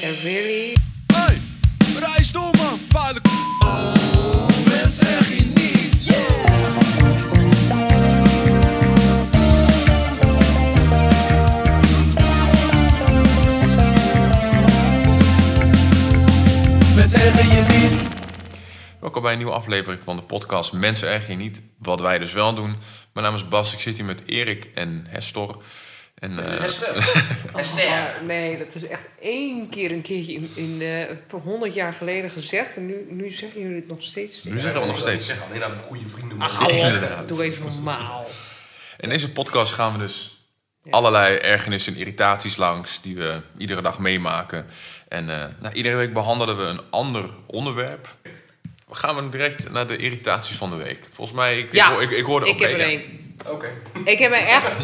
Yeah, 0.00 0.22
really? 0.22 0.76
Hey, 1.14 1.38
reis 1.98 2.32
door 2.32 2.50
man, 2.56 2.78
k***. 2.88 2.94
Oh, 3.64 3.94
mens 4.68 4.98
je 5.28 5.44
niet, 5.54 6.06
yeah. 6.06 6.16
Mensen 16.94 17.20
ergen 17.20 17.48
je 17.48 17.64
niet. 17.68 18.02
Welkom 19.00 19.22
bij 19.22 19.32
een 19.32 19.38
nieuwe 19.38 19.52
aflevering 19.52 20.02
van 20.02 20.16
de 20.16 20.22
podcast 20.22 20.72
Mensen 20.72 21.08
Erg 21.08 21.26
Je 21.26 21.34
Niet, 21.34 21.60
wat 21.84 22.00
wij 22.00 22.18
dus 22.18 22.32
wel 22.32 22.54
doen. 22.54 22.76
Mijn 23.12 23.26
naam 23.26 23.34
is 23.34 23.48
Bas, 23.48 23.72
ik 23.72 23.80
zit 23.80 23.96
hier 23.96 24.04
met 24.04 24.22
Erik 24.26 24.70
en 24.74 25.06
Hestor. 25.08 25.62
En, 26.14 26.38
eh, 26.38 26.64
Oh, 27.52 28.22
nee, 28.26 28.58
dat 28.58 28.74
is 28.74 28.86
echt 28.86 29.02
één 29.20 29.68
keer 29.68 29.90
een 29.90 30.02
keertje 30.02 30.32
in, 30.32 30.50
in 30.54 30.82
eh, 30.82 31.40
100 31.42 31.74
jaar 31.74 31.92
geleden 31.92 32.30
gezegd. 32.30 32.76
En 32.76 32.86
nu, 32.86 33.06
nu 33.08 33.30
zeggen 33.30 33.60
jullie 33.60 33.76
het 33.76 33.88
nog 33.88 34.02
steeds. 34.02 34.44
nu 34.44 34.58
zeggen 34.58 34.80
we 34.80 34.86
nog 34.86 34.98
steeds. 34.98 35.28
Ik 35.28 35.36
zeg 35.36 35.48
alleen 35.48 35.64
aan 35.64 35.82
goede 35.82 36.08
vrienden. 36.08 36.40
Ach. 36.40 36.68
Inderdaad. 36.68 37.28
Doe 37.28 37.44
even 37.44 37.64
normaal. 37.64 38.26
In 38.98 39.08
deze 39.08 39.32
podcast 39.32 39.72
gaan 39.72 39.92
we 39.92 39.98
dus 39.98 40.38
allerlei 40.90 41.36
ergernissen 41.36 41.92
en 41.92 41.98
irritaties 41.98 42.56
langs 42.56 43.02
die 43.02 43.16
we 43.16 43.40
iedere 43.56 43.82
dag 43.82 43.98
meemaken. 43.98 44.66
En 45.08 45.30
eh, 45.30 45.48
nou, 45.60 45.74
iedere 45.74 45.96
week 45.96 46.12
behandelen 46.12 46.56
we 46.56 46.62
een 46.62 46.80
ander 46.90 47.24
onderwerp. 47.46 48.16
We 48.88 48.94
gaan 48.94 49.30
direct 49.30 49.70
naar 49.70 49.86
de 49.86 49.96
irritaties 49.96 50.56
van 50.56 50.70
de 50.70 50.76
week. 50.76 51.08
Volgens 51.12 51.36
mij, 51.36 51.58
ik, 51.58 51.72
Ja, 51.72 51.86
ik, 51.86 51.92
hoor- 51.92 52.02
ik, 52.02 52.10
ik 52.10 52.24
hoorde 52.24 52.46
Ik 52.46 52.52
ook 52.52 52.60
heb 52.60 52.70
er 52.70 52.80
één. 52.80 53.00
één. 53.00 53.34
Oké. 53.48 53.72
Ik 54.04 54.18
heb 54.18 54.30
me 54.30 54.36
echt 54.36 54.76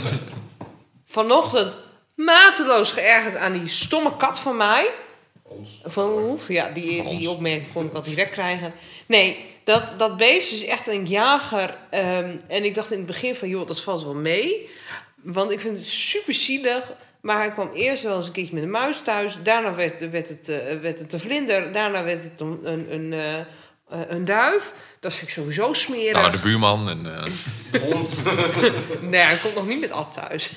vanochtend 1.07 1.77
mateloos 2.15 2.91
geërgerd 2.93 3.37
aan 3.37 3.53
die 3.53 3.69
stomme 3.69 4.17
kat 4.17 4.41
van 4.41 4.57
mij. 4.57 4.91
Ons. 5.43 5.81
Van 5.85 6.13
ons, 6.13 6.47
ja, 6.47 6.69
die, 6.69 7.03
ons. 7.03 7.19
die 7.19 7.31
opmerking 7.31 7.73
kon 7.73 7.85
ik 7.87 7.93
wel 7.93 8.03
direct 8.03 8.31
krijgen. 8.31 8.73
Nee, 9.07 9.45
dat, 9.65 9.99
dat 9.99 10.17
beest 10.17 10.53
is 10.53 10.65
echt 10.65 10.87
een 10.87 11.07
jager. 11.07 11.77
ehm, 11.91 12.37
en 12.47 12.65
ik 12.65 12.75
dacht 12.75 12.91
in 12.91 12.99
het 12.99 13.07
begin 13.07 13.35
van, 13.35 13.49
joh, 13.49 13.67
dat 13.67 13.81
valt 13.81 14.03
wel 14.03 14.15
mee. 14.15 14.69
Want 15.23 15.51
ik 15.51 15.61
vind 15.61 15.77
het 15.77 15.87
super 15.87 16.35
zielig. 16.35 16.93
Maar 17.21 17.37
hij 17.39 17.51
kwam 17.53 17.71
eerst 17.75 18.03
wel 18.03 18.17
eens 18.17 18.27
een 18.27 18.33
keertje 18.33 18.55
met 18.55 18.63
een 18.63 18.71
muis 18.71 19.03
thuis. 19.03 19.37
Daarna 19.43 19.75
werd, 19.75 20.11
werd, 20.11 20.29
het, 20.29 20.49
eh, 20.49 20.81
werd 20.81 20.99
het 20.99 21.13
een 21.13 21.21
vlinder. 21.21 21.73
Daarna 21.73 22.05
werd 22.05 22.23
het 22.23 22.41
een, 22.41 22.59
een, 22.63 22.93
een, 22.93 23.13
eh, 23.91 24.01
een 24.09 24.25
duif. 24.25 24.73
Dat 25.01 25.15
vind 25.15 25.29
ik 25.29 25.35
sowieso 25.35 25.73
smerig. 25.73 26.13
Nou, 26.13 26.31
de 26.31 26.39
buurman. 26.39 26.91
En, 26.91 27.15
eh, 27.15 27.83
Hond. 27.83 28.17
Nee, 29.01 29.21
hij 29.21 29.37
komt 29.37 29.55
nog 29.55 29.67
niet 29.67 29.81
met 29.81 29.93
Ad 29.93 30.13
thuis. 30.13 30.51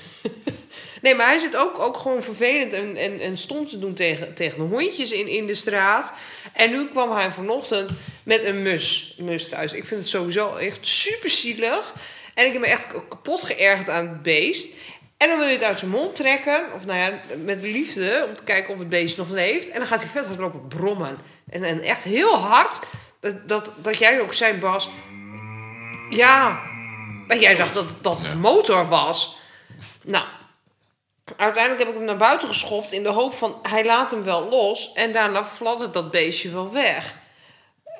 nee, 1.02 1.14
maar 1.14 1.26
hij 1.26 1.38
zit 1.38 1.56
ook, 1.56 1.78
ook 1.78 1.96
gewoon 1.96 2.22
vervelend 2.22 2.72
en, 2.72 2.96
en, 2.96 3.20
en 3.20 3.38
stom 3.38 3.68
te 3.68 3.78
doen 3.78 3.94
tegen, 3.94 4.34
tegen 4.34 4.58
de 4.58 4.76
hondjes 4.76 5.12
in, 5.12 5.28
in 5.28 5.46
de 5.46 5.54
straat. 5.54 6.12
En 6.52 6.70
nu 6.70 6.88
kwam 6.88 7.12
hij 7.12 7.30
vanochtend 7.30 7.90
met 8.22 8.44
een 8.44 8.62
mus, 8.62 9.14
mus 9.18 9.48
thuis. 9.48 9.72
Ik 9.72 9.84
vind 9.84 10.00
het 10.00 10.08
sowieso 10.08 10.54
echt 10.54 10.86
super 10.86 11.28
zielig. 11.28 11.94
En 12.34 12.46
ik 12.46 12.52
heb 12.52 12.60
me 12.60 12.66
echt 12.66 12.86
kapot 13.08 13.42
geërgerd 13.42 13.88
aan 13.88 14.08
het 14.08 14.22
beest. 14.22 14.68
En 15.16 15.28
dan 15.28 15.38
wil 15.38 15.46
je 15.46 15.52
het 15.54 15.62
uit 15.62 15.78
zijn 15.78 15.90
mond 15.90 16.16
trekken, 16.16 16.64
of 16.74 16.84
nou 16.84 16.98
ja, 16.98 17.20
met 17.44 17.62
liefde, 17.62 18.26
om 18.28 18.36
te 18.36 18.42
kijken 18.42 18.72
of 18.72 18.78
het 18.78 18.88
beest 18.88 19.16
nog 19.16 19.30
leeft. 19.30 19.70
En 19.70 19.78
dan 19.78 19.86
gaat 19.86 20.00
hij 20.00 20.10
vet 20.10 20.26
hard 20.26 20.38
lopen 20.38 20.68
brommen. 20.68 21.18
En, 21.50 21.64
en 21.64 21.80
echt 21.80 22.04
heel 22.04 22.36
hard, 22.36 22.80
dat, 23.24 23.48
dat, 23.48 23.72
dat 23.76 23.98
jij 23.98 24.20
ook 24.20 24.32
zei, 24.32 24.58
Bas. 24.58 24.88
Ja, 26.10 26.60
maar 27.26 27.38
jij 27.38 27.54
dacht 27.56 27.74
dat, 27.74 27.86
dat 28.00 28.18
het 28.20 28.40
motor 28.40 28.88
was. 28.88 29.36
Nou, 30.02 30.24
uiteindelijk 31.36 31.82
heb 31.84 31.88
ik 31.92 31.94
hem 31.98 32.04
naar 32.04 32.16
buiten 32.16 32.48
geschopt 32.48 32.92
in 32.92 33.02
de 33.02 33.08
hoop 33.08 33.34
van 33.34 33.58
hij 33.62 33.84
laat 33.84 34.10
hem 34.10 34.22
wel 34.22 34.48
los. 34.48 34.92
En 34.92 35.12
daarna 35.12 35.44
fladdert 35.44 35.92
dat 35.94 36.10
beestje 36.10 36.50
wel 36.50 36.72
weg. 36.72 37.14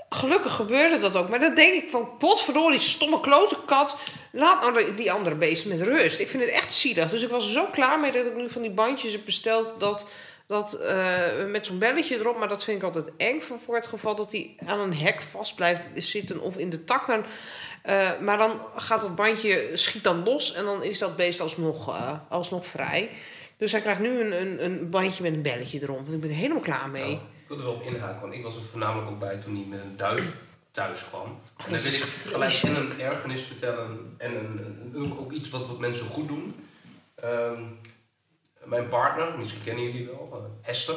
Gelukkig 0.09 0.53
gebeurde 0.55 0.99
dat 0.99 1.17
ook. 1.17 1.29
Maar 1.29 1.41
dan 1.41 1.55
denk 1.55 1.83
ik 1.83 1.91
van, 1.91 2.17
potverdorie, 2.19 2.79
stomme 2.79 3.21
klote 3.21 3.57
kat. 3.67 3.97
Laat 4.33 4.61
nou 4.61 4.75
die- 4.84 4.95
die 4.95 5.13
andere 5.13 5.34
beest 5.34 5.67
met 5.67 5.81
rust. 5.81 6.19
Ik 6.21 6.29
vind 6.29 6.43
het 6.43 6.53
echt 6.53 6.75
zielig. 6.75 7.11
Dus 7.11 7.23
ik 7.23 7.31
was 7.31 7.45
er 7.45 7.51
zo 7.51 7.67
klaar 7.73 8.01
mee 8.01 8.13
dat 8.13 8.27
ik 8.27 8.34
nu 8.37 8.51
van 8.51 8.63
die 8.63 8.71
bandjes 8.71 9.13
heb 9.13 9.25
besteld... 9.25 9.75
dat, 9.79 10.07
dat 10.47 10.72
eh, 10.72 11.16
met 11.49 11.66
zo'n 11.66 11.78
belletje 11.78 12.19
erop. 12.19 12.38
Maar 12.38 12.49
dat 12.49 12.65
vind 12.65 12.77
ik 12.77 12.82
altijd 12.82 13.10
eng 13.16 13.41
voor, 13.41 13.59
voor 13.59 13.75
het 13.75 13.87
geval 13.87 14.15
dat 14.15 14.32
hij 14.32 14.56
aan 14.66 14.81
een 14.81 14.94
hek 14.94 15.22
vast 15.22 15.55
blijft 15.56 15.82
zitten... 15.94 16.41
of 16.41 16.59
in 16.59 16.71
de 16.71 16.84
takken. 16.84 17.25
Eh, 17.82 18.10
maar 18.21 18.38
dan 18.38 18.60
gaat 18.77 19.00
dat 19.00 19.15
bandje, 19.15 19.71
schiet 19.72 20.04
dan 20.04 20.22
los... 20.25 20.54
en 20.54 20.65
dan 20.65 20.83
is 20.83 20.99
dat 20.99 21.16
beest 21.16 21.41
alsnog, 21.41 21.88
eh, 21.88 22.12
alsnog 22.28 22.66
vrij. 22.66 23.10
Dus 23.56 23.72
hij 23.72 23.81
krijgt 23.81 24.00
nu 24.00 24.21
een, 24.21 24.41
een, 24.41 24.65
een 24.65 24.91
bandje 24.91 25.22
met 25.22 25.33
een 25.33 25.43
belletje 25.43 25.83
erom. 25.83 25.97
Want 25.97 26.12
ik 26.12 26.21
ben 26.21 26.31
er 26.31 26.37
helemaal 26.37 26.62
klaar 26.62 26.88
mee. 26.88 27.12
Ik 27.12 27.21
wil 27.49 27.59
er 27.59 27.65
wel 27.65 27.72
op 27.75 27.83
inhaken, 27.83 28.21
want 28.21 28.33
ik 28.33 28.43
was 28.43 28.56
er 28.56 28.62
voornamelijk 28.71 29.10
ook 29.10 29.19
bij 29.19 29.37
toen 29.37 29.54
hij 29.54 29.65
met 29.69 29.81
een 29.81 29.97
duif 29.97 30.34
thuis 30.71 31.04
kwam. 31.09 31.27
En 31.27 31.34
dan 31.56 31.72
dat 31.72 31.83
wil 31.83 31.93
is 31.93 31.99
ik 31.99 32.04
gelijk 32.04 32.62
en 32.62 32.77
een 32.77 33.00
ergernis 33.00 33.43
vertellen 33.43 34.15
en 34.19 34.34
een, 34.34 34.93
ook- 34.97 35.21
ook 35.21 35.33
iets 35.33 35.50
wat, 35.50 35.66
wat 35.66 35.78
mensen 35.78 36.06
goed 36.06 36.28
doen. 36.28 36.54
Ehm, 37.15 37.62
mijn 38.65 38.89
partner, 38.89 39.29
misschien 39.39 39.63
kennen 39.65 39.85
jullie 39.85 40.07
wel, 40.07 40.49
eh, 40.65 40.69
Esther. 40.71 40.95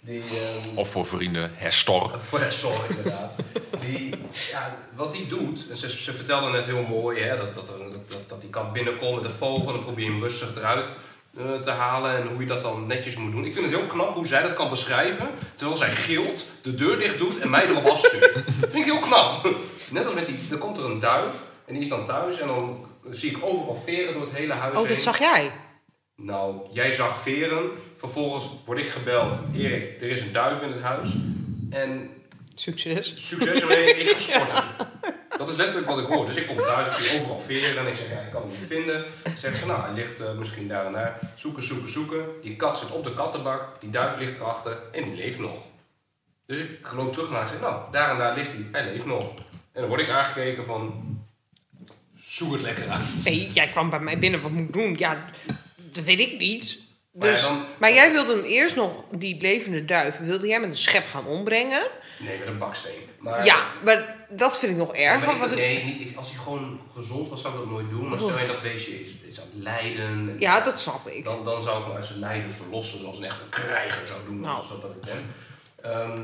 Die, 0.00 0.22
ehm, 0.22 0.76
of 0.78 0.90
voor 0.90 1.06
vrienden, 1.06 1.50
Hestor. 1.54 2.20
Voor 2.20 2.40
het 2.40 2.54
zorg, 2.54 2.88
inderdaad. 2.88 3.32
Die, 3.80 4.14
ja, 4.50 4.76
wat 4.94 5.12
die 5.12 5.26
doet, 5.26 5.66
en 5.70 5.76
ze, 5.76 5.90
ze 5.90 6.12
vertelde 6.12 6.50
net 6.50 6.64
heel 6.64 6.82
mooi, 6.82 7.20
hè, 7.20 7.36
dat, 7.36 7.54
dat, 7.54 7.66
dat, 7.66 7.78
dat, 8.08 8.28
dat 8.28 8.40
die 8.40 8.50
kan 8.50 8.72
binnenkomen 8.72 9.22
met 9.22 9.30
de 9.30 9.36
vogel 9.38 9.66
en 9.66 9.72
dan 9.72 9.82
probeer 9.84 10.04
je 10.04 10.10
hem 10.10 10.22
rustig 10.22 10.56
eruit 10.56 10.88
eh, 11.36 11.52
te 11.60 11.70
halen 11.70 12.16
en 12.16 12.26
hoe 12.26 12.40
je 12.40 12.46
dat 12.46 12.62
dan 12.62 12.86
netjes 12.86 13.16
moet 13.16 13.32
doen. 13.32 13.44
Ik 13.44 13.52
vind 13.54 13.66
het 13.66 13.74
heel 13.74 13.86
knap 13.86 14.14
hoe 14.14 14.26
zij 14.26 14.42
dat 14.42 14.54
kan 14.54 14.70
beschrijven, 14.70 15.28
terwijl 15.54 15.78
zij 15.78 15.90
gilt, 15.90 16.44
de 16.62 16.74
deur 16.74 16.98
dicht 16.98 17.18
doet 17.18 17.38
en 17.38 17.50
mij 17.50 17.66
erop 17.66 17.86
afstuurt. 17.86 18.34
dat 18.34 18.44
vind 18.70 18.74
ik 18.74 18.84
heel 18.92 19.00
knap. 19.00 19.48
Net 19.90 20.04
als 20.04 20.14
met 20.14 20.26
die, 20.26 20.38
er 20.50 20.58
komt 20.58 20.76
er 20.76 20.84
een 20.84 20.98
duif 21.00 21.34
en 21.64 21.72
die 21.74 21.82
is 21.82 21.88
dan 21.88 22.06
thuis 22.06 22.38
en 22.40 22.46
dan 22.46 22.86
zie 23.10 23.30
ik 23.30 23.38
overal 23.42 23.82
veren 23.84 24.12
door 24.12 24.22
het 24.22 24.32
hele 24.32 24.52
huis 24.52 24.72
Oh, 24.74 24.78
dat 24.80 24.86
heen. 24.88 25.00
zag 25.00 25.18
jij? 25.18 25.52
Nou, 26.22 26.56
jij 26.72 26.92
zag 26.92 27.22
veren. 27.22 27.70
Vervolgens 27.96 28.50
word 28.64 28.78
ik 28.78 28.86
gebeld. 28.88 29.32
Erik, 29.54 30.00
er 30.02 30.10
is 30.10 30.20
een 30.20 30.32
duif 30.32 30.62
in 30.62 30.70
het 30.70 30.82
huis. 30.82 31.14
En 31.70 32.10
Succes. 32.54 33.28
succes 33.28 33.60
ermee, 33.60 33.94
ik 33.94 34.08
ga 34.08 34.18
sporten. 34.34 34.64
Dat 35.38 35.48
is 35.48 35.56
letterlijk 35.56 35.86
wat 35.86 35.98
ik 35.98 36.06
hoor. 36.06 36.26
Dus 36.26 36.36
ik 36.36 36.46
kom 36.46 36.56
thuis, 36.56 36.86
ik 36.86 37.04
zie 37.04 37.20
overal 37.20 37.40
veren. 37.40 37.78
En 37.78 37.86
ik 37.86 37.94
zeg, 37.94 38.10
ja, 38.10 38.20
ik 38.20 38.30
kan 38.30 38.40
hem 38.40 38.50
niet 38.50 38.68
vinden. 38.68 39.04
Zegt 39.36 39.58
ze, 39.58 39.66
nou, 39.66 39.82
hij 39.82 39.92
ligt 39.92 40.20
eh, 40.20 40.32
misschien 40.32 40.68
daar 40.68 40.86
en 40.86 40.92
daar. 40.92 41.18
Zoeken, 41.34 41.62
zoeken, 41.62 41.92
zoeken. 41.92 42.24
Die 42.42 42.56
kat 42.56 42.78
zit 42.78 42.90
op 42.90 43.04
de 43.04 43.14
kattenbak. 43.14 43.80
Die 43.80 43.90
duif 43.90 44.18
ligt 44.18 44.40
erachter. 44.40 44.78
En 44.92 45.04
die 45.04 45.14
leeft 45.14 45.38
nog. 45.38 45.58
Dus 46.46 46.60
ik 46.60 46.92
loop 46.92 47.12
terug 47.12 47.30
naar 47.30 47.42
en 47.42 47.48
zeg, 47.48 47.60
nou, 47.60 47.82
daar 47.90 48.10
en 48.10 48.18
daar 48.18 48.36
ligt 48.36 48.52
hij. 48.52 48.66
Hij 48.72 48.92
leeft 48.92 49.06
nog. 49.06 49.34
En 49.72 49.80
dan 49.80 49.88
word 49.88 50.00
ik 50.00 50.08
aangekeken 50.08 50.64
van... 50.66 51.06
Zoek 52.22 52.52
het 52.52 52.60
lekker 52.60 52.88
uit. 52.88 53.24
Nee, 53.24 53.50
jij 53.50 53.68
kwam 53.68 53.90
bij 53.90 54.00
mij 54.00 54.18
binnen. 54.18 54.42
Wat 54.42 54.50
moet 54.50 54.68
ik 54.68 54.72
doen? 54.72 54.94
Ja, 54.98 55.24
dat 55.92 56.04
weet 56.04 56.20
ik 56.20 56.38
niet. 56.38 56.78
Maar 57.12 57.30
Dus, 57.30 57.40
dan- 57.40 57.64
maar 57.78 57.92
jij 57.94 58.12
wilde 58.12 58.32
hem 58.36 58.44
eerst 58.44 58.76
nog, 58.76 59.04
die 59.12 59.40
levende 59.40 59.84
duif, 59.84 60.18
wilde 60.18 60.46
jij 60.46 60.60
met 60.60 60.68
een 60.68 60.76
schep 60.76 61.06
gaan 61.06 61.26
ombrengen? 61.26 61.88
Nee, 62.18 62.38
met 62.38 62.48
een 62.48 62.58
baksteen. 62.58 62.92
Maar, 63.18 63.44
Ja, 63.44 63.66
maar 63.84 64.16
dat 64.28 64.58
vind 64.58 64.72
ik 64.72 64.78
nog 64.78 64.94
erger. 64.94 65.32
ik- 65.32 65.38
want 65.38 65.52
ik- 65.52 65.58
nee, 65.58 65.84
niet, 65.84 66.16
als 66.16 66.28
hij 66.30 66.38
gewoon 66.38 66.80
gezond 66.96 67.28
was, 67.28 67.40
zou 67.40 67.52
ik 67.54 67.60
dat 67.60 67.68
nooit 67.70 67.90
doen. 67.90 68.08
Maar 68.08 68.18
stel 68.18 68.38
je 68.38 68.46
dat 68.46 68.62
beestje 68.62 69.00
is, 69.04 69.10
is 69.28 69.40
aan 69.40 69.46
het 69.52 69.62
lijden. 69.62 70.06
en 70.06 70.36
ja, 70.38 70.60
dat 70.60 70.80
snap 70.80 71.06
ik. 71.08 71.24
Dan, 71.24 71.44
dan 71.44 71.62
zou 71.62 71.78
ik 71.80 71.86
hem 71.86 71.94
uit 71.96 72.04
zijn 72.04 72.18
lijden 72.18 72.52
verlossen, 72.52 73.00
zoals 73.00 73.18
een 73.18 73.24
echte 73.24 73.48
krijger 73.48 74.06
zou 74.06 74.20
doen, 74.26 74.40
Nou. 74.40 74.66
zoals 74.66 74.82
dat 74.82 74.90
ik 74.90 75.00
ben. 75.00 75.26
Ehm, 75.92 76.22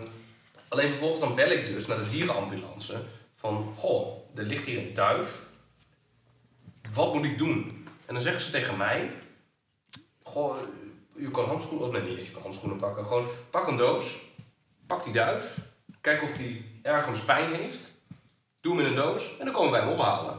alleen 0.69 0.89
vervolgens 0.89 1.21
dan 1.21 1.35
bel 1.35 1.51
ik 1.51 1.67
dus 1.67 1.87
naar 1.87 1.99
de 1.99 2.11
dierenambulance. 2.11 2.95
Van, 3.37 3.73
goh, 3.79 4.19
er 4.37 4.43
ligt 4.45 4.65
hier 4.65 4.79
een 4.79 4.95
duif. 4.95 5.29
Wat 6.95 7.15
moet 7.15 7.25
ik 7.25 7.39
doen? 7.39 7.87
En 8.07 8.15
dan 8.15 8.23
zeggen 8.23 8.43
ze 8.43 8.51
tegen 8.51 8.77
mij... 8.77 9.11
Goh, 10.35 10.57
u 11.17 11.31
kan 11.31 11.45
handschoenen... 11.45 11.87
Of 11.87 11.93
nee, 11.93 12.03
niet 12.03 12.17
dat 12.17 12.27
je 12.27 12.33
kan 12.33 12.43
handschoenen 12.43 12.79
pakken. 12.79 13.07
Gewoon, 13.07 13.27
pak 13.51 13.67
een 13.67 13.77
doos. 13.77 14.21
Pak 14.87 15.05
die 15.05 15.13
duif. 15.13 15.57
Kijk 16.01 16.23
of 16.23 16.33
die 16.33 16.81
ergens 16.83 17.21
pijn 17.21 17.55
heeft. 17.55 17.91
Doe 18.61 18.77
hem 18.77 18.87
in 18.87 18.91
een 18.91 18.97
doos. 18.97 19.39
En 19.39 19.45
dan 19.45 19.55
komen 19.55 19.71
wij 19.71 19.81
hem 19.81 19.89
ophalen. 19.89 20.39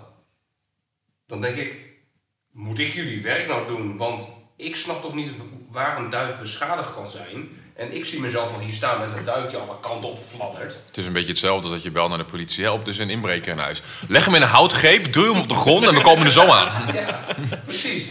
Dan 1.28 1.42
denk 1.42 1.56
ik... 1.56 1.94
Moet 2.52 2.80
ik 2.80 2.94
jullie 2.94 3.22
werk 3.22 3.48
nou 3.48 3.68
doen? 3.68 3.98
Want 3.98 4.28
ik 4.56 4.76
snap 4.76 5.02
toch 5.02 5.14
niet 5.14 5.32
waar 5.72 5.98
een 5.98 6.10
duif 6.10 6.40
beschadigd 6.40 6.94
kan 6.94 7.10
zijn. 7.10 7.50
En 7.76 7.96
ik 7.96 8.06
zie 8.06 8.20
mezelf 8.20 8.54
al 8.54 8.60
hier 8.60 8.74
staan 8.74 9.00
met 9.00 9.18
een 9.18 9.24
duif 9.24 9.50
die 9.50 9.58
alle 9.58 9.80
kanten 9.80 10.10
op 10.10 10.20
fladdert. 10.20 10.74
Het 10.88 10.98
is 10.98 11.06
een 11.06 11.14
beetje 11.14 11.30
hetzelfde 11.30 11.64
als 11.64 11.72
dat 11.72 11.84
je 11.84 11.92
belt 11.92 12.10
naar 12.10 12.18
de 12.18 12.26
politie. 12.26 12.64
Help, 12.64 12.82
er 12.82 12.90
is 12.90 12.98
een 12.98 13.10
inbreker 13.10 13.52
in 13.52 13.58
huis. 13.58 13.82
Leg 14.08 14.26
hem 14.26 14.36
in 14.36 14.42
een 14.42 14.48
houtgreep, 14.48 15.14
duw 15.14 15.32
hem 15.32 15.42
op 15.42 15.48
de 15.48 15.54
grond 15.54 15.86
en 15.86 15.94
we 15.94 16.02
komen 16.02 16.26
er 16.26 16.32
zo 16.32 16.46
aan. 16.46 16.94
Ja, 16.94 17.26
precies. 17.66 18.08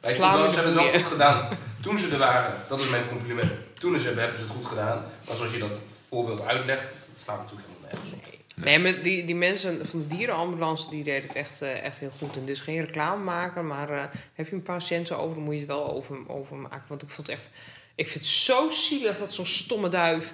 Wij 0.00 0.14
Slaan 0.14 0.50
ze 0.50 0.54
hebben 0.56 0.72
het 0.76 0.82
wel 0.92 1.00
goed 1.00 1.12
gedaan. 1.12 1.48
Toen 1.82 1.98
ze 1.98 2.08
er 2.08 2.18
waren, 2.18 2.54
dat 2.68 2.80
is 2.80 2.88
mijn 2.88 3.08
compliment. 3.08 3.50
Toen 3.78 3.98
ze 3.98 4.04
hebben, 4.04 4.22
hebben 4.22 4.40
ze 4.40 4.46
het 4.46 4.56
goed 4.56 4.66
gedaan. 4.66 5.04
Maar 5.26 5.36
zoals 5.36 5.52
je 5.52 5.58
dat 5.58 5.70
voorbeeld 6.08 6.40
uitlegt, 6.40 6.82
dat 7.08 7.18
slaat 7.18 7.38
natuurlijk 7.40 7.68
helemaal 7.68 7.90
nergens 7.92 8.12
op. 8.12 8.28
Nee, 8.64 8.78
maar 8.78 9.02
die, 9.02 9.24
die 9.24 9.34
mensen 9.34 9.86
van 9.86 9.98
de 9.98 10.06
dierenambulance 10.06 10.90
die 10.90 11.02
deden 11.02 11.22
het 11.28 11.36
echt, 11.36 11.62
eh, 11.62 11.84
echt 11.84 11.98
heel 11.98 12.10
goed. 12.18 12.36
En 12.36 12.44
dus 12.44 12.60
geen 12.60 12.84
reclame 12.84 13.22
maken, 13.24 13.66
maar 13.66 13.90
eh, 13.90 14.02
heb 14.34 14.48
je 14.48 14.54
een 14.54 14.62
paar 14.62 14.82
centen 14.82 15.18
over, 15.18 15.34
dan 15.34 15.44
moet 15.44 15.52
je 15.54 15.58
het 15.60 15.68
wel 15.68 15.92
over, 15.92 16.18
over 16.26 16.56
maken. 16.56 16.82
Want 16.88 17.02
ik 17.02 17.10
vond 17.10 17.26
het 17.26 17.36
echt. 17.36 17.50
Ik 17.94 18.08
vind 18.08 18.24
het 18.24 18.32
zo 18.32 18.70
zielig 18.70 19.18
dat 19.18 19.34
zo'n 19.34 19.46
stomme 19.46 19.88
duif 19.88 20.32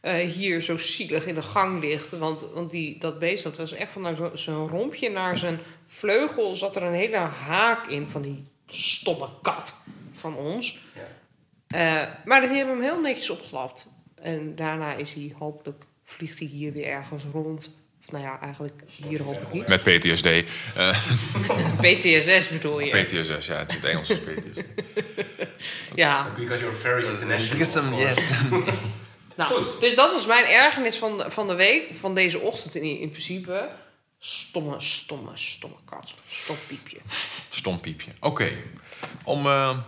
eh, 0.00 0.14
hier 0.28 0.60
zo 0.60 0.76
zielig 0.78 1.26
in 1.26 1.34
de 1.34 1.42
gang 1.42 1.80
ligt. 1.80 2.18
Want, 2.18 2.44
want 2.52 2.70
die, 2.70 2.98
dat 2.98 3.18
beest, 3.18 3.42
dat 3.42 3.56
was 3.56 3.72
echt 3.72 3.92
van 3.92 4.16
zo- 4.16 4.30
zijn 4.36 4.56
rompje 4.56 5.10
naar 5.10 5.36
zijn 5.36 5.58
vleugel 5.86 6.56
zat 6.56 6.76
er 6.76 6.82
een 6.82 6.92
hele 6.94 7.16
haak 7.16 7.86
in 7.86 8.08
van 8.08 8.22
die 8.22 8.44
stomme 8.68 9.28
kat 9.42 9.72
van 10.12 10.36
ons. 10.36 10.78
Ja. 10.94 11.06
Eh, 11.68 12.08
maar 12.24 12.40
die 12.40 12.50
hebben 12.50 12.74
hem 12.74 12.84
heel 12.84 13.00
netjes 13.00 13.30
opgelapt. 13.30 13.86
En 14.22 14.54
daarna 14.54 14.94
is 14.94 15.12
hij 15.14 15.34
hopelijk, 15.38 15.84
vliegt 16.04 16.38
hij 16.38 16.48
hier 16.48 16.72
weer 16.72 16.86
ergens 16.86 17.22
rond. 17.32 17.70
Of 18.04 18.10
nou 18.12 18.24
ja, 18.24 18.40
eigenlijk 18.40 18.82
hier 19.02 19.22
hopelijk 19.22 19.52
niet. 19.52 19.66
Met 19.68 19.82
PTSD. 19.82 20.26
Eh, 20.26 20.98
PTSS 21.94 22.48
bedoel 22.48 22.80
je? 22.80 23.02
PTSS, 23.04 23.46
ja, 23.46 23.58
het 23.58 23.68
is 23.70 23.74
het 23.76 23.84
Engels 23.84 24.10
is 24.10 24.18
PTSD. 24.18 24.64
ja. 25.94 26.32
Because 26.36 26.62
you're 26.62 26.76
very 26.78 27.06
international. 27.08 27.98
yes. 27.98 28.30
Nou, 29.36 29.64
dus 29.80 29.94
dat 29.94 30.12
was 30.12 30.26
mijn 30.26 30.44
ergernis 30.44 30.96
van, 30.96 31.18
de- 31.18 31.30
van 31.30 31.48
de 31.48 31.54
week, 31.54 31.92
van 31.92 32.14
deze 32.14 32.38
ochtend 32.40 32.74
in, 32.74 32.98
in 33.00 33.10
principe. 33.10 33.68
Stomme, 34.18 34.80
stomme, 34.80 35.30
stomme 35.34 35.76
kat. 35.84 36.14
Stom 36.28 36.56
piepje. 36.66 36.98
Stom 37.50 37.80
piepje. 37.80 38.10
Oké. 38.20 38.48
Om, 39.24 39.46
eh, 39.46 39.78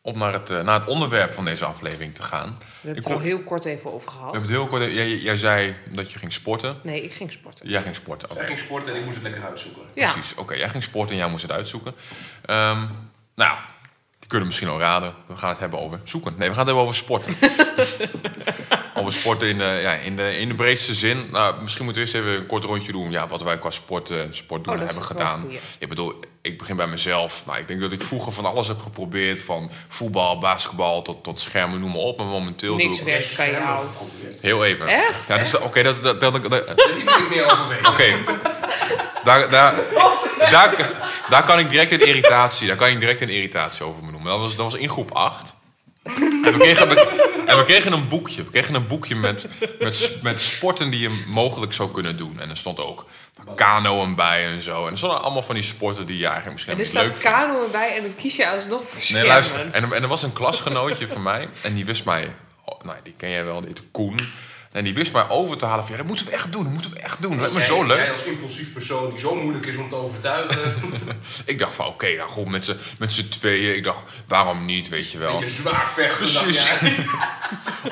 om 0.00 0.18
naar, 0.18 0.32
het, 0.32 0.50
eh, 0.50 0.60
naar 0.60 0.80
het 0.80 0.88
onderwerp 0.88 1.32
van 1.34 1.44
deze 1.44 1.64
aflevering 1.64 2.14
te 2.14 2.22
gaan. 2.22 2.54
We 2.54 2.60
hebben 2.72 2.90
Ik 2.90 2.96
het 2.96 3.06
er 3.06 3.12
al 3.12 3.18
heel 3.20 3.42
kort 3.42 3.64
even 3.64 3.92
over 3.92 4.06
We 4.08 4.12
gehad. 4.16 4.32
hebben 4.32 4.50
het 4.50 4.58
heel 4.60 4.66
kort... 4.66 4.82
Jij, 4.82 5.16
jij 5.18 5.36
zei 5.36 5.76
dat 5.90 6.12
je 6.12 6.18
ging 6.18 6.32
sporten. 6.32 6.80
Nee, 6.82 7.02
ik 7.02 7.12
ging 7.12 7.32
sporten. 7.32 7.68
Jij 7.68 7.82
ging 7.82 7.94
sporten. 7.94 8.28
oké. 8.30 8.38
Zij 8.38 8.46
ging 8.46 8.58
sporten 8.58 8.92
en 8.92 8.98
ik 8.98 9.04
moest 9.04 9.14
het 9.16 9.24
lekker 9.24 9.44
uitzoeken. 9.44 9.82
Ja, 9.94 10.12
Precies. 10.12 10.34
Oké, 10.34 10.54
jij 10.54 10.68
ging 10.68 10.82
sporten 10.82 11.12
en 11.12 11.20
jij 11.20 11.30
moest 11.30 11.42
het 11.42 11.52
uitzoeken. 11.52 11.94
Ehm, 12.44 12.78
nou, 12.80 12.90
ja, 13.34 13.64
die 14.24 14.32
kunnen 14.32 14.46
misschien 14.48 14.68
al 14.68 14.78
raden. 14.78 15.14
We 15.26 15.36
gaan 15.36 15.48
het 15.48 15.58
hebben 15.58 15.78
over 15.80 16.00
zoeken. 16.04 16.34
Nee, 16.36 16.48
we 16.48 16.54
gaan 16.54 16.66
het 16.66 16.76
hebben 16.76 16.82
over 16.82 16.94
sporten. 16.94 17.36
over 18.98 19.12
sporten 19.12 19.48
in 19.48 19.58
de, 19.58 19.78
ja, 19.82 19.92
in, 19.92 20.16
de, 20.16 20.38
in 20.38 20.48
de 20.48 20.54
breedste 20.54 20.94
zin. 20.94 21.28
Nou, 21.30 21.62
misschien 21.62 21.84
moeten 21.84 22.02
we 22.02 22.08
eerst 22.08 22.20
even 22.22 22.40
een 22.40 22.46
kort 22.46 22.64
rondje 22.64 22.92
doen. 22.92 23.10
Ja, 23.10 23.26
wat 23.26 23.42
wij 23.42 23.58
qua 23.58 23.70
sport, 23.70 24.10
eh, 24.10 24.20
sport 24.30 24.64
doen 24.64 24.72
Oh, 24.72 24.78
dat 24.78 24.88
hebben 24.88 25.06
gedaan. 25.06 25.46
Ik 25.78 25.88
bedoel, 25.88 26.20
ik 26.44 26.58
begin 26.58 26.76
bij 26.76 26.86
mezelf. 26.86 27.42
Nou, 27.46 27.58
ik 27.58 27.68
denk 27.68 27.80
dat 27.80 27.92
ik 27.92 28.02
vroeger 28.02 28.32
van 28.32 28.44
alles 28.44 28.68
heb 28.68 28.80
geprobeerd. 28.80 29.40
Van 29.40 29.70
voetbal, 29.88 30.38
basketbal 30.38 31.02
tot, 31.02 31.24
tot 31.24 31.40
schermen, 31.40 31.80
noem 31.80 31.90
maar 31.90 32.00
op. 32.00 32.18
Maar 32.18 32.26
momenteel 32.26 32.76
Niks 32.76 32.98
doe 32.98 33.06
ik... 33.06 33.12
werkt 33.12 33.36
bij 33.36 33.50
jou. 33.50 33.84
Heel 34.40 34.64
even. 34.64 34.86
Echt? 34.86 35.26
Ja, 35.28 35.38
dus, 35.38 35.58
oké, 35.58 35.82
dat, 35.82 36.02
dat, 36.02 36.20
dat, 36.20 36.42
dat, 36.42 36.50
Daar 36.50 36.74
wil 36.76 36.98
ik 36.98 37.28
meer 37.30 37.44
over 37.44 37.68
weten. 37.68 37.88
Oké. 37.88 38.14
Daar, 39.24 39.50
daar, 39.50 39.74
daar, 40.50 40.90
daar 41.28 41.44
kan 41.44 41.58
ik 41.58 41.70
direct 41.70 41.92
een 41.92 42.06
irritatie, 42.06 42.66
daar 42.66 42.76
kan 42.76 42.88
ik 42.88 43.00
direct 43.00 43.20
een 43.20 43.28
irritatie 43.28 43.84
over 43.84 44.02
noemen. 44.02 44.24
Dat 44.24 44.38
was, 44.38 44.56
dat 44.56 44.70
was 44.70 44.80
in 44.80 44.88
groep 44.88 45.12
8. 45.12 45.54
En 46.04 46.52
we 46.52 46.58
kregen, 46.58 46.88
en 47.46 47.58
we 47.58 47.64
kregen 47.64 47.92
een 47.92 48.08
boekje. 48.08 48.42
We 48.44 48.50
kregen 48.50 48.74
een 48.74 48.86
boekje 48.86 49.16
met, 49.16 49.48
met, 49.78 50.18
met 50.22 50.40
sporten 50.40 50.90
die 50.90 51.00
je 51.00 51.24
mogelijk 51.26 51.72
zou 51.72 51.90
kunnen 51.90 52.16
doen. 52.16 52.40
En 52.40 52.50
er 52.50 52.56
stond 52.56 52.80
ook 52.80 53.06
kanoën 53.54 54.14
bij 54.14 54.44
en 54.44 54.60
zo. 54.60 54.84
En 54.86 54.92
er 54.92 54.98
stonden 54.98 55.22
allemaal 55.22 55.42
van 55.42 55.54
die 55.54 55.64
sporten 55.64 56.06
die 56.06 56.18
je 56.18 56.24
eigenlijk 56.24 56.52
misschien 56.52 56.74
En 56.74 56.80
er 56.80 56.86
staat 56.86 57.02
leuk 57.02 57.16
vindt. 57.16 57.36
kano 57.36 57.64
erbij 57.64 57.96
en 57.96 58.02
dan 58.02 58.14
kies 58.16 58.36
je 58.36 58.50
alsnog 58.50 58.82
voor 58.88 59.16
Nee, 59.16 59.26
luister. 59.26 59.70
En, 59.72 59.92
en 59.92 60.02
er 60.02 60.08
was 60.08 60.22
een 60.22 60.32
klasgenootje 60.32 61.08
van 61.08 61.22
mij. 61.22 61.48
En 61.62 61.74
die 61.74 61.84
wist 61.84 62.04
mij... 62.04 62.34
oh, 62.64 62.80
nou, 62.82 62.98
die 63.02 63.14
ken 63.16 63.30
jij 63.30 63.44
wel. 63.44 63.60
Die 63.60 63.74
Koen. 63.90 64.16
En 64.74 64.84
die 64.84 64.94
wist 64.94 65.12
mij 65.12 65.28
over 65.28 65.56
te 65.56 65.66
halen 65.66 65.84
van... 65.84 65.92
Ja, 65.92 65.98
dat 65.98 66.06
moeten 66.06 66.26
we 66.26 66.32
echt 66.32 66.52
doen. 66.52 66.62
Dat 66.62 66.72
moeten 66.72 66.90
we 66.90 66.98
echt 66.98 67.22
doen. 67.22 67.30
Dat 67.30 67.40
lijkt 67.40 67.52
me 67.54 67.58
Jij- 67.58 67.68
zo 67.68 67.84
leuk. 67.84 67.96
Jij 67.98 68.10
als 68.12 68.22
impulsief 68.22 68.72
persoon 68.72 69.10
die 69.10 69.18
zo 69.18 69.34
moeilijk 69.34 69.66
is 69.66 69.76
om 69.76 69.88
te 69.88 69.94
overtuigen. 69.94 70.74
Ik 71.44 71.58
dacht 71.58 71.74
van, 71.74 71.86
oké, 71.86 72.16
nou 72.16 72.28
goed, 72.28 72.48
met 72.48 72.64
z'n- 72.64 72.78
met 72.98 73.12
z'n 73.12 73.28
tweeën. 73.28 73.76
Ik 73.76 73.84
dacht, 73.84 74.02
waarom 74.28 74.64
niet, 74.64 74.88
weet 74.88 75.10
je 75.10 75.18
wel. 75.18 75.38
Beetje 75.38 75.54
zwaar 75.54 75.90
vechten. 75.94 76.16
Precies. 76.16 76.68
dacht 76.68 76.80
jij. 76.80 76.96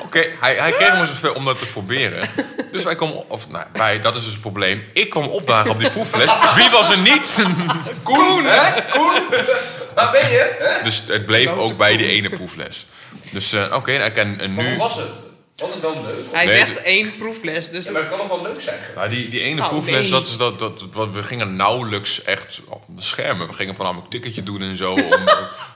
Oké, 0.01 0.25
hij, 0.39 0.55
hij 0.55 0.71
kreeg 0.71 0.97
me 0.99 1.05
zover 1.05 1.33
om 1.33 1.45
dat 1.45 1.59
te 1.59 1.65
proberen. 1.65 2.29
Dus 2.71 2.83
wij 2.83 2.95
komen, 2.95 3.29
of 3.29 3.49
nou, 3.49 3.65
wij, 3.73 3.99
dat 4.01 4.15
is 4.15 4.23
dus 4.23 4.31
het 4.31 4.41
probleem. 4.41 4.83
Ik 4.93 5.09
kwam 5.09 5.27
opdagen 5.27 5.69
op 5.71 5.79
die 5.79 5.89
proefles. 5.91 6.31
Wie 6.55 6.69
was 6.69 6.89
er 6.89 6.97
niet? 6.97 7.37
Koen, 8.03 8.45
hè? 8.45 8.81
Koen? 8.91 9.21
Waar 9.95 10.11
ben 10.11 10.29
je? 10.31 10.55
Hè? 10.59 10.83
Dus 10.83 11.03
het 11.07 11.25
bleef 11.25 11.49
ook 11.49 11.77
bij 11.77 11.97
die 11.97 12.07
ene 12.07 12.29
proefles. 12.29 12.85
Dus 13.31 13.53
eh, 13.53 13.65
oké, 13.73 13.97
nou, 13.97 14.11
en, 14.11 14.39
en 14.39 14.53
Maar 14.53 14.63
hoe 14.63 14.73
nu... 14.73 14.79
was 14.79 14.95
het? 14.95 15.09
Was 15.55 15.71
het 15.73 15.81
wel 15.81 15.93
leuk? 16.03 16.25
Hij 16.31 16.45
Nee, 16.45 16.55
zegt 16.55 16.69
het- 16.69 16.77
één 16.83 17.15
proefles, 17.17 17.69
dus 17.69 17.85
Ja, 17.87 17.91
dat- 17.91 18.01
maar 18.01 18.01
het 18.01 18.19
kan 18.19 18.27
nog 18.27 18.41
wel 18.41 18.51
leuk 18.51 18.61
zijn. 18.61 18.79
Nou, 18.95 19.09
die, 19.09 19.29
die 19.29 19.39
ene 19.41 19.55
Nou, 19.55 19.69
proefles, 19.69 20.01
nee. 20.01 20.09
dat 20.19 20.27
is 20.27 20.37
dat, 20.37 20.59
dat, 20.59 20.87
dat, 20.91 21.13
we 21.13 21.23
gingen 21.23 21.55
nauwelijks 21.55 22.23
echt 22.23 22.61
op 22.67 22.83
de 22.87 23.01
schermen. 23.01 23.47
We 23.47 23.53
gingen 23.53 23.75
voornamelijk 23.75 24.09
ticketje 24.09 24.43
doen 24.43 24.61
en 24.61 24.77
zo. 24.77 24.91
Om, 24.91 24.99
een 24.99 25.27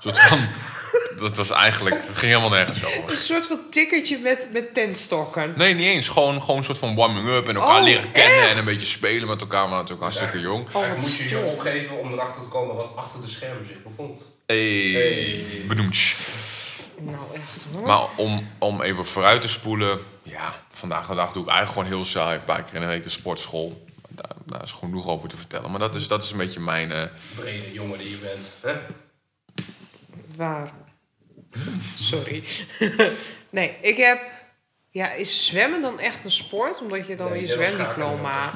soort 0.04 0.20
van, 0.20 0.48
dat 1.18 1.38
was 1.38 1.50
eigenlijk, 1.50 1.96
het 2.08 2.18
ging 2.18 2.32
helemaal 2.32 2.50
nergens 2.58 2.86
over. 2.86 3.12
een 3.12 3.18
soort 3.18 3.46
van 3.46 3.60
tikkertje 3.72 4.18
met, 4.18 4.48
met 4.52 4.74
tentstokken. 4.74 5.54
Nee, 5.58 5.74
niet 5.74 5.86
eens. 5.88 6.10
Gewoon, 6.10 6.42
gewoon 6.42 6.58
een 6.58 6.64
soort 6.64 6.78
van 6.78 6.96
warming-up 6.96 7.48
en 7.48 7.56
elkaar 7.56 7.78
Oh, 7.78 7.84
leren 7.84 8.12
kennen 8.12 8.40
echt? 8.42 8.52
en 8.52 8.58
een 8.58 8.66
beetje 8.66 8.86
spelen 8.88 9.28
met 9.28 9.42
elkaar, 9.42 9.62
maar 9.70 9.78
natuurlijk 9.78 10.02
hartstikke 10.02 10.40
jong. 10.40 10.68
Oh, 10.72 10.90
moet 10.96 11.18
je 11.18 11.24
je 11.24 11.30
stom. 11.30 11.44
opgeven 11.44 12.00
om 12.00 12.14
erachter 12.14 12.42
te 12.42 12.48
komen 12.48 12.76
wat 12.76 12.92
achter 12.96 13.22
de 13.22 13.28
schermen 13.28 13.66
zich 13.68 13.84
bevond. 13.84 14.22
Hey, 14.46 14.58
Hey. 14.94 15.46
bedoemd. 15.68 15.98
Nou, 17.02 17.34
echt 17.34 17.66
hoor. 17.74 17.88
Maar 17.88 18.06
om, 18.16 18.48
om 18.60 18.82
even 18.82 19.06
vooruit 19.06 19.42
te 19.42 19.48
spoelen, 19.48 20.00
ja, 20.24 20.54
vandaag 20.70 21.08
de 21.08 21.16
dag 21.16 21.32
doe 21.32 21.44
ik 21.44 21.50
eigenlijk 21.50 21.80
gewoon 21.80 21.98
heel 22.00 22.10
saai. 22.12 22.38
Een 22.38 22.46
paar 22.46 22.64
keer 22.64 22.76
in 22.76 22.82
de 22.82 22.88
week 22.88 23.04
de 23.04 23.10
sportschool. 23.10 23.86
Daar, 24.10 24.36
daar 24.46 24.64
is 24.64 24.72
genoeg 24.72 25.08
over 25.08 25.30
te 25.30 25.38
vertellen. 25.38 25.70
Maar 25.72 25.80
dat 25.80 25.96
is, 25.96 26.08
dat 26.08 26.24
is 26.24 26.32
een 26.32 26.38
beetje 26.38 26.60
mijn... 26.60 26.92
eh, 26.92 27.04
Brede 27.36 27.74
jongen 27.74 27.98
die 27.98 28.10
je 28.10 28.18
bent. 28.18 28.50
Hè? 28.62 28.74
Waar? 30.36 30.72
Sorry. 31.98 32.44
nee, 33.50 33.76
ik 33.82 33.98
heb... 33.98 34.32
Ja, 34.90 35.12
is 35.12 35.46
zwemmen 35.46 35.82
dan 35.82 36.00
echt 36.00 36.26
een 36.26 36.32
sport? 36.32 36.82
Omdat 36.82 37.08
je 37.08 37.16
dan 37.16 37.32
Nee, 37.32 37.42
je 37.42 37.48
zwemdiploma... 37.48 38.54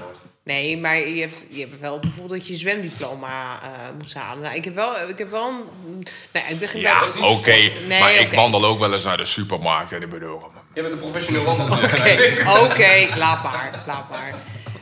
Nee, 0.51 0.77
maar 0.77 0.97
je 0.97 1.21
hebt, 1.21 1.45
je 1.49 1.59
hebt 1.59 1.79
wel 1.79 1.99
bijvoorbeeld 1.99 2.39
dat 2.39 2.47
je 2.47 2.55
zwemdiploma 2.55 3.61
eh 3.63 3.69
moet 3.97 4.13
halen. 4.13 4.43
Nou, 4.43 4.55
ik 4.55 4.63
heb 4.65 4.75
wel, 4.75 5.09
ik 5.09 5.17
heb 5.17 5.29
wel 5.29 5.47
een... 5.47 6.07
Nee, 6.31 6.43
ik 6.49 6.59
begin 6.59 6.79
ja, 6.81 6.99
bij... 6.99 7.29
oké. 7.29 7.51
Nee, 7.87 7.99
maar 7.99 8.13
ik 8.13 8.33
wandel 8.33 8.65
ook 8.65 8.79
wel 8.79 8.93
eens 8.93 9.03
naar 9.03 9.17
de 9.17 9.25
supermarkt. 9.25 9.91
En 9.91 10.01
ik 10.01 10.09
bedoel... 10.09 10.41
Je 10.73 10.81
bent 10.81 10.93
een 10.93 10.99
professioneel 10.99 11.43
wandelaar. 11.43 11.83
Oké, 11.93 12.59
oké, 12.59 13.17
laat 13.17 13.43
maar, 13.43 13.83
laat 13.87 14.09
maar. 14.09 14.33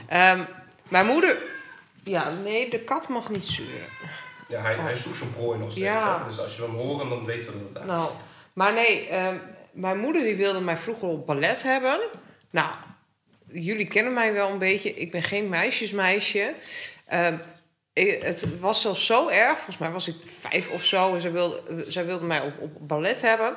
Ehm, 0.08 0.42
mijn 0.88 1.06
moeder... 1.06 1.38
Ja, 2.04 2.32
nee, 2.44 2.70
de 2.70 2.80
kat 2.80 3.08
mag 3.08 3.30
niet 3.30 3.48
zeuren. 3.48 3.88
Ja, 4.48 4.62
hij, 4.62 4.76
hij 4.76 4.96
zoekt 4.96 5.18
zijn 5.18 5.34
prooi 5.34 5.60
nog 5.60 5.72
steeds. 5.72 5.86
Ja. 5.86 6.24
Dus 6.28 6.40
als 6.40 6.56
je 6.56 6.62
hem 6.62 6.76
horen, 6.76 7.10
dan 7.10 7.26
weten 7.26 7.52
we 7.52 7.58
dat 7.58 7.62
het 7.64 7.76
daar 7.76 7.86
Nou, 7.86 8.10
maar 8.54 8.74
nee, 8.74 9.08
ehm, 9.08 9.36
mijn 9.72 10.00
moeder 10.00 10.24
die 10.24 10.36
wilde 10.36 10.62
mij 10.62 10.78
vroeger 10.78 11.08
op 11.08 11.26
ballet 11.26 11.64
hebben. 11.64 12.00
Nou, 12.50 12.70
jullie 13.52 13.88
kennen 13.88 14.14
mij 14.14 14.34
wel 14.34 14.50
een 14.50 14.58
beetje. 14.58 14.94
Ik 14.94 15.12
ben 15.12 15.24
geen 15.24 15.50
meisjesmeisje. 15.50 16.54
Ehm, 17.06 17.38
het 17.94 18.60
was 18.60 18.82
zelfs 18.82 19.06
zo 19.06 19.28
erg. 19.28 19.56
Volgens 19.56 19.78
mij 19.78 19.92
was 19.92 20.08
ik 20.08 20.16
vijf 20.40 20.70
of 20.70 20.86
zo. 20.86 21.14
En 21.14 21.22
zij 21.22 21.32
wilde, 21.32 21.86
zij 21.88 22.06
wilde 22.06 22.26
mij 22.26 22.42
op, 22.42 22.54
op 22.60 22.88
ballet 22.88 23.22
hebben. 23.22 23.56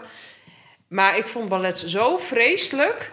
Maar 0.89 1.17
ik 1.19 1.27
vond 1.27 1.49
ballet 1.49 1.79
zo 1.79 2.19
vreselijk... 2.19 3.13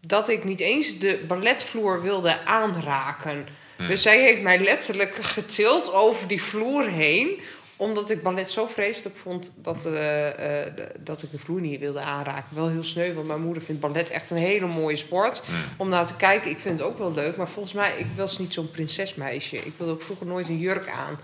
dat 0.00 0.28
ik 0.28 0.44
niet 0.44 0.60
eens 0.60 0.98
de 0.98 1.24
balletvloer 1.26 2.02
wilde 2.02 2.44
aanraken. 2.44 3.46
Dus 3.88 4.02
zij 4.02 4.20
heeft 4.20 4.42
mij 4.42 4.58
letterlijk 4.58 5.14
getild 5.14 5.92
over 5.92 6.28
die 6.28 6.42
vloer 6.42 6.88
heen 6.88 7.42
omdat 7.82 8.10
ik 8.10 8.22
ballet 8.22 8.50
zo 8.50 8.66
vreselijk 8.66 9.16
vond 9.16 9.52
dat, 9.56 9.86
eh, 9.86 10.66
eh, 10.66 10.72
dat 10.98 11.22
ik 11.22 11.30
de 11.30 11.38
vloer 11.38 11.60
niet 11.60 11.80
wilde 11.80 12.00
aanraken. 12.00 12.56
Wel 12.56 12.68
heel 12.68 12.84
sneu, 12.84 13.12
want 13.12 13.26
mijn 13.26 13.42
moeder 13.42 13.62
vindt 13.62 13.80
ballet 13.80 14.10
echt 14.10 14.30
een 14.30 14.36
hele 14.36 14.66
mooie 14.66 14.96
sport. 14.96 15.42
Om 15.76 15.88
naar 15.88 16.06
te 16.06 16.16
kijken, 16.16 16.50
ik 16.50 16.58
vind 16.58 16.78
het 16.78 16.88
ook 16.88 16.98
wel 16.98 17.12
leuk. 17.12 17.36
Maar 17.36 17.48
volgens 17.48 17.74
mij, 17.74 17.94
ik 17.98 18.06
was 18.16 18.38
niet 18.38 18.52
zo'n 18.52 18.70
prinsesmeisje. 18.70 19.56
Ik 19.56 19.72
wilde 19.76 19.92
ook 19.92 20.02
vroeger 20.02 20.26
nooit 20.26 20.48
een 20.48 20.58
jurk 20.58 20.88
aan. 20.88 21.20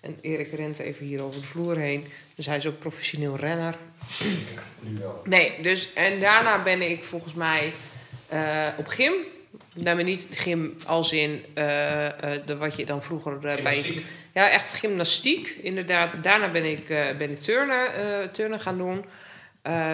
En 0.00 0.18
Erik 0.20 0.52
rent 0.52 0.78
even 0.78 1.06
hier 1.06 1.22
over 1.22 1.40
de 1.40 1.46
vloer 1.46 1.76
heen. 1.76 2.04
Dus 2.34 2.46
hij 2.46 2.56
is 2.56 2.66
ook 2.66 2.78
professioneel 2.78 3.36
renner. 3.36 3.76
nu 4.80 4.96
wel. 5.00 5.22
Nee, 5.24 5.62
dus 5.62 5.92
en 5.92 6.20
daarna 6.20 6.62
ben 6.62 6.90
ik 6.90 7.04
volgens 7.04 7.34
mij 7.34 7.72
eh, 8.28 8.68
op 8.78 8.86
gym. 8.86 9.12
Nou, 9.74 9.96
maar 9.96 10.04
niet 10.04 10.28
gym 10.30 10.76
als 10.86 11.12
in 11.12 11.44
eh, 11.54 12.34
eh, 12.34 12.46
de, 12.46 12.56
wat 12.56 12.76
je 12.76 12.86
dan 12.86 13.02
vroeger 13.02 13.46
eh, 13.46 13.62
bij... 13.62 14.04
Ja, 14.32 14.50
echt 14.50 14.72
gymnastiek, 14.72 15.48
inderdaad. 15.62 16.22
Daarna 16.22 16.50
ben 16.50 16.64
ik, 16.64 16.86
ben 17.18 17.30
ik 17.30 17.40
turnen, 17.40 18.32
turnen 18.32 18.60
gaan 18.60 18.78
doen. 18.78 19.04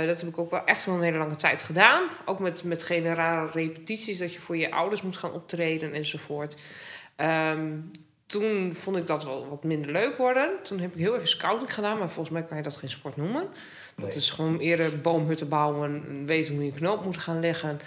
Dat 0.06 0.20
heb 0.20 0.28
ik 0.28 0.38
ook 0.38 0.50
wel 0.50 0.64
echt 0.64 0.84
wel 0.84 0.94
een 0.94 1.02
hele 1.02 1.18
lange 1.18 1.37
tijd 1.37 1.62
gedaan. 1.62 2.02
Ook 2.25 2.38
met, 2.38 2.64
met 2.64 2.87
hele 2.88 3.14
rare 3.14 3.50
repetities, 3.52 4.18
dat 4.18 4.32
je 4.32 4.40
voor 4.40 4.56
je 4.56 4.70
ouders 4.70 5.02
moet 5.02 5.16
gaan 5.16 5.32
optreden 5.32 5.92
enzovoort. 5.92 6.56
Ehm, 7.16 7.70
toen 8.26 8.75
vond 8.75 8.96
ik 8.96 9.06
dat 9.06 9.25
wel 9.25 9.49
wat 9.49 9.64
minder 9.64 9.90
leuk 9.90 10.16
worden. 10.16 10.50
Toen 10.62 10.78
heb 10.78 10.92
ik 10.92 10.99
heel 10.99 11.14
even 11.16 11.28
scouting 11.28 11.75
gedaan, 11.75 11.99
maar 11.99 12.11
volgens 12.11 12.34
mij 12.34 12.44
kan 12.44 12.56
je 12.56 12.62
dat 12.62 12.76
geen 12.76 12.90
sport 12.90 13.16
noemen. 13.16 13.46
Dat 13.96 14.06
Nee. 14.06 14.16
is 14.16 14.30
gewoon 14.30 14.58
eerder 14.58 15.00
boomhutten 15.00 15.49
bouwen, 15.49 16.23
weten 16.26 16.54
hoe 16.54 16.64
je 16.64 16.70
een 16.70 16.76
knoop 16.76 17.04
moet 17.04 17.18
gaan 17.18 17.40
leggen. 17.40 17.80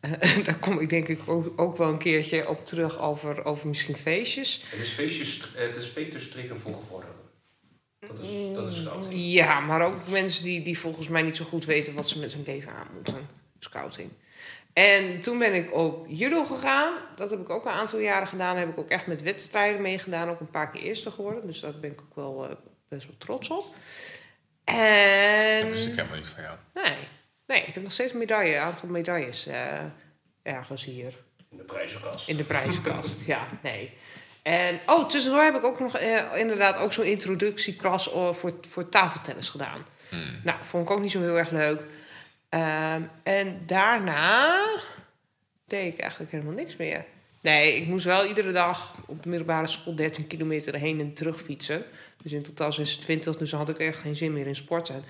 Eh, 0.00 0.44
daar 0.46 0.58
kom 0.58 0.78
ik 0.78 0.88
denk 0.88 1.08
ik 1.08 1.20
ook, 1.26 1.52
ook 1.60 1.76
wel 1.76 1.88
een 1.88 1.98
keertje 1.98 2.48
op 2.48 2.66
terug 2.66 3.00
over, 3.00 3.44
over 3.44 3.68
misschien 3.68 3.96
feestjes. 3.96 4.64
Het 4.68 4.80
is, 4.80 4.90
feestjes, 4.90 5.50
het 5.54 5.76
is 5.76 5.86
veterstrikken 5.88 6.60
voor 6.60 6.74
gevorderden. 6.74 7.24
Dat 7.98 8.18
is, 8.18 8.84
dat 8.84 9.06
is. 9.10 9.32
Ja, 9.32 9.60
maar 9.60 9.82
ook 9.82 10.08
mensen 10.08 10.44
die, 10.44 10.62
die 10.62 10.78
volgens 10.78 11.08
mij 11.08 11.22
niet 11.22 11.36
zo 11.36 11.44
goed 11.44 11.64
weten 11.64 11.94
wat 11.94 12.08
ze 12.08 12.18
met 12.18 12.32
hun 12.32 12.44
leven 12.46 12.72
aan 12.72 12.86
moeten. 12.94 13.28
Scouting. 13.58 14.10
En 14.72 15.20
toen 15.20 15.38
ben 15.38 15.54
ik 15.54 15.74
op 15.74 16.06
judo 16.08 16.44
gegaan. 16.44 16.98
Dat 17.16 17.30
heb 17.30 17.40
ik 17.40 17.50
ook 17.50 17.64
een 17.64 17.72
aantal 17.72 17.98
jaren 17.98 18.26
gedaan. 18.26 18.54
Daar 18.54 18.64
heb 18.64 18.72
ik 18.72 18.78
ook 18.78 18.90
echt 18.90 19.06
met 19.06 19.22
wedstrijden 19.22 19.82
meegedaan. 19.82 20.28
Ook 20.28 20.40
een 20.40 20.50
paar 20.50 20.70
keer 20.70 20.80
eerste 20.80 21.10
geworden. 21.10 21.46
Dus 21.46 21.60
daar 21.60 21.78
ben 21.80 21.90
ik 21.90 22.00
ook 22.00 22.14
wel 22.14 22.48
eh, 22.48 22.56
best 22.88 23.06
wel 23.06 23.16
trots 23.18 23.48
op. 23.48 23.74
En... 24.64 25.60
Dus 25.60 25.86
ik 25.86 26.10
me 26.10 26.16
niet 26.16 26.26
van 26.26 26.42
jou. 26.42 26.56
Nee, 26.74 26.96
nee, 27.46 27.62
ik 27.62 27.74
heb 27.74 27.82
nog 27.82 27.92
steeds 27.92 28.12
een 28.12 28.18
medaille, 28.18 28.54
een 28.54 28.60
aantal 28.60 28.88
medailles 28.88 29.46
eh, 29.46 29.78
ergens 30.42 30.84
hier 30.84 31.14
In 31.50 31.56
de 31.56 31.62
prijzenkast. 31.62 32.28
in 32.28 32.36
de 32.36 32.44
prijzenkast. 32.44 33.24
ja, 33.26 33.48
nee. 33.62 33.92
En 34.42 34.80
oh, 34.86 35.08
tussendoor 35.08 35.42
heb 35.42 35.56
ik 35.56 35.64
ook 35.64 35.80
nog 35.80 35.96
eh, 35.96 36.22
inderdaad 36.34 36.76
ook 36.76 36.92
zo'n 36.92 37.04
introductieklas 37.04 38.12
eh, 38.12 38.32
voor, 38.32 38.54
voor 38.60 38.88
tafeltennis 38.88 39.48
gedaan. 39.48 39.86
Hmm. 40.08 40.40
Nou, 40.44 40.58
vond 40.62 40.90
ik 40.90 40.96
ook 40.96 41.02
niet 41.02 41.10
zo 41.10 41.20
heel 41.20 41.38
erg 41.38 41.50
leuk. 41.50 41.82
Ehm, 42.48 43.02
en 43.22 43.62
daarna 43.66 44.64
deed 45.66 45.92
ik 45.92 46.00
eigenlijk 46.00 46.32
helemaal 46.32 46.52
niks 46.52 46.76
meer. 46.76 47.04
Nee, 47.40 47.76
ik 47.76 47.86
moest 47.86 48.04
wel 48.04 48.26
iedere 48.26 48.52
dag 48.52 48.94
op 49.06 49.22
de 49.22 49.28
middelbare 49.28 49.66
school 49.66 49.94
13 49.94 50.26
kilometer 50.26 50.74
heen 50.74 51.00
en 51.00 51.12
terug 51.12 51.40
fietsen. 51.40 51.84
Dus 52.22 52.32
in 52.32 52.42
totaal 52.42 52.72
26, 52.72 53.36
dus 53.36 53.50
dan 53.50 53.58
had 53.58 53.68
ik 53.68 53.78
echt 53.78 53.98
geen 53.98 54.16
zin 54.16 54.32
meer 54.32 54.46
in 54.46 54.56
sporten. 54.56 55.04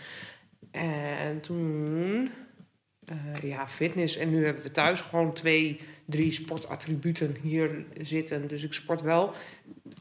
En 0.77 1.41
toen, 1.41 2.31
eh, 3.05 3.43
ja, 3.43 3.69
fitness. 3.69 4.17
En 4.17 4.31
nu 4.31 4.45
hebben 4.45 4.63
we 4.63 4.71
thuis 4.71 5.01
gewoon 5.01 5.33
twee, 5.33 5.81
drie 6.05 6.33
sportattributen 6.33 7.37
hier 7.43 7.85
zitten. 8.01 8.49
Dus 8.49 8.65
ik 8.65 8.73
sport 8.73 9.01
wel 9.01 9.33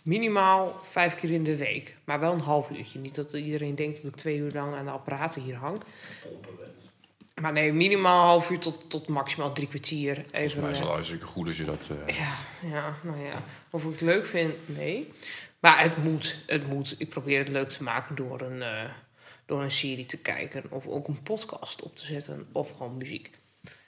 minimaal 0.04 0.80
vijf 0.84 1.16
keer 1.16 1.32
in 1.32 1.44
de 1.44 1.56
week. 1.56 1.96
Maar 2.04 2.20
wel 2.20 2.34
een 2.34 2.40
half 2.40 2.70
uurtje. 2.70 3.00
Niet 3.00 3.16
dat 3.16 3.34
iedereen 3.34 3.76
denkt 3.76 4.02
dat 4.02 4.12
ik 4.12 4.18
twee 4.18 4.38
uur 4.38 4.52
lang 4.52 4.74
aan 4.74 4.86
de 4.86 4.92
apparaten 4.92 5.42
hier 5.42 5.56
hang. 5.56 5.82
Maar 7.42 7.52
nee, 7.52 7.74
minimaal 7.74 8.22
een 8.22 8.28
half 8.28 8.50
uur 8.50 8.60
tot, 8.60 8.90
tot 8.90 9.08
maximaal 9.08 9.54
drie 9.54 9.68
kwartier. 9.68 10.14
Volgens 10.16 10.34
Even, 10.34 10.62
mij 10.62 10.72
is 10.72 10.78
eh, 10.78 10.84
het 10.84 10.94
hartstikke 10.94 11.26
goed 11.26 11.48
als 11.48 11.58
je 11.58 11.66
dat... 11.66 11.90
eh, 12.06 12.18
ja, 12.18 12.34
ja, 12.70 12.96
nou 13.04 13.20
ja. 13.20 13.44
Of 13.70 13.84
ik 13.84 13.92
het 13.92 14.02
leuk 14.02 14.26
vind, 14.26 14.54
nee. 14.66 15.12
Maar 15.60 15.82
het 15.82 16.04
moet, 16.04 16.40
het 16.46 16.68
moet. 16.68 16.96
Ik 16.98 17.10
probeer 17.10 17.38
het 17.38 17.48
leuk 17.48 17.70
te 17.70 17.84
maken 17.84 18.16
door 18.16 18.42
een, 18.42 18.62
eh, 18.62 18.90
door 19.46 19.62
een 19.64 19.72
serie 19.72 20.06
te 20.06 20.18
kijken. 20.18 20.64
Of 20.70 20.88
ook 20.88 21.08
een 21.08 21.24
podcast 21.24 21.82
op 21.82 21.98
te 21.98 22.06
zetten. 22.06 22.48
Of 22.52 22.72
gewoon 22.78 22.98
muziek. 22.98 23.30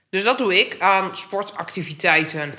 Dus 0.10 0.24
dat 0.24 0.38
doe 0.38 0.60
ik 0.60 0.80
aan 0.80 1.16
sportactiviteiten. 1.16 2.54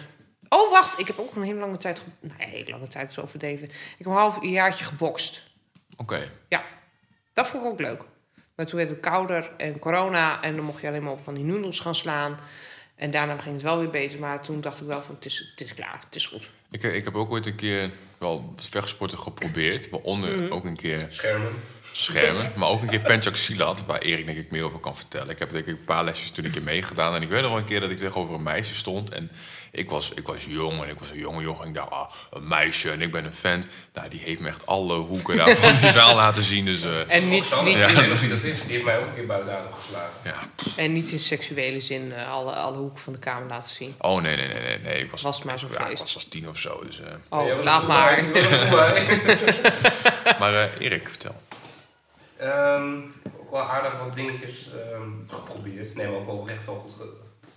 Oh, 0.49 0.71
wacht. 0.71 0.99
Ik 0.99 1.07
heb 1.07 1.19
ook 1.19 1.35
een 1.37 1.43
hele 1.43 1.59
lange 1.61 1.77
tijd... 1.79 2.03
Nee, 2.21 2.33
een 2.39 2.49
hele 2.49 2.71
lange 2.71 2.89
tijd 2.89 3.11
is 3.11 3.19
overdreven. 3.19 3.65
Ik 3.69 3.95
heb 3.99 4.07
een 4.07 4.13
half 4.13 4.45
jaartje 4.45 4.85
gebokst. 4.85 5.43
Oké. 5.97 6.31
Ja, 6.49 6.65
dat 7.33 7.47
vond 7.47 7.65
ik 7.65 7.71
ook 7.71 7.81
leuk. 7.81 8.03
Maar 8.55 8.67
toen 8.67 8.79
werd 8.79 8.91
het 8.91 9.01
kouder 9.01 9.51
en 9.57 9.79
corona 9.79 10.43
en 10.43 10.57
dan 10.57 10.65
mocht 10.65 10.81
je 10.81 10.87
alleen 10.89 11.03
maar 11.03 11.13
op 11.13 11.21
van 11.21 11.35
die 11.35 11.45
noedels 11.45 11.81
gaan 11.81 11.95
slaan. 11.95 12.39
En 12.95 13.11
daarna 13.11 13.39
ging 13.39 13.55
het 13.55 13.63
wel 13.65 13.79
weer 13.79 13.91
beter, 13.91 14.19
maar 14.19 14.43
toen 14.43 14.61
dacht 14.61 14.81
ik 14.81 14.87
wel 14.87 15.03
van 15.03 15.15
het 15.15 15.25
is, 15.25 15.49
het 15.51 15.61
is 15.61 15.75
klaar, 15.75 16.01
het 16.05 16.15
is 16.15 16.27
goed. 16.27 16.53
Ik, 16.71 16.83
ik 16.83 17.05
heb 17.05 17.15
ook 17.15 17.31
ooit 17.31 17.47
een 17.47 17.55
keer 17.55 17.91
wel 18.19 18.53
vechtsporten 18.57 19.19
geprobeerd. 19.19 19.89
Waaronder 19.91 20.39
Mhm. 20.39 20.53
ook 20.53 20.65
een 20.65 20.77
keer 20.77 21.07
Schermen. 21.09 21.53
Schermen. 21.93 22.53
maar 22.57 22.69
ook 22.69 22.83
een 22.83 22.89
keer 22.89 23.01
Penchak 23.01 23.37
Silat, 23.37 23.83
waar 23.87 23.99
Erik 23.99 24.27
denk 24.27 24.39
ik 24.39 24.51
meer 24.51 24.65
over 24.65 24.79
kan 24.79 24.97
vertellen. 24.97 25.29
Ik 25.29 25.39
heb 25.39 25.53
denk 25.53 25.67
ik 25.67 25.79
een 25.79 25.85
paar 25.85 26.05
lesjes 26.05 26.31
toen 26.31 26.45
een 26.45 26.51
keer 26.51 26.63
meegedaan. 26.63 27.15
En 27.15 27.23
ik 27.23 27.29
weet 27.29 27.41
nog 27.43 27.51
wel 27.51 27.59
een 27.59 27.65
keer 27.67 27.81
dat 27.81 27.91
ik 27.91 27.99
tegenover 27.99 28.35
een 28.35 28.43
meisje 28.43 28.75
stond. 28.75 29.11
En 29.11 29.31
ik 29.71 29.91
was, 29.91 30.13
ik 30.15 30.27
was 30.27 30.45
jong 30.49 30.83
en 30.83 30.89
ik 30.89 30.99
was 30.99 31.11
een 31.11 31.19
jonge 31.19 31.43
jongen. 31.43 31.63
En 31.63 31.69
ik 31.69 31.75
dacht, 31.75 31.91
ah, 31.91 32.11
een 32.31 32.49
meisje 32.49 32.91
en 32.91 33.03
ik 33.03 33.13
ben 33.13 33.25
een 33.25 33.33
fan. 33.33 33.65
Nou, 33.95 34.09
die 34.09 34.21
heeft 34.21 34.41
me 34.41 34.49
echt 34.49 34.67
alle 34.67 34.95
hoeken 34.95 35.37
daar 35.37 35.57
van 35.57 35.77
die 35.81 35.91
zaal 35.91 36.15
laten 36.15 36.43
zien. 36.43 36.65
Dus 36.65 36.83
eh, 36.83 37.15
En 37.15 37.29
niet, 37.29 37.55
niet, 37.65 37.77
ik 37.77 38.21
in, 38.23 38.29
dat 38.29 38.43
is. 38.43 38.63
Die 38.63 38.73
heeft 38.73 38.85
mij 38.85 38.99
ook 38.99 39.07
een 39.07 39.15
keer 39.15 39.27
buiten 39.27 39.57
adem 39.59 39.73
geslagen. 39.73 40.11
ja. 40.25 40.35
en 40.77 40.93
niet 40.93 41.11
in 41.11 41.21
seksuele 41.21 41.81
zin 41.81 42.13
eh, 42.13 42.31
alle, 42.31 42.53
alle 42.53 42.77
hoeken 42.77 42.99
van 42.99 43.13
de 43.13 43.19
kamer 43.19 43.49
laten 43.49 43.75
zien. 43.75 43.95
Oh 43.99 44.23
nee, 44.23 44.37
nee, 44.37 44.49
nee, 44.49 44.63
nee. 44.63 44.79
nee. 44.79 45.03
Ik 45.03 45.11
was, 45.11 45.23
Was 45.23 45.37
het 45.37 45.45
maar 45.45 45.59
zo'n 45.59 45.69
ja, 45.73 45.87
ik 45.87 45.99
was 45.99 46.15
als 46.15 46.25
tien 46.25 46.49
of 46.49 46.59
zo. 46.59 46.83
Dus, 46.87 47.01
eh. 47.01 47.07
Oh, 47.29 47.55
was 47.55 47.65
laat 47.65 47.87
maar. 47.87 48.25
Maar 50.39 50.55
eh, 50.55 50.65
Erik, 50.79 51.09
vertel. 51.09 51.35
Ehm, 52.39 53.01
ook 53.41 53.51
wel 53.51 53.63
aardig 53.63 53.99
wat 53.99 54.15
dingetjes 54.15 54.71
ehm, 54.75 55.11
geprobeerd. 55.29 55.95
Nee, 55.95 56.07
maar 56.07 56.17
ook 56.17 56.27
wel 56.27 56.49
echt 56.49 56.65
wel 56.67 56.75
goed 56.75 56.93
ge- 56.97 57.17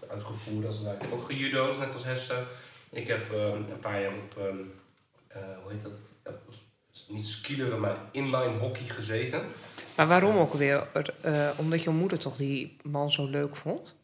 uitgevoerd. 0.10 0.66
Als 0.68 0.82
ware. 0.82 0.96
ik 0.96 1.02
heb 1.02 1.12
ook 1.14 1.26
gejudo'd, 1.26 1.80
net 1.80 1.94
als 1.94 2.04
Hesse. 2.04 2.44
Ik 2.90 3.08
heb 3.08 3.32
ehm, 3.32 3.56
een 3.56 3.80
paar 3.82 4.02
jaar 4.02 4.14
op, 4.14 4.38
eh, 4.38 5.40
hoe 5.64 5.72
heet 5.72 5.84
dat? 5.84 5.92
Niet 7.08 7.26
skileren, 7.26 7.80
maar 7.80 7.96
inline 8.12 8.58
hockey 8.60 8.86
gezeten. 8.88 9.42
Maar 9.96 10.08
waarom 10.08 10.38
ook 10.38 10.54
weer? 10.54 10.88
Eh, 11.22 11.50
omdat 11.58 11.84
jouw 11.84 11.94
moeder 11.94 12.20
toch 12.20 12.36
die 12.36 12.78
man 12.84 13.12
zo 13.12 13.26
leuk 13.26 13.56
vond? 13.56 13.96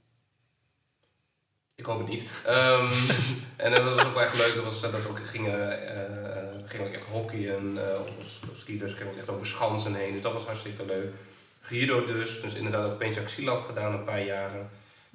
Ik 1.78 1.86
hoop 1.86 1.98
het 2.00 2.08
niet. 2.08 2.26
Ehm, 2.46 2.88
en 3.66 3.72
dat 3.72 3.84
was 3.84 4.06
ook 4.06 4.14
wel 4.14 4.24
echt 4.24 4.38
leuk. 4.38 4.56
Dat, 4.56 4.64
was, 4.64 4.82
dat 4.82 5.04
we 5.04 5.10
ook 5.10 5.20
gingen, 5.26 5.88
eh, 5.88 6.70
gingen 6.70 6.86
we 6.86 6.90
ook 6.92 6.96
echt 6.96 7.08
hockeyen 7.12 7.90
eh, 7.90 8.00
op, 8.00 8.10
op 8.50 8.58
ski. 8.58 8.78
Dus 8.78 8.94
gingen 8.94 9.12
ook 9.12 9.18
echt 9.18 9.30
over 9.30 9.48
schansen 9.48 9.96
heen. 9.96 10.14
Dus 10.14 10.22
dat 10.22 10.34
was 10.34 10.44
hartstikke 10.44 10.86
leuk. 10.86 11.14
Judo 11.70 12.06
dus. 12.06 12.42
Dus 12.42 12.54
inderdaad 12.54 12.92
ook 12.92 12.98
Pencak 12.98 13.28
Silat 13.28 13.62
gedaan 13.62 13.94
een 13.94 14.04
paar 14.04 14.24
jaren. 14.24 14.70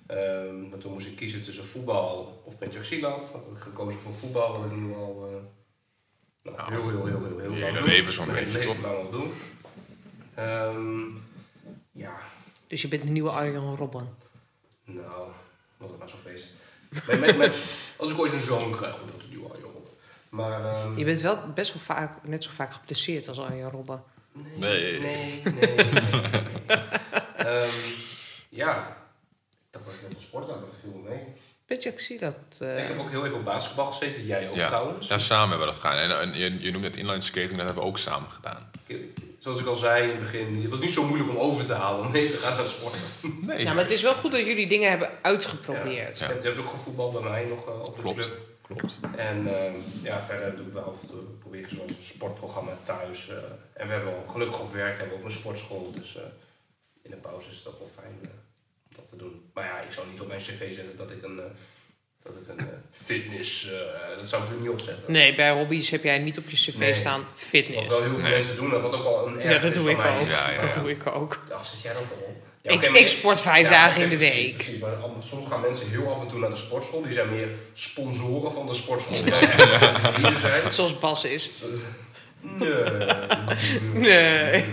Ehm, 0.07 0.69
maar 0.69 0.78
toen 0.78 0.92
moest 0.92 1.07
ik 1.07 1.16
kiezen 1.16 1.42
tussen 1.42 1.64
voetbal 1.64 2.42
of 2.45 2.59
Pencak 2.59 2.85
Silat. 2.85 3.31
Had 3.33 3.47
ik 3.57 3.62
gekozen 3.62 4.00
voor 4.00 4.14
voetbal, 4.14 4.52
wat 4.52 4.71
ik 4.71 4.76
nu 4.76 4.95
al 4.95 5.28
eh, 5.28 6.52
nou, 6.52 6.57
Nou, 6.57 6.73
heel, 6.73 6.88
heel, 6.88 7.07
heel, 7.07 7.38
heel, 7.38 7.52
heel 7.52 7.73
lang 7.73 7.87
leven 7.87 8.12
zo'n 8.12 8.26
beetje, 8.26 8.52
leven 8.52 8.75
toch? 8.75 8.83
lang 8.83 8.97
al 8.97 9.11
doen. 9.11 9.33
Ehm, 10.35 11.00
ja, 11.92 12.19
Dus 12.66 12.83
je 12.83 12.88
bent 12.88 13.02
de 13.02 13.11
nieuwe 13.11 13.31
Arjan 13.31 13.76
Robben. 13.76 14.16
nou, 14.85 15.28
was 15.82 15.90
het 15.90 15.98
maar 15.98 16.08
zo'n 16.08 16.18
feest. 16.32 16.46
Met, 17.06 17.20
met, 17.20 17.36
met, 17.36 17.56
als 17.96 18.10
ik 18.10 18.18
ooit 18.18 18.32
een 18.32 18.40
zoon 18.40 18.76
krijg, 18.76 18.94
goed, 18.94 19.12
dat 19.12 19.20
is 19.22 19.28
nu 19.28 19.42
al 19.44 19.56
joh. 19.60 19.70
Maar, 20.28 20.64
ehm, 20.64 20.98
Je 20.98 21.04
bent 21.04 21.20
wel 21.20 21.52
best 21.54 21.72
wel 21.72 21.82
vaak, 21.82 22.10
net 22.26 22.44
zo 22.44 22.50
vaak 22.54 22.72
geblesseerd 22.72 23.28
als 23.28 23.38
Arjan 23.40 23.70
Robben. 23.70 24.02
Nee. 24.32 24.58
Nee, 24.58 25.00
nee, 25.00 25.42
nee. 25.44 25.74
nee. 25.76 25.86
Ehm, 27.36 27.68
ja, 28.48 28.88
ik 28.88 29.66
dacht 29.70 29.84
dat 29.84 29.94
ik 29.94 30.02
net 30.02 30.12
van 30.12 30.22
sport 30.22 30.46
had, 30.46 30.54
maar 30.60 30.64
dat 30.70 30.78
viel 30.82 31.00
me 31.02 31.08
mee. 31.08 31.20
Weet 31.66 31.82
je, 31.82 31.88
ik 31.88 32.00
zie 32.00 32.18
dat. 32.18 32.36
eh, 32.58 32.82
ik 32.82 32.88
heb 32.88 32.98
ook 32.98 33.10
heel 33.10 33.24
even 33.26 33.38
op 33.38 33.44
basketbal 33.44 33.86
gezeten, 33.92 34.26
jij 34.26 34.48
ook 34.48 34.54
Ja. 34.56 34.66
trouwens. 34.66 35.06
Ja, 35.08 35.18
samen 35.18 35.48
hebben 35.48 35.66
we 35.66 35.72
dat 35.72 35.82
gedaan. 35.82 35.98
En, 35.98 36.20
en 36.20 36.34
je, 36.38 36.60
je 36.62 36.70
noemt 36.70 36.84
het 36.84 36.96
inline 36.96 37.22
skating, 37.22 37.56
dat 37.56 37.64
hebben 37.66 37.82
we 37.82 37.88
ook 37.88 37.98
samen 37.98 38.30
gedaan. 38.30 38.70
Zoals 39.42 39.61
ik 39.61 39.66
al 39.66 39.76
zei 39.76 40.02
in 40.02 40.08
het 40.11 40.20
begin, 40.20 40.61
het 40.62 40.70
was 40.70 40.80
niet 40.80 40.90
zo 40.92 41.04
moeilijk 41.06 41.30
om 41.30 41.37
over 41.37 41.64
te 41.64 41.72
halen 41.72 42.04
om 42.04 42.11
mee 42.11 42.30
te 42.30 42.37
gaan 42.37 42.56
naar 42.56 42.66
sporten. 42.66 43.00
Nee, 43.46 43.58
ja, 43.62 43.72
maar 43.72 43.82
het 43.82 43.92
is 43.92 44.02
wel 44.02 44.14
goed 44.14 44.30
dat 44.32 44.46
jullie 44.46 44.66
dingen 44.66 44.90
hebben 44.90 45.11
uitgeprobeerd. 45.22 46.18
Ja. 46.18 46.26
Je, 46.26 46.32
hebt, 46.32 46.42
je 46.44 46.49
hebt 46.49 46.61
ook 46.61 46.68
gevoetbald 46.72 47.12
bij 47.12 47.30
mij 47.30 47.44
nog 47.44 47.66
eh, 47.68 47.78
op 47.78 47.94
de 47.96 48.00
Klopt. 48.02 48.16
club. 48.16 48.38
klopt. 48.62 48.96
En 49.16 49.56
ehm, 49.56 49.75
ja, 50.02 50.22
verder 50.22 50.56
doe 50.56 50.66
ik 50.66 50.72
wel 50.72 50.82
af 50.82 51.00
en 51.00 51.06
toe, 51.08 51.18
probeer 51.40 51.61
ik 51.61 51.68
zo'n 51.68 51.96
sportprogramma 52.02 52.78
thuis. 52.82 53.28
eh, 53.28 53.37
en 53.72 53.87
we 53.87 53.92
hebben 53.92 54.12
wel, 54.12 54.25
gelukkig 54.28 54.61
op 54.61 54.72
werk 54.72 54.99
hebben 54.99 55.16
we 55.16 55.22
ook 55.22 55.28
een 55.28 55.37
sportschool, 55.37 55.92
dus 55.94 56.16
eh, 56.16 56.22
in 57.02 57.11
de 57.11 57.16
pauze 57.16 57.49
is 57.50 57.56
het 57.56 57.66
ook 57.68 57.78
wel 57.78 57.90
fijn 57.94 58.18
eh, 58.22 58.28
om 58.88 58.96
dat 58.96 59.08
te 59.08 59.16
doen. 59.16 59.42
Maar 59.54 59.64
ja, 59.64 59.80
ik 59.80 59.92
zou 59.92 60.06
niet 60.11 60.20
op 60.20 60.28
mijn 60.28 60.40
cv 60.40 60.75
zetten 60.75 60.96
dat 60.96 61.11
ik 61.11 61.22
een, 61.22 61.38
eh, 61.38 61.44
dat 62.24 62.32
ik 62.34 62.48
een 62.48 62.58
eh, 62.58 62.64
fitness, 62.92 63.70
eh, 63.72 63.78
dat 64.16 64.28
zou 64.28 64.42
ik 64.42 64.48
er 64.50 64.56
niet 64.60 64.70
op 64.70 64.80
zetten. 64.80 65.12
Nee, 65.12 65.34
bij 65.34 65.50
hobby's 65.52 65.90
heb 65.90 66.02
jij 66.04 66.18
niet 66.18 66.38
op 66.38 66.48
je 66.50 66.56
cv 66.56 66.76
Nee. 66.78 66.94
staan 66.94 67.18
Wat 67.20 67.28
fitness. 67.36 67.88
wel 67.88 68.02
heel 68.02 68.10
veel 68.14 68.22
Nee. 68.22 68.32
mensen 68.32 68.56
doen, 68.56 68.70
dat 68.70 68.82
wat 68.82 68.94
ook 68.94 69.02
wel 69.02 69.26
een 69.26 69.32
Ja, 69.32 69.38
ergernis 69.38 69.62
dat 69.62 69.74
doe 69.74 69.82
van 69.82 69.90
ik 69.92 69.96
mij 69.96 70.18
ook. 70.20 70.26
Ja, 70.28 70.50
ja, 70.50 70.58
Dat 70.60 70.74
ja. 70.74 70.80
doe 70.80 70.90
ik 70.90 71.06
ook. 71.06 71.40
Ach, 71.52 71.66
zet 71.66 71.82
jij 71.82 71.92
dat 71.92 72.02
al? 72.02 72.40
Ja, 72.62 72.70
ik, 72.70 72.82
ik 72.82 73.08
sport 73.08 73.40
vijf 73.40 73.62
Ja, 73.62 73.70
dagen 73.70 74.02
in 74.02 74.08
de 74.08 74.16
precies, 74.16 74.34
week. 74.42 74.54
precies. 74.56 74.78
Maar 74.80 74.90
allemaal- 74.94 75.22
soms 75.22 75.48
gaan 75.50 75.60
mensen 75.60 75.90
heel 75.90 76.14
af 76.14 76.22
en 76.22 76.28
toe 76.28 76.38
naar 76.38 76.50
de 76.50 76.56
sportschool. 76.56 77.02
Die 77.02 77.12
zijn 77.12 77.30
meer 77.34 77.48
sponsoren 77.72 78.52
van 78.52 78.66
de 78.66 78.74
sportschool. 78.74 79.30
dan 79.30 79.40
die 79.40 80.26
er 80.26 80.38
zijn. 80.40 80.72
Zoals 80.72 80.98
Bas 80.98 81.24
is. 81.24 81.50
Nee. 82.40 82.72
Nee. 83.92 84.64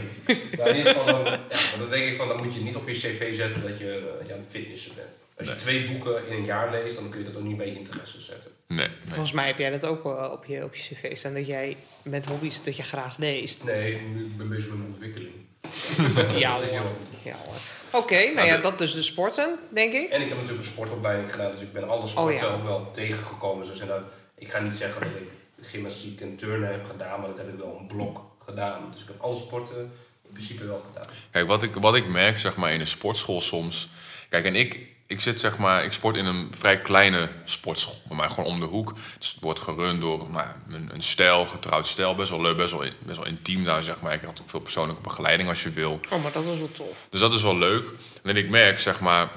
Ja, 0.57 0.65
in 0.65 0.75
ieder 0.77 0.93
geval, 0.93 1.23
dan, 1.23 1.23
ja, 1.31 1.39
maar 1.49 1.79
dan 1.79 1.89
denk 1.89 2.05
ik 2.05 2.17
van, 2.17 2.27
dan 2.27 2.43
moet 2.43 2.53
je 2.53 2.59
niet 2.59 2.75
op 2.75 2.87
je 2.87 2.93
cv 2.93 3.35
zetten 3.35 3.61
dat 3.61 3.79
je, 3.79 3.85
eh, 3.95 4.17
dat 4.19 4.27
je 4.27 4.33
aan 4.33 4.39
het 4.39 4.47
fitnessen 4.49 4.91
bent. 4.95 5.07
Als 5.39 5.47
je 5.47 5.53
Nee. 5.53 5.63
twee 5.63 5.87
boeken 5.91 6.27
in 6.27 6.33
een 6.33 6.45
jaar 6.45 6.71
leest, 6.71 6.95
dan 6.95 7.09
kun 7.09 7.19
je 7.19 7.25
dat 7.25 7.35
ook 7.35 7.43
niet 7.43 7.57
bij 7.57 7.65
je 7.67 7.75
interesse 7.77 8.21
zetten. 8.21 8.51
Nee, 8.67 8.77
nee. 8.87 8.95
Volgens 9.03 9.31
mij 9.31 9.47
heb 9.47 9.57
jij 9.57 9.69
dat 9.69 9.85
ook 9.85 10.03
wel 10.03 10.29
op 10.31 10.45
je, 10.45 10.63
op 10.63 10.75
je 10.75 10.81
cv 10.95 11.17
staan. 11.17 11.33
Dat 11.33 11.47
jij 11.47 11.77
met 12.03 12.25
hobby's 12.25 12.63
dat 12.63 12.75
je 12.75 12.83
graag 12.83 13.17
leest. 13.17 13.63
Nee, 13.63 13.93
ik 13.93 14.37
ben 14.37 14.49
bezig 14.49 14.69
met 14.69 14.77
mijn 14.77 14.89
ontwikkeling. 14.89 15.33
Ja 16.39 16.55
Dat 16.55 16.63
is 16.63 16.69
heel 16.69 16.79
hoor. 16.81 16.91
Ja, 17.23 17.35
hoor. 17.45 17.55
Oké, 18.01 18.31
nou 18.33 18.47
ja, 18.47 18.57
dat 18.57 18.77
dus 18.77 18.93
de 18.93 19.01
sporten, 19.01 19.59
denk 19.73 19.93
ik. 19.93 20.09
En 20.09 20.21
ik 20.21 20.27
heb 20.27 20.37
natuurlijk 20.37 20.59
een 20.65 20.71
sportopleiding 20.71 21.31
gedaan, 21.31 21.51
dus 21.51 21.61
ik 21.61 21.73
ben 21.73 21.89
alle 21.89 22.07
sporten 22.07 22.35
Oh, 22.35 22.41
ja. 22.51 22.55
ook 22.55 22.63
wel 22.63 22.91
tegengekomen. 22.91 23.67
Dus 23.67 23.79
inderdaad, 23.79 24.03
ik 24.37 24.49
ga 24.51 24.59
niet 24.59 24.75
zeggen 24.75 25.01
dat 25.01 25.09
ik 25.09 25.29
gymnastiek 25.61 26.21
en 26.21 26.35
turnen 26.35 26.71
heb 26.71 26.85
gedaan, 26.85 27.19
maar 27.19 27.29
dat 27.29 27.37
heb 27.37 27.47
ik 27.49 27.57
wel 27.57 27.77
een 27.79 27.87
blok 27.87 28.21
gedaan. 28.45 28.91
Dus 28.91 29.01
ik 29.01 29.07
heb 29.07 29.21
alle 29.21 29.37
sporten 29.37 29.77
in 30.25 30.31
principe 30.31 30.65
wel 30.65 30.85
gedaan. 30.93 31.07
Kijk, 31.31 31.47
wat 31.47 31.63
ik, 31.63 31.73
wat 31.73 31.95
ik 31.95 32.07
merk 32.07 32.39
zeg 32.39 32.55
maar, 32.55 32.73
in 32.73 32.79
een 32.79 32.87
sportschool 32.87 33.41
soms. 33.41 33.89
Kijk, 34.29 34.45
en 34.45 34.55
ik, 34.55 34.79
ik 35.09 35.21
zit 35.21 35.39
zeg 35.39 35.57
maar, 35.57 35.83
ik 35.83 35.91
sport 35.91 36.15
in 36.15 36.25
een 36.25 36.51
vrij 36.57 36.81
kleine 36.81 37.29
sportschool. 37.43 38.15
Mij 38.15 38.29
gewoon 38.29 38.45
om 38.45 38.59
de 38.59 38.65
hoek. 38.65 38.93
Dus 39.17 39.31
het 39.31 39.41
wordt 39.41 39.59
gerund 39.59 40.01
door 40.01 40.29
nou, 40.31 40.47
een, 40.69 40.89
een 40.93 41.03
stijl, 41.03 41.45
getrouwd 41.45 41.87
stijl. 41.87 42.15
Best 42.15 42.29
wel 42.29 42.41
leuk, 42.41 42.57
best 42.57 42.71
wel, 42.71 42.85
best 43.05 43.17
wel 43.17 43.27
intiem 43.27 43.63
daar 43.63 43.83
zeg 43.83 44.01
maar. 44.01 44.13
Ik 44.13 44.19
krijg 44.19 44.39
ook 44.39 44.49
veel 44.49 44.59
persoonlijke 44.59 45.01
begeleiding 45.01 45.49
als 45.49 45.63
je 45.63 45.69
wil. 45.69 45.99
Oh, 46.09 46.23
maar 46.23 46.31
dat 46.31 46.43
is 46.43 46.57
wel 46.57 46.71
tof. 46.71 47.07
Dus 47.09 47.19
dat 47.19 47.33
is 47.33 47.41
wel 47.41 47.57
leuk. 47.57 47.91
En 48.23 48.35
ik 48.35 48.49
merk, 48.49 48.79
zeg 48.79 48.99
maar, 48.99 49.29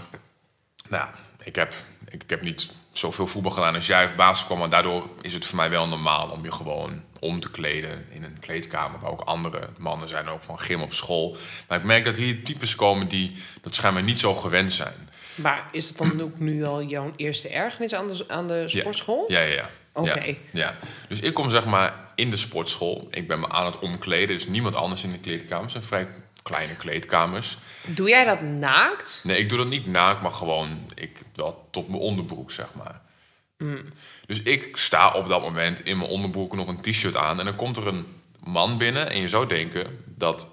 nou, 0.88 1.08
ik 1.42 1.54
heb, 1.54 1.74
ik, 2.08 2.22
heb 2.26 2.42
niet 2.42 2.70
zoveel 2.90 3.26
voetbal 3.26 3.52
gedaan 3.52 3.74
als 3.74 3.86
jij 3.86 4.04
of 4.04 4.14
basketbal, 4.14 4.56
maar 4.56 4.70
daardoor 4.70 5.08
is 5.20 5.34
het 5.34 5.44
voor 5.44 5.56
mij 5.56 5.70
wel 5.70 5.88
normaal 5.88 6.28
om 6.28 6.44
je 6.44 6.52
gewoon 6.52 7.02
om 7.20 7.40
te 7.40 7.50
kleden 7.50 8.06
in 8.10 8.24
een 8.24 8.38
kleedkamer, 8.40 9.00
waar 9.00 9.10
ook 9.10 9.20
andere 9.20 9.68
mannen 9.78 10.08
zijn, 10.08 10.28
ook 10.28 10.42
van 10.42 10.58
gym 10.58 10.82
op 10.82 10.94
school. 10.94 11.36
Maar 11.68 11.78
ik 11.78 11.84
merk 11.84 12.04
dat 12.04 12.16
hier 12.16 12.44
types 12.44 12.74
komen 12.74 13.08
die 13.08 13.36
dat 13.60 13.74
schijnbaar 13.74 14.02
niet 14.02 14.20
zo 14.20 14.34
gewend 14.34 14.72
zijn. 14.72 15.10
Maar 15.34 15.68
is 15.72 15.88
het 15.88 15.98
dan 15.98 16.22
ook 16.22 16.38
nu 16.38 16.64
al 16.64 16.82
jouw 16.82 17.12
eerste 17.16 17.48
ergernis 17.48 17.94
aan 17.94 18.08
de, 18.08 18.24
aan 18.28 18.46
de 18.46 18.68
sportschool? 18.68 19.24
Ja, 19.28 19.40
ja, 19.40 19.54
ja. 19.54 19.70
Oké. 19.92 20.24
Ja, 20.24 20.34
ja. 20.50 20.76
Dus 21.08 21.20
ik 21.20 21.34
kom 21.34 21.50
zeg 21.50 21.64
maar 21.64 21.94
in 22.14 22.30
de 22.30 22.36
sportschool. 22.36 23.08
Ik 23.10 23.28
ben 23.28 23.40
me 23.40 23.48
aan 23.48 23.66
het 23.66 23.78
omkleden. 23.78 24.36
Dus 24.36 24.46
niemand 24.46 24.74
anders 24.74 25.04
in 25.04 25.12
de 25.12 25.18
kleedkamer. 25.18 25.62
Het 25.62 25.72
zijn 25.72 25.84
vrij 25.84 26.06
kleine 26.42 26.74
kleedkamers. 26.74 27.58
Doe 27.86 28.08
jij 28.08 28.24
dat 28.24 28.40
naakt? 28.40 29.20
Nee, 29.24 29.38
ik 29.38 29.48
doe 29.48 29.58
dat 29.58 29.66
niet 29.66 29.86
naakt, 29.86 30.22
maar 30.22 30.32
gewoon 30.32 30.90
ik, 30.94 31.22
wel 31.34 31.68
tot 31.70 31.88
mijn 31.88 32.00
onderbroek, 32.00 32.50
zeg 32.50 32.74
maar. 32.74 33.00
Dus 34.26 34.42
ik 34.42 34.76
sta 34.76 35.12
op 35.12 35.28
dat 35.28 35.40
moment 35.40 35.84
in 35.84 35.98
mijn 35.98 36.10
onderbroek 36.10 36.54
nog 36.54 36.68
een 36.68 36.80
t-shirt 36.80 37.16
aan. 37.16 37.38
En 37.38 37.44
dan 37.44 37.56
komt 37.56 37.76
er 37.76 37.86
een 37.86 38.06
man 38.44 38.78
binnen. 38.78 39.10
En 39.10 39.20
je 39.20 39.28
zou 39.28 39.46
denken 39.46 40.04
dat... 40.04 40.46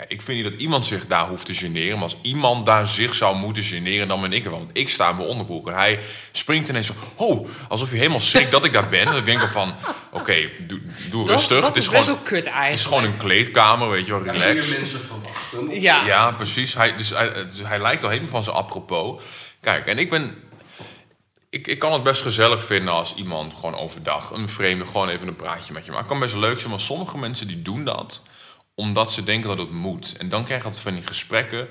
Kijk, 0.00 0.12
ik 0.12 0.22
vind 0.22 0.42
niet 0.42 0.52
dat 0.52 0.60
iemand 0.60 0.86
zich 0.86 1.06
daar 1.06 1.28
hoeft 1.28 1.46
te 1.46 1.54
generen. 1.54 1.94
Maar 1.94 2.02
als 2.02 2.16
iemand 2.22 2.66
daar 2.66 2.86
zich 2.86 3.14
zou 3.14 3.36
moeten 3.36 3.62
generen, 3.62 4.08
dan 4.08 4.20
ben 4.20 4.32
ik 4.32 4.44
er 4.44 4.50
wel. 4.50 4.58
Want 4.58 4.70
ik 4.72 4.88
sta 4.88 5.10
in 5.10 5.16
mijn 5.16 5.28
onderbroek. 5.28 5.68
En 5.68 5.74
hij 5.74 6.00
springt 6.32 6.68
ineens 6.68 6.86
zo... 6.86 6.92
Oh, 7.14 7.48
alsof 7.68 7.90
je 7.90 7.96
helemaal 7.96 8.20
schrikt 8.20 8.50
dat 8.50 8.64
ik 8.64 8.72
daar 8.72 8.88
ben. 8.88 9.06
En 9.06 9.16
ik 9.16 9.24
denk 9.24 9.40
dan 9.40 9.50
van... 9.50 9.74
Oké, 10.10 10.50
doe, 10.66 10.80
doe 11.10 11.26
Dat, 11.26 11.36
rustig. 11.36 11.60
dat 11.60 11.66
het 11.66 11.76
is, 11.76 11.82
is 11.82 11.90
best 11.90 12.02
gewoon, 12.02 12.18
wel 12.18 12.24
kut 12.24 12.46
eigenlijk. 12.46 12.70
het 12.70 12.80
is 12.80 12.86
gewoon 12.86 13.04
een 13.04 13.16
kleedkamer, 13.16 13.90
weet 13.90 14.06
je 14.06 14.12
wel, 14.12 14.24
Ja, 14.24 14.32
relax. 14.32 14.66
gingen 14.66 14.80
mensen 14.80 15.00
verwachten. 15.00 15.80
Ja. 15.80 16.06
Ja, 16.06 16.30
precies. 16.30 16.74
Hij, 16.74 16.96
dus 16.96 17.10
hij, 17.10 17.32
dus 17.32 17.60
hij 17.62 17.80
lijkt 17.80 18.02
al 18.04 18.10
helemaal 18.10 18.30
van 18.30 18.42
zijn 18.42 18.56
apropos. 18.56 19.22
Kijk, 19.60 19.86
en 19.86 19.98
ik 19.98 20.10
ben... 20.10 20.34
Ik, 21.50 21.66
ik 21.66 21.78
kan 21.78 21.92
het 21.92 22.02
best 22.02 22.22
gezellig 22.22 22.64
vinden 22.64 22.94
als 22.94 23.14
iemand 23.14 23.54
gewoon 23.54 23.76
overdag... 23.76 24.30
een 24.30 24.48
vreemde 24.48 24.86
gewoon 24.86 25.08
even 25.08 25.28
een 25.28 25.36
praatje 25.36 25.72
met 25.72 25.84
je 25.84 25.90
maakt. 25.90 26.02
Het 26.02 26.12
kan 26.12 26.20
best 26.20 26.34
leuk 26.34 26.58
zijn, 26.58 26.70
maar 26.70 26.80
sommige 26.80 27.18
mensen 27.18 27.46
die 27.46 27.62
doen 27.62 27.84
dat... 27.84 28.22
omdat 28.80 29.12
ze 29.12 29.24
denken 29.24 29.48
dat 29.48 29.58
het 29.58 29.70
moet. 29.70 30.14
En 30.18 30.28
dan 30.28 30.44
krijg 30.44 30.60
je 30.60 30.66
altijd 30.66 30.84
van 30.84 30.94
die 30.94 31.06
gesprekken... 31.06 31.68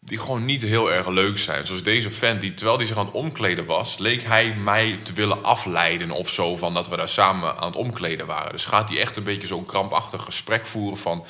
die 0.00 0.18
gewoon 0.18 0.44
niet 0.44 0.62
heel 0.62 0.92
erg 0.92 1.08
leuk 1.08 1.38
zijn. 1.38 1.66
Zoals 1.66 1.82
deze 1.82 2.10
vent, 2.10 2.40
die 2.40 2.54
terwijl 2.54 2.76
hij 2.76 2.86
zich 2.86 2.96
aan 2.96 3.06
het 3.06 3.14
omkleden 3.14 3.66
was... 3.66 3.98
leek 3.98 4.22
hij 4.22 4.54
mij 4.54 4.98
te 5.02 5.12
willen 5.12 5.44
afleiden 5.44 6.10
of 6.10 6.28
zo... 6.28 6.56
van 6.56 6.74
dat 6.74 6.88
we 6.88 6.96
daar 6.96 7.08
samen 7.08 7.56
aan 7.56 7.66
het 7.66 7.76
omkleden 7.76 8.26
waren. 8.26 8.52
Dus 8.52 8.64
gaat 8.64 8.88
hij 8.88 9.00
echt 9.00 9.16
een 9.16 9.22
beetje 9.22 9.46
zo'n 9.46 9.64
krampachtig 9.64 10.22
gesprek 10.22 10.66
voeren 10.66 10.98
van... 10.98 11.24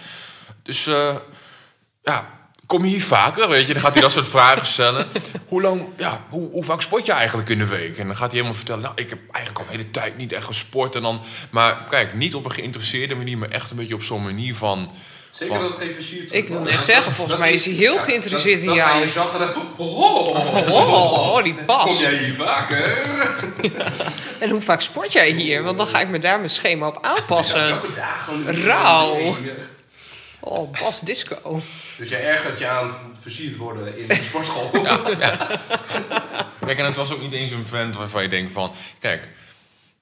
Dus 0.62 0.86
eh, 0.86 1.16
ja, 2.02 2.42
kom 2.66 2.84
je 2.84 2.90
hier 2.90 3.02
vaker? 3.02 3.48
Weet 3.48 3.66
je, 3.66 3.72
dan 3.72 3.82
gaat 3.82 3.92
hij 3.92 4.02
dat 4.02 4.12
soort 4.12 4.26
vragen 4.38 4.66
stellen. 4.66 5.08
Hoe 5.46 5.62
lang, 5.62 5.88
ja, 5.96 6.24
hoe, 6.28 6.64
vaak 6.64 6.82
sport 6.82 7.06
je 7.06 7.12
eigenlijk 7.12 7.48
in 7.48 7.58
de 7.58 7.66
week? 7.66 7.98
En 7.98 8.06
dan 8.06 8.16
gaat 8.16 8.26
hij 8.26 8.34
helemaal 8.34 8.54
vertellen, 8.54 8.82
nou, 8.82 8.94
ik 8.96 9.10
heb 9.10 9.18
eigenlijk 9.30 9.64
al 9.64 9.72
de 9.72 9.78
hele 9.78 9.90
tijd 9.90 10.16
niet 10.16 10.32
echt 10.32 10.46
gesport. 10.46 10.94
En 10.94 11.02
dan, 11.02 11.20
maar 11.50 11.84
kijk, 11.88 12.14
niet 12.14 12.34
op 12.34 12.44
een 12.44 12.52
geïnteresseerde 12.52 13.14
manier, 13.14 13.38
maar 13.38 13.48
echt 13.48 13.70
een 13.70 13.76
beetje 13.76 13.94
op 13.94 14.02
zo'n 14.02 14.22
manier 14.22 14.54
van... 14.54 14.90
Zeker 15.32 15.54
van- 15.54 15.62
dat 15.62 15.72
het 15.72 15.80
geen 15.80 15.94
versierd 15.94 16.32
Ik 16.34 16.48
wil 16.48 16.60
net 16.60 16.84
zeggen, 16.84 17.12
volgens 17.12 17.36
mij 17.38 17.52
is 17.52 17.64
hij 17.64 17.74
heel 17.74 17.98
geïnteresseerd 17.98 18.60
in 18.60 18.66
dat, 18.66 18.74
jou. 18.76 18.94
Dat 18.98 19.02
je 19.02 19.10
zag 19.12 19.32
en 19.32 19.38
dacht, 19.38 19.54
oh, 19.76 19.80
Oh, 20.28 21.34
oh, 21.34 21.42
die 21.42 21.54
kom 21.54 21.64
pas. 21.64 22.00
jij 22.00 22.16
hier 22.16 22.34
vaker? 22.34 22.98
En 24.38 24.50
hoe 24.50 24.60
vaak 24.60 24.80
sport 24.80 25.12
jij 25.12 25.30
hier? 25.30 25.62
Want 25.62 25.78
dan 25.78 25.86
ga 25.86 26.00
ik 26.00 26.08
me 26.08 26.18
daar 26.18 26.38
mijn 26.38 26.50
schema 26.50 26.86
op 26.86 26.98
aanpassen. 27.02 27.80
Rauw. 28.46 29.36
Oh, 30.40 30.72
Bas 30.80 31.00
Disco. 31.00 31.60
Dus 31.98 32.08
jij 32.08 32.24
ergert 32.24 32.58
je 32.58 32.66
aan 32.68 32.96
versierd 33.20 33.56
worden 33.56 33.98
in 33.98 34.06
de 34.06 34.18
sportschool. 34.28 34.70
Kijk, 36.66 36.78
en 36.78 36.84
het 36.84 36.96
was 36.96 37.12
ook 37.12 37.20
niet 37.20 37.32
eens 37.32 37.52
een 37.52 37.66
vent 37.66 37.96
waarvan 37.96 38.22
je 38.22 38.28
denkt 38.28 38.52
van... 38.52 38.72
Kijk, 38.98 39.28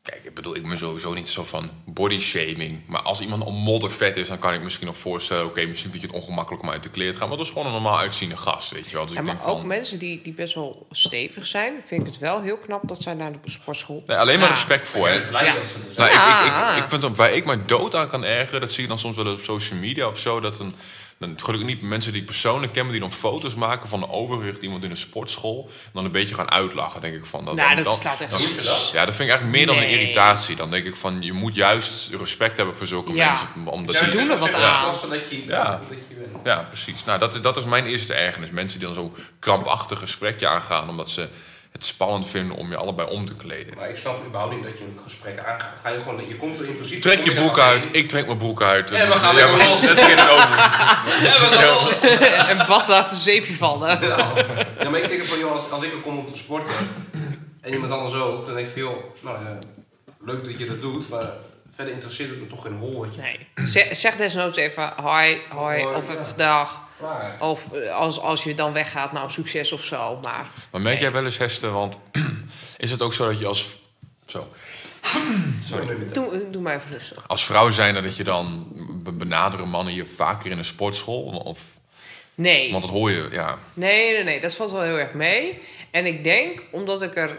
kijk 0.02 0.24
ik 0.24 0.34
bedoel, 0.34 0.56
ik 0.56 0.68
ben 0.68 0.78
sowieso 0.78 1.12
niet 1.12 1.28
zo 1.28 1.44
van 1.44 1.70
body 1.84 2.20
shaming. 2.20 2.80
Maar 2.86 3.02
als 3.02 3.20
iemand 3.20 3.46
een 3.46 3.54
moddervet 3.54 4.16
is, 4.16 4.28
dan 4.28 4.38
kan 4.38 4.54
ik 4.54 4.62
misschien 4.62 4.86
nog 4.86 4.96
voorstellen... 4.96 5.44
Oké, 5.44 5.66
misschien 5.66 5.90
vind 5.90 6.02
je 6.02 6.08
het 6.08 6.16
ongemakkelijk 6.16 6.62
om 6.62 6.70
uit 6.70 6.82
de 6.82 6.90
kleren 6.90 7.12
te 7.12 7.18
gaan. 7.18 7.28
Maar 7.28 7.36
dat 7.36 7.46
is 7.46 7.52
gewoon 7.52 7.66
een 7.66 7.72
normaal 7.72 7.98
uitziende 7.98 8.36
gast, 8.36 8.70
weet 8.70 8.90
je 8.90 8.96
wel. 8.96 9.06
Dus 9.06 9.14
Ja, 9.14 9.20
ik 9.20 9.26
maar 9.26 9.36
denk 9.36 9.48
ook 9.48 9.58
van... 9.58 9.66
mensen 9.66 9.98
die, 9.98 10.22
die 10.22 10.32
best 10.32 10.54
wel 10.54 10.86
stevig 10.90 11.46
zijn, 11.46 11.82
vind 11.86 12.00
ik 12.00 12.06
het 12.06 12.18
wel 12.18 12.42
heel 12.42 12.56
knap 12.56 12.88
dat 12.88 13.02
zij 13.02 13.14
naar 13.14 13.32
de 13.32 13.38
sportschool 13.44 14.02
Nee, 14.06 14.16
alleen 14.16 14.38
maar 14.40 14.48
respect 14.48 14.88
voor, 14.88 15.08
hè. 15.08 15.14
Ja. 15.14 15.20
dat 15.54 15.66
ze 15.66 15.74
er 15.88 15.94
zijn. 15.94 16.14
Nou, 16.14 16.30
ik, 16.30 16.46
ik, 16.46 16.76
ik, 16.76 16.84
ik 16.84 16.90
vind 16.90 17.02
dat 17.02 17.16
waar 17.16 17.32
ik 17.32 17.44
me 17.44 17.64
dood 17.64 17.94
aan 17.94 18.08
kan 18.08 18.24
ergeren, 18.24 18.60
dat 18.60 18.72
zie 18.72 18.82
je 18.82 18.88
dan 18.88 18.98
soms 18.98 19.16
wel 19.16 19.32
op 19.32 19.42
social 19.42 19.78
media 19.78 20.08
of 20.08 20.18
zo. 20.18 20.40
Dat 20.40 20.58
een, 20.58 20.74
dan, 21.20 21.40
gelukkig 21.42 21.68
niet 21.68 21.83
mensen 21.83 22.12
die 22.12 22.20
ik 22.20 22.26
persoonlijk 22.26 22.72
ken, 22.72 22.83
maar 22.83 22.92
die 22.92 23.00
dan 23.00 23.12
foto's 23.12 23.54
maken 23.54 23.88
van 23.88 24.02
een 24.02 24.09
overgewicht 24.11 24.62
iemand 24.62 24.85
in 24.85 24.90
een 24.90 24.96
sportschool. 24.96 25.64
En 25.85 25.90
dan 25.92 26.04
een 26.04 26.11
beetje 26.11 26.35
gaan 26.35 26.50
uitlachen, 26.50 27.00
denk 27.00 27.14
ik 27.14 27.26
van. 27.26 27.44
Dat, 27.44 27.54
Nou, 27.54 27.66
dan- 27.68 27.76
dat 27.76 27.85
dan- 27.85 27.94
slaat 27.94 28.20
echt 28.20 28.30
dan- 28.30 28.64
dat? 28.64 28.90
Ja, 28.92 29.04
dat 29.04 29.16
vind 29.16 29.28
ik 29.28 29.35
eigenlijk 29.35 29.50
meer 29.50 29.66
dan 29.66 29.76
een 29.76 29.88
irritatie. 29.88 30.56
Dan 30.56 30.70
denk 30.70 30.87
ik 30.87 30.96
van, 30.96 31.22
je 31.22 31.33
moet 31.33 31.54
juist 31.54 32.09
respect 32.14 32.56
hebben 32.56 32.76
voor 32.76 32.87
zulke 32.87 33.12
Ja. 33.12 33.26
mensen. 33.26 33.72
Omdat 33.72 33.94
Ze 33.96 34.11
doen 34.11 34.30
er 34.30 34.38
wat 34.38 34.54
aan. 34.54 34.83
plassen 34.83 35.09
Dat 35.11 35.20
je, 35.30 35.44
Ja. 35.46 35.80
dat 35.88 35.98
je 36.09 36.14
bent. 36.14 36.44
Ja, 36.46 36.56
precies. 36.68 37.04
Nou, 37.04 37.18
dat 37.18 37.35
is, 37.35 37.40
dat 37.40 37.56
is 37.56 37.64
mijn 37.64 37.87
eerste 37.87 38.14
ergernis. 38.14 38.50
Mensen 38.50 38.78
die 38.78 38.88
dan 38.88 38.96
zo 38.96 39.14
krampachtig 39.38 39.98
gesprekje 39.98 40.48
aangaan, 40.48 40.88
omdat 40.88 41.09
ze 41.09 41.28
het 41.72 41.87
spannend 41.87 42.26
vinden 42.28 42.56
om 42.56 42.70
je 42.70 42.76
allebei 42.76 43.09
om 43.09 43.24
te 43.24 43.35
kleden. 43.37 43.76
Maar 43.76 43.88
ik 43.88 43.96
snap 43.96 44.24
überhaupt 44.26 44.54
niet 44.54 44.64
dat 44.64 44.78
je 44.78 44.85
een 44.85 44.98
gesprek 45.04 45.38
aangaat. 45.38 45.72
Ga 45.83 45.88
je 45.88 45.98
gewoon, 45.98 46.28
je 46.28 46.37
komt 46.37 46.59
er 46.59 46.66
in 46.66 46.74
principe... 46.74 47.00
Trek 47.00 47.24
je 47.24 47.33
broek 47.33 47.59
uit, 47.59 47.88
ik 47.92 48.09
trek 48.09 48.26
mijn 48.26 48.38
broek 48.38 48.62
uit. 48.62 48.90
En 48.90 49.09
we 49.09 49.14
gaan 49.14 49.37
Ja, 49.37 49.46
maar- 49.50 49.59
los. 49.68 49.83
Over. 49.83 49.98
Ja, 51.26 51.40
we 51.40 51.46
gaan 51.50 51.74
los. 51.74 52.00
en 52.48 52.66
Bas 52.66 52.87
laat 52.87 53.11
een 53.11 53.16
zeepje 53.16 53.54
vallen. 53.54 54.00
Ja, 54.06 54.33
ja, 54.80 54.90
maar 54.90 55.00
ik 55.00 55.09
denk 55.09 55.24
van, 55.24 55.38
joh, 55.38 55.52
als, 55.52 55.70
als 55.70 55.83
ik 55.83 55.92
er 55.92 55.98
kom 55.98 56.18
om 56.18 56.33
te 56.33 56.38
sporten 56.38 56.74
en 57.61 57.72
iemand 57.72 57.92
anders 57.92 58.14
ook, 58.14 58.46
dan 58.46 58.54
denk 58.54 58.66
ik 58.66 58.72
van, 58.72 58.83
joh, 58.83 58.96
nou 59.20 59.44
ja, 59.44 59.59
leuk 60.24 60.44
dat 60.44 60.59
je 60.59 60.66
dat 60.66 60.80
doet, 60.80 61.09
maar 61.09 61.26
verder 61.74 61.94
interesseert 61.94 62.30
het 62.30 62.40
me 62.40 62.46
toch 62.46 62.62
geen 62.62 62.76
hol 62.78 62.98
wat 63.00 63.14
je 63.14 63.20
Nee. 63.20 63.48
Zeg, 63.68 63.96
zeg 63.96 64.16
desnoods 64.16 64.56
even 64.56 64.92
hoi, 64.96 65.40
hoi, 65.48 65.83
Hoi, 65.83 65.96
of 65.96 66.06
ja. 66.06 66.12
even 66.12 66.37
dag. 66.37 66.80
Of 67.40 67.72
eh, 67.72 67.94
als, 67.94 68.20
als 68.20 68.44
je 68.44 68.54
dan 68.54 68.72
weggaat, 68.72 69.12
nou 69.12 69.30
succes 69.30 69.72
of 69.72 69.84
zo. 69.84 70.18
Maar 70.22 70.46
Maar 70.70 70.80
merk 70.80 70.94
Nee. 70.94 71.02
jij 71.02 71.12
wel 71.12 71.24
eens, 71.24 71.38
Hester, 71.38 71.70
want 71.72 71.98
is 72.78 72.90
het 72.90 73.02
ook 73.02 73.14
zo 73.14 73.28
dat 73.28 73.38
je 73.38 73.46
als, 73.46 73.66
zo, 74.26 74.48
Sorry. 75.68 76.06
doe, 76.12 76.50
doe 76.50 76.62
maar 76.62 76.74
even 76.76 76.90
rustig. 76.90 77.24
als 77.28 77.44
vrouw 77.44 77.70
zijn 77.70 77.94
dat 78.02 78.16
je 78.16 78.24
dan 78.24 78.68
be- 79.02 79.12
benaderen 79.12 79.68
mannen 79.68 79.94
je 79.94 80.06
vaker 80.06 80.50
in 80.50 80.58
een 80.58 80.64
sportschool? 80.64 81.22
Of, 81.44 81.60
Nee. 82.34 82.70
want 82.70 82.82
dat 82.82 82.92
hoor 82.92 83.10
je, 83.10 83.28
ja. 83.30 83.58
Nee, 83.74 84.12
nee, 84.12 84.22
nee, 84.24 84.40
dat 84.40 84.54
valt 84.54 84.70
wel 84.70 84.82
heel 84.82 84.98
erg 84.98 85.12
mee. 85.12 85.62
En 85.90 86.06
ik 86.06 86.24
denk, 86.24 86.62
omdat 86.70 87.02
ik 87.02 87.16
er. 87.16 87.34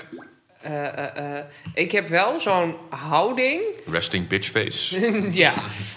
Eh, 0.62 0.88
eh, 0.88 1.38
eh, 1.38 1.46
ik 1.74 1.92
heb 1.92 2.08
wel 2.08 2.40
zo'n 2.40 2.76
houding. 2.90 3.62
Resting 3.86 4.28
bitch 4.28 4.50
face. 4.50 5.12
ja, 5.32 5.54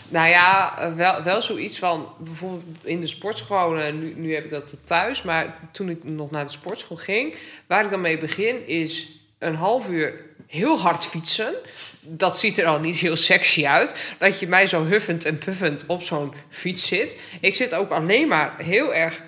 nou 0.08 0.28
ja, 0.28 0.74
wel, 0.96 1.22
wel 1.22 1.42
zoiets 1.42 1.78
van. 1.78 2.08
Bijvoorbeeld 2.18 2.64
in 2.82 3.00
de 3.00 3.06
sportschool. 3.06 3.70
Nu, 3.70 4.14
nu 4.16 4.34
heb 4.34 4.44
ik 4.44 4.50
dat 4.50 4.76
thuis. 4.84 5.22
Maar 5.22 5.58
toen 5.72 5.88
ik 5.88 6.04
nog 6.04 6.30
naar 6.30 6.44
de 6.44 6.50
sportschool 6.50 6.96
ging. 6.96 7.34
Waar 7.66 7.84
ik 7.84 7.90
dan 7.90 8.00
mee 8.00 8.18
begin 8.18 8.66
is 8.66 9.08
een 9.38 9.54
half 9.54 9.88
uur 9.88 10.24
heel 10.46 10.78
hard 10.78 11.06
fietsen. 11.06 11.54
Dat 12.00 12.38
ziet 12.38 12.58
er 12.58 12.66
al 12.66 12.80
niet 12.80 12.96
heel 12.96 13.16
sexy 13.16 13.66
uit. 13.66 14.14
Dat 14.18 14.40
je 14.40 14.46
mij 14.46 14.66
zo 14.66 14.84
huffend 14.84 15.24
en 15.24 15.38
puffend 15.38 15.84
op 15.86 16.02
zo'n 16.02 16.34
fiets 16.48 16.86
zit. 16.86 17.18
Ik 17.40 17.54
zit 17.54 17.74
ook 17.74 17.90
alleen 17.90 18.28
maar 18.28 18.54
heel 18.58 18.94
erg 18.94 19.20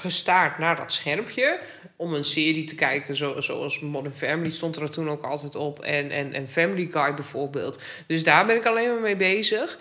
gestaard 0.00 0.58
naar 0.58 0.76
dat 0.76 0.92
schermpje. 0.92 1.60
Om 1.96 2.14
een 2.14 2.24
serie 2.24 2.64
te 2.64 2.74
kijken, 2.74 3.16
zo, 3.16 3.40
zoals 3.40 3.80
Modern 3.80 4.14
Family 4.14 4.50
stond 4.50 4.76
er 4.76 4.90
toen 4.90 5.10
ook 5.10 5.24
altijd 5.24 5.54
op. 5.54 5.80
En, 5.80 6.10
en, 6.10 6.32
en 6.32 6.48
Family 6.48 6.88
Guy 6.92 7.14
bijvoorbeeld. 7.14 7.78
Dus 8.06 8.24
daar 8.24 8.46
ben 8.46 8.56
ik 8.56 8.66
alleen 8.66 8.88
maar 8.88 9.00
mee 9.00 9.16
bezig. 9.16 9.78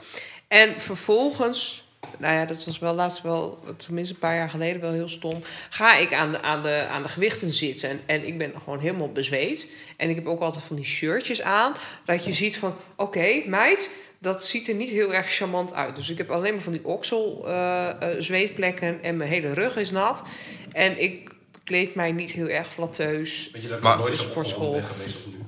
En 0.47 0.81
vervolgens, 0.81 1.83
nou 2.17 2.33
ja, 2.33 2.45
dat 2.45 2.65
was 2.65 2.79
wel 2.79 2.93
laatst 2.93 3.21
wel, 3.21 3.59
tenminste 3.77 4.13
een 4.13 4.19
paar 4.19 4.35
jaar 4.35 4.49
geleden 4.49 4.81
wel 4.81 4.91
heel 4.91 5.09
stom. 5.09 5.41
Ga 5.69 5.95
ik 5.95 6.13
aan 6.13 6.31
de, 6.31 6.41
aan 6.41 6.63
de, 6.63 6.85
aan 6.89 7.03
de 7.03 7.09
gewichten 7.09 7.51
zitten. 7.51 7.89
En, 7.89 7.99
en 8.05 8.27
ik 8.27 8.37
ben 8.37 8.53
gewoon 8.63 8.79
helemaal 8.79 9.11
bezweet. 9.11 9.71
En 9.97 10.09
ik 10.09 10.15
heb 10.15 10.27
ook 10.27 10.41
altijd 10.41 10.63
van 10.63 10.75
die 10.75 10.85
shirtjes 10.85 11.41
aan. 11.41 11.75
Dat 12.05 12.25
je 12.25 12.33
ziet 12.33 12.57
van, 12.57 12.75
oké, 12.95 13.43
meid, 13.45 13.95
dat 14.19 14.45
ziet 14.45 14.67
er 14.67 14.75
niet 14.75 14.89
heel 14.89 15.13
erg 15.13 15.33
charmant 15.33 15.73
uit. 15.73 15.95
Dus 15.95 16.09
ik 16.09 16.17
heb 16.17 16.31
alleen 16.31 16.53
maar 16.53 16.61
van 16.61 16.71
die 16.71 16.85
oksel 16.85 17.43
eh, 17.47 17.89
eh, 17.89 17.95
zweetplekken 18.19 19.03
en 19.03 19.17
mijn 19.17 19.29
hele 19.29 19.53
rug 19.53 19.77
is 19.77 19.91
nat. 19.91 20.23
En 20.71 21.01
ik 21.01 21.29
kleed 21.63 21.95
mij 21.95 22.11
niet 22.11 22.31
heel 22.31 22.47
erg 22.47 22.67
flatteus. 22.67 23.49
Weet 23.53 23.61
je 23.61 23.67
dat 23.67 23.77
ik 23.77 23.83
Maar- 23.83 23.97
nooit 23.97 24.17
sportschool. 24.17 24.81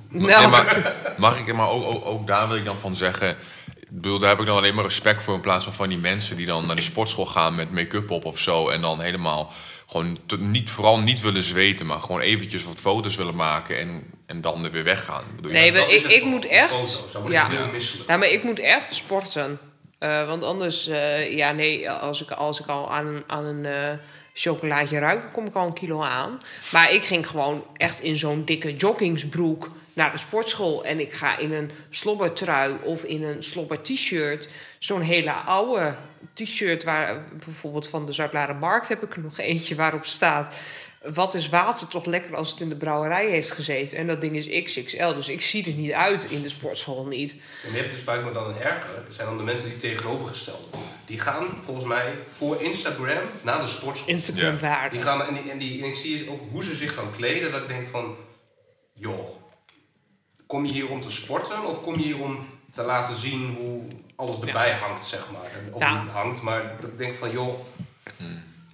Nou. 0.08 0.26
nee, 0.40 0.46
maar, 0.46 0.94
mag 1.16 1.38
ik, 1.38 1.54
maar 1.54 1.68
ook, 1.70 1.84
ook, 1.84 2.04
ook 2.04 2.26
daar 2.26 2.48
wil 2.48 2.56
ik 2.56 2.64
dan 2.64 2.78
van 2.78 2.96
zeggen. 2.96 3.30
Ik 3.76 4.02
bedoel, 4.02 4.18
daar 4.18 4.30
heb 4.30 4.40
ik 4.40 4.46
dan 4.46 4.56
alleen 4.56 4.74
maar 4.74 4.84
respect 4.84 5.22
voor 5.22 5.34
in 5.34 5.40
plaats 5.40 5.64
van 5.64 5.72
van 5.72 5.88
die 5.88 5.98
mensen 5.98 6.36
die 6.36 6.46
dan 6.46 6.66
naar 6.66 6.76
de 6.76 6.82
sportschool 6.82 7.26
gaan 7.26 7.54
met 7.54 7.72
make-up 7.72 8.10
op 8.10 8.24
of 8.24 8.38
zo. 8.38 8.68
En 8.68 8.80
dan 8.80 9.00
helemaal 9.00 9.52
gewoon 9.86 10.18
te- 10.26 10.38
niet, 10.40 10.70
vooral 10.70 10.98
niet 11.00 11.20
willen 11.20 11.42
zweten, 11.42 11.86
maar 11.86 12.00
gewoon 12.00 12.20
eventjes 12.20 12.64
wat 12.64 12.78
foto's 12.78 13.16
willen 13.16 13.34
maken 13.34 13.78
en, 13.78 14.02
en 14.26 14.40
dan 14.40 14.64
er 14.64 14.70
weer 14.70 14.84
weggaan. 14.84 15.24
Bedoel, 15.36 15.52
Nee, 15.52 15.72
ja, 15.72 15.78
maar 15.80 15.90
ik- 15.90 16.24
moet 16.24 16.46
echt- 16.46 16.70
foto's, 16.70 17.02
ja. 17.28 17.46
ik 17.50 17.56
heel 17.58 17.66
misselijk. 17.72 18.08
Nou, 18.08 18.18
maar 18.20 18.28
ik 18.30 18.42
moet 18.44 18.58
echt 18.58 18.94
sporten. 18.94 19.58
Eh, 19.98 20.26
want 20.26 20.42
anders, 20.42 20.88
eh, 20.88 21.36
ja, 21.36 21.52
nee, 21.52 21.90
als 21.90 22.22
ik, 22.22 22.30
als 22.30 22.60
ik 22.60 22.66
al 22.66 22.92
aan, 22.92 23.22
aan 23.26 23.44
een 23.44 23.64
eh, 23.66 23.98
chocolaatje 24.38 24.98
ruik, 24.98 25.22
dan 25.22 25.30
kom 25.30 25.46
ik 25.46 25.54
al 25.54 25.66
een 25.66 25.72
kilo 25.72 26.02
aan. 26.02 26.40
Maar 26.72 26.92
ik 26.92 27.02
ging 27.02 27.28
gewoon 27.28 27.64
echt 27.76 28.00
in 28.00 28.16
zo'n 28.16 28.44
dikke 28.44 28.76
joggingsbroek 28.76 29.70
naar 29.92 30.12
de 30.12 30.18
sportschool. 30.18 30.84
En 30.84 31.00
ik 31.00 31.12
ga 31.12 31.38
in 31.38 31.52
een 31.52 31.70
slobbertrui 31.90 32.76
of 32.82 33.02
in 33.02 33.22
een 33.22 33.42
slobber 33.42 33.82
t-shirt. 33.82 34.48
Zo'n 34.78 35.00
hele 35.00 35.32
oude 35.32 35.94
t-shirt, 36.32 36.84
waar 36.84 37.24
bijvoorbeeld 37.44 37.88
van 37.88 38.06
de 38.06 38.12
Zuidlaren 38.12 38.58
Markt 38.58 38.88
heb 38.88 39.02
ik 39.02 39.14
er 39.14 39.22
nog 39.22 39.38
eentje 39.38 39.74
waarop 39.74 40.06
staat. 40.06 40.54
Wat 41.02 41.34
is 41.34 41.48
water 41.48 41.88
toch 41.88 42.04
lekker 42.04 42.36
als 42.36 42.50
het 42.50 42.60
in 42.60 42.68
de 42.68 42.76
brouwerij 42.76 43.28
heeft 43.30 43.50
gezeten? 43.50 43.98
En 43.98 44.06
dat 44.06 44.20
ding 44.20 44.36
is 44.36 44.62
XXL, 44.64 45.12
dus 45.14 45.28
ik 45.28 45.40
zie 45.42 45.64
er 45.66 45.72
niet 45.72 45.92
uit 45.92 46.24
in 46.24 46.42
de 46.42 46.48
sportschool 46.48 47.06
niet. 47.06 47.36
En 47.64 47.72
je 47.72 47.78
hebt 47.78 47.92
dus 47.92 48.02
vaak 48.02 48.22
maar 48.22 48.32
dan 48.32 48.48
een 48.48 48.60
erger. 48.60 48.90
Zijn 49.10 49.26
dan 49.26 49.36
de 49.36 49.42
mensen 49.42 49.68
die 49.68 49.78
tegenovergesteld. 49.78 50.74
Die 51.06 51.20
gaan 51.20 51.46
volgens 51.64 51.86
mij 51.86 52.14
voor 52.36 52.62
Instagram 52.62 53.22
naar 53.42 53.60
de 53.60 53.66
sportschool. 53.66 54.08
Instagram 54.08 54.54
Ja. 54.54 54.60
waarde. 54.60 54.96
Die 54.96 55.04
gaan, 55.04 55.22
en, 55.22 55.34
die, 55.34 55.50
en, 55.50 55.58
die, 55.58 55.82
en 55.82 55.88
ik 55.88 55.96
zie 55.96 56.30
ook 56.30 56.40
hoe 56.50 56.64
ze 56.64 56.74
zich 56.74 56.94
dan 56.94 57.10
kleden. 57.16 57.50
Dat 57.50 57.62
ik 57.62 57.68
denk 57.68 57.88
van, 57.88 58.16
joh, 58.92 59.28
kom 60.46 60.66
je 60.66 60.72
hier 60.72 60.88
om 60.88 61.00
te 61.00 61.10
sporten 61.10 61.64
of 61.64 61.82
kom 61.82 61.94
je 61.98 62.02
hier 62.04 62.20
om 62.20 62.46
te 62.72 62.82
laten 62.82 63.16
zien 63.16 63.54
hoe 63.58 63.82
alles 64.16 64.40
erbij 64.40 64.72
hangt, 64.72 65.04
zeg 65.04 65.26
maar. 65.32 65.50
Of 65.72 65.80
Ja. 65.80 66.00
niet 66.02 66.10
hangt, 66.10 66.42
maar 66.42 66.76
dat 66.80 66.90
ik 66.90 66.98
denk 66.98 67.14
van, 67.14 67.30
joh, 67.30 67.54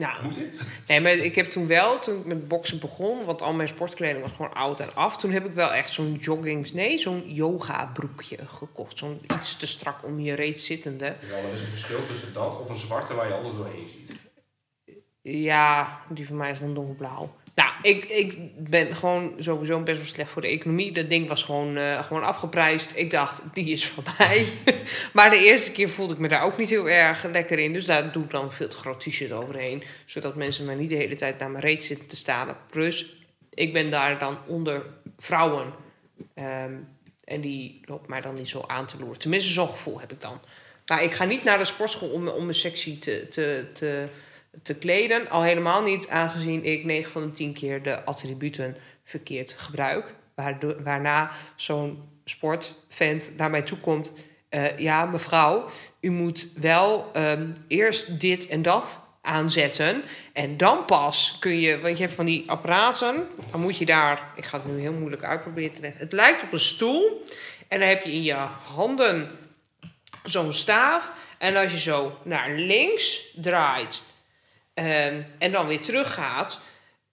Nou, 0.03 0.25
moet 0.25 0.35
dit? 0.35 0.61
nee, 0.87 1.01
maar 1.01 1.13
ik 1.13 1.35
heb 1.35 1.51
toen 1.51 1.67
wel, 1.67 1.99
toen 1.99 2.19
ik 2.19 2.25
met 2.25 2.49
boksen 2.49 2.81
begon, 2.81 3.25
want 3.25 3.43
al 3.43 3.53
mijn 3.53 3.69
sportkleding 3.69 4.25
was 4.25 4.35
gewoon 4.37 4.55
oud 4.55 4.81
en 4.81 4.95
af. 4.95 5.17
Toen 5.17 5.31
heb 5.31 5.47
ik 5.47 5.53
wel 5.53 5.73
echt 5.73 5.93
zo'n 5.93 6.15
joggings, 6.15 6.73
nee, 6.73 6.99
zo'n 6.99 7.33
yoga 7.33 7.91
broekje 7.93 8.39
gekocht. 8.47 8.99
Zo'n 8.99 9.21
iets 9.35 9.57
te 9.57 9.67
strak 9.67 10.05
om 10.05 10.21
je 10.21 10.35
reet 10.35 10.61
zittende. 10.61 11.05
Ja, 11.05 11.37
er 11.37 11.53
is 11.53 11.61
een 11.61 11.67
verschil 11.67 12.07
tussen 12.07 12.33
dat 12.33 12.61
of 12.61 12.69
een 12.69 12.77
zwarte 12.79 13.15
waar 13.15 13.27
je 13.27 13.35
alles 13.35 13.53
doorheen 13.55 13.89
ziet. 13.89 14.21
Ja, 15.23 16.01
die 16.09 16.27
van 16.27 16.37
mij 16.37 16.51
is 16.51 16.59
dan 16.59 16.75
donkerblauw. 16.75 17.35
Nou, 17.55 17.73
ik, 17.83 18.05
ik 18.05 18.37
ben 18.71 18.95
gewoon 18.95 19.35
sowieso 19.39 19.81
best 19.81 19.97
wel 19.97 20.07
slecht 20.07 20.31
voor 20.31 20.43
de 20.43 20.49
economie. 20.49 20.93
Dat 20.93 21.09
ding 21.09 21.29
was 21.29 21.43
gewoon, 21.43 21.77
eh, 21.77 22.05
gewoon 22.05 22.23
afgeprijsd. 22.23 22.93
Ik 22.95 23.11
dacht, 23.11 23.43
die 23.53 23.71
is 23.71 23.93
mij. 24.19 24.47
maar 25.13 25.31
de 25.31 25.45
eerste 25.45 25.73
keer 25.73 25.89
voelde 25.89 26.13
ik 26.13 26.19
me 26.19 26.29
daar 26.29 26.43
ook 26.43 26.59
niet 26.59 26.71
heel 26.71 26.89
erg 26.89 27.25
lekker 27.25 27.59
in. 27.59 27.73
Dus 27.73 27.87
daar 27.87 28.13
doe 28.13 28.25
ik 28.25 28.31
dan 28.31 28.53
veel 28.53 28.69
te 28.69 28.77
groot 28.77 29.33
overheen. 29.33 29.83
Zodat 30.07 30.35
mensen 30.35 30.65
mij 30.65 30.75
niet 30.75 30.89
de 30.89 30.97
hele 30.97 31.15
tijd 31.15 31.39
naar 31.39 31.51
mijn 31.51 31.65
reet 31.65 31.85
zitten 31.85 32.09
te 32.09 32.17
staan. 32.17 32.57
Plus, 32.71 33.17
ik 33.55 33.73
ben 33.73 33.91
daar 33.91 34.19
dan 34.19 34.39
onder 34.47 34.87
vrouwen. 35.19 35.73
Ehm, 36.35 36.75
en 37.25 37.41
die 37.41 37.81
loopt 37.85 38.09
mij 38.09 38.21
dan 38.21 38.35
niet 38.35 38.49
zo 38.49 38.65
aan 38.67 38.87
te 38.87 38.99
loeren. 38.99 39.19
Tenminste, 39.19 39.53
zo'n 39.53 39.69
gevoel 39.69 40.01
heb 40.01 40.13
ik 40.13 40.21
dan. 40.21 40.41
Maar 40.87 41.03
ik 41.03 41.13
ga 41.13 41.25
niet 41.25 41.45
naar 41.45 41.59
de 41.59 41.65
sportschool 41.65 42.09
om, 42.09 42.29
om 42.29 42.47
me 42.47 42.53
sexy 42.53 42.99
te, 42.99 43.29
te, 43.31 43.67
te, 43.75 44.09
te 44.63 44.75
kleden. 44.75 45.31
Al 45.31 45.43
helemaal 45.43 45.83
niet 45.83 46.09
aangezien 46.09 46.65
ik 46.65 46.85
9 46.85 47.13
van 47.13 47.23
de 47.23 47.33
10 47.33 47.53
keer 47.53 47.83
de 47.83 48.05
attributen 48.05 48.77
verkeerd 49.05 49.55
gebruik. 49.59 50.15
Waarna 50.85 51.31
zo'n 51.57 52.03
sportvent 52.25 53.33
naar 53.37 53.51
mij 53.51 53.63
toe 53.63 53.79
komt. 53.79 54.13
eh, 54.49 54.79
ja, 54.79 55.05
mevrouw, 55.05 55.69
u 56.01 56.11
moet 56.11 56.49
wel 56.57 57.11
ehm, 57.13 57.47
eerst 57.69 58.21
dit 58.21 58.47
en 58.47 58.63
dat 58.63 59.05
aanzetten. 59.21 60.03
En 60.33 60.57
dan 60.57 60.85
pas 60.85 61.37
kun 61.41 61.61
je, 61.61 61.81
want 61.81 61.97
je 61.97 62.03
hebt 62.03 62.17
van 62.17 62.25
die 62.25 62.51
apparaten, 62.51 63.27
dan 63.51 63.61
moet 63.61 63.79
je 63.79 63.87
daar, 63.87 64.33
ik 64.37 64.45
ga 64.45 64.57
het 64.59 64.67
nu 64.67 64.81
heel 64.81 64.93
moeilijk 64.93 65.25
uitproberen 65.25 65.73
te 65.73 65.81
leggen. 65.81 66.01
Het 66.01 66.13
lijkt 66.13 66.43
op 66.43 66.53
een 66.53 66.61
stoel 66.61 67.25
en 67.69 67.81
dan 67.81 67.89
heb 67.89 68.05
je 68.05 68.13
in 68.13 68.23
je 68.23 68.35
handen 68.75 69.31
zo'n 70.25 70.53
staaf. 70.53 71.11
En 71.39 71.57
als 71.57 71.71
je 71.71 71.79
zo 71.79 72.19
naar 72.23 72.51
links 72.51 73.35
draait 73.35 74.03
ehm, 74.75 75.23
en 75.39 75.53
dan 75.53 75.67
weer 75.67 75.81
teruggaat 75.81 76.61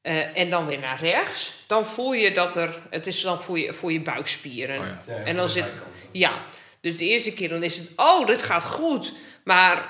eh, 0.02 0.38
en 0.38 0.50
dan 0.50 0.66
weer 0.66 0.80
naar 0.80 1.00
rechts, 1.00 1.64
dan 1.68 1.86
voel 1.86 2.14
je 2.14 2.32
dat 2.32 2.56
er, 2.56 2.80
het 2.90 3.08
is 3.08 3.22
dan 3.22 3.42
voor 3.42 3.60
je, 3.60 3.74
voor 3.74 3.92
je 3.92 4.02
buikspieren. 4.02 4.80
Oh 4.80 4.86
ja. 4.86 5.04
Ja, 5.08 5.24
En 5.24 5.36
dan 5.36 5.50
zit-. 5.50 5.82
Ja, 6.12 6.46
dus 6.82 6.98
de 6.98 7.06
eerste 7.06 7.34
keer 7.34 7.50
dan 7.50 7.64
is 7.64 7.78
het, 7.78 7.92
oh, 7.96 8.26
dit 8.26 8.42
gaat 8.42 8.64
goed. 8.64 9.14
Maar 9.44 9.90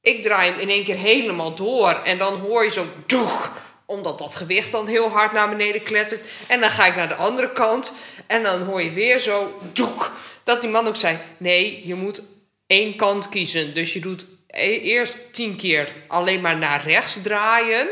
ik 0.00 0.22
draai 0.22 0.50
hem 0.50 0.60
in 0.60 0.68
één 0.68 0.84
keer 0.84 0.96
helemaal 0.96 1.54
door. 1.54 1.92
En 1.92 2.18
dan 2.18 2.34
hoor 2.34 2.64
je 2.64 2.70
zo, 2.70 2.86
doeg, 3.06 3.52
omdat 3.86 4.18
dat 4.18 4.36
gewicht 4.36 4.72
dan 4.72 4.86
heel 4.86 5.08
hard 5.08 5.32
naar 5.32 5.48
beneden 5.48 5.82
klettert. 5.82 6.20
En 6.48 6.60
dan 6.60 6.70
ga 6.70 6.86
ik 6.86 6.96
naar 6.96 7.08
de 7.08 7.14
andere 7.14 7.52
kant. 7.52 7.92
En 8.26 8.42
dan 8.42 8.62
hoor 8.62 8.82
je 8.82 8.90
weer 8.90 9.18
zo, 9.18 9.60
doeg. 9.72 10.12
Dat 10.44 10.60
die 10.60 10.70
man 10.70 10.86
ook 10.86 10.96
zei, 10.96 11.18
nee, 11.36 11.86
je 11.86 11.94
moet 11.94 12.22
één 12.66 12.96
kant 12.96 13.28
kiezen. 13.28 13.74
Dus 13.74 13.92
je 13.92 14.00
doet 14.00 14.26
eerst 14.52 15.32
tien 15.32 15.56
keer 15.56 15.92
alleen 16.06 16.40
maar 16.40 16.58
naar 16.58 16.84
rechts 16.84 17.22
draaien. 17.22 17.88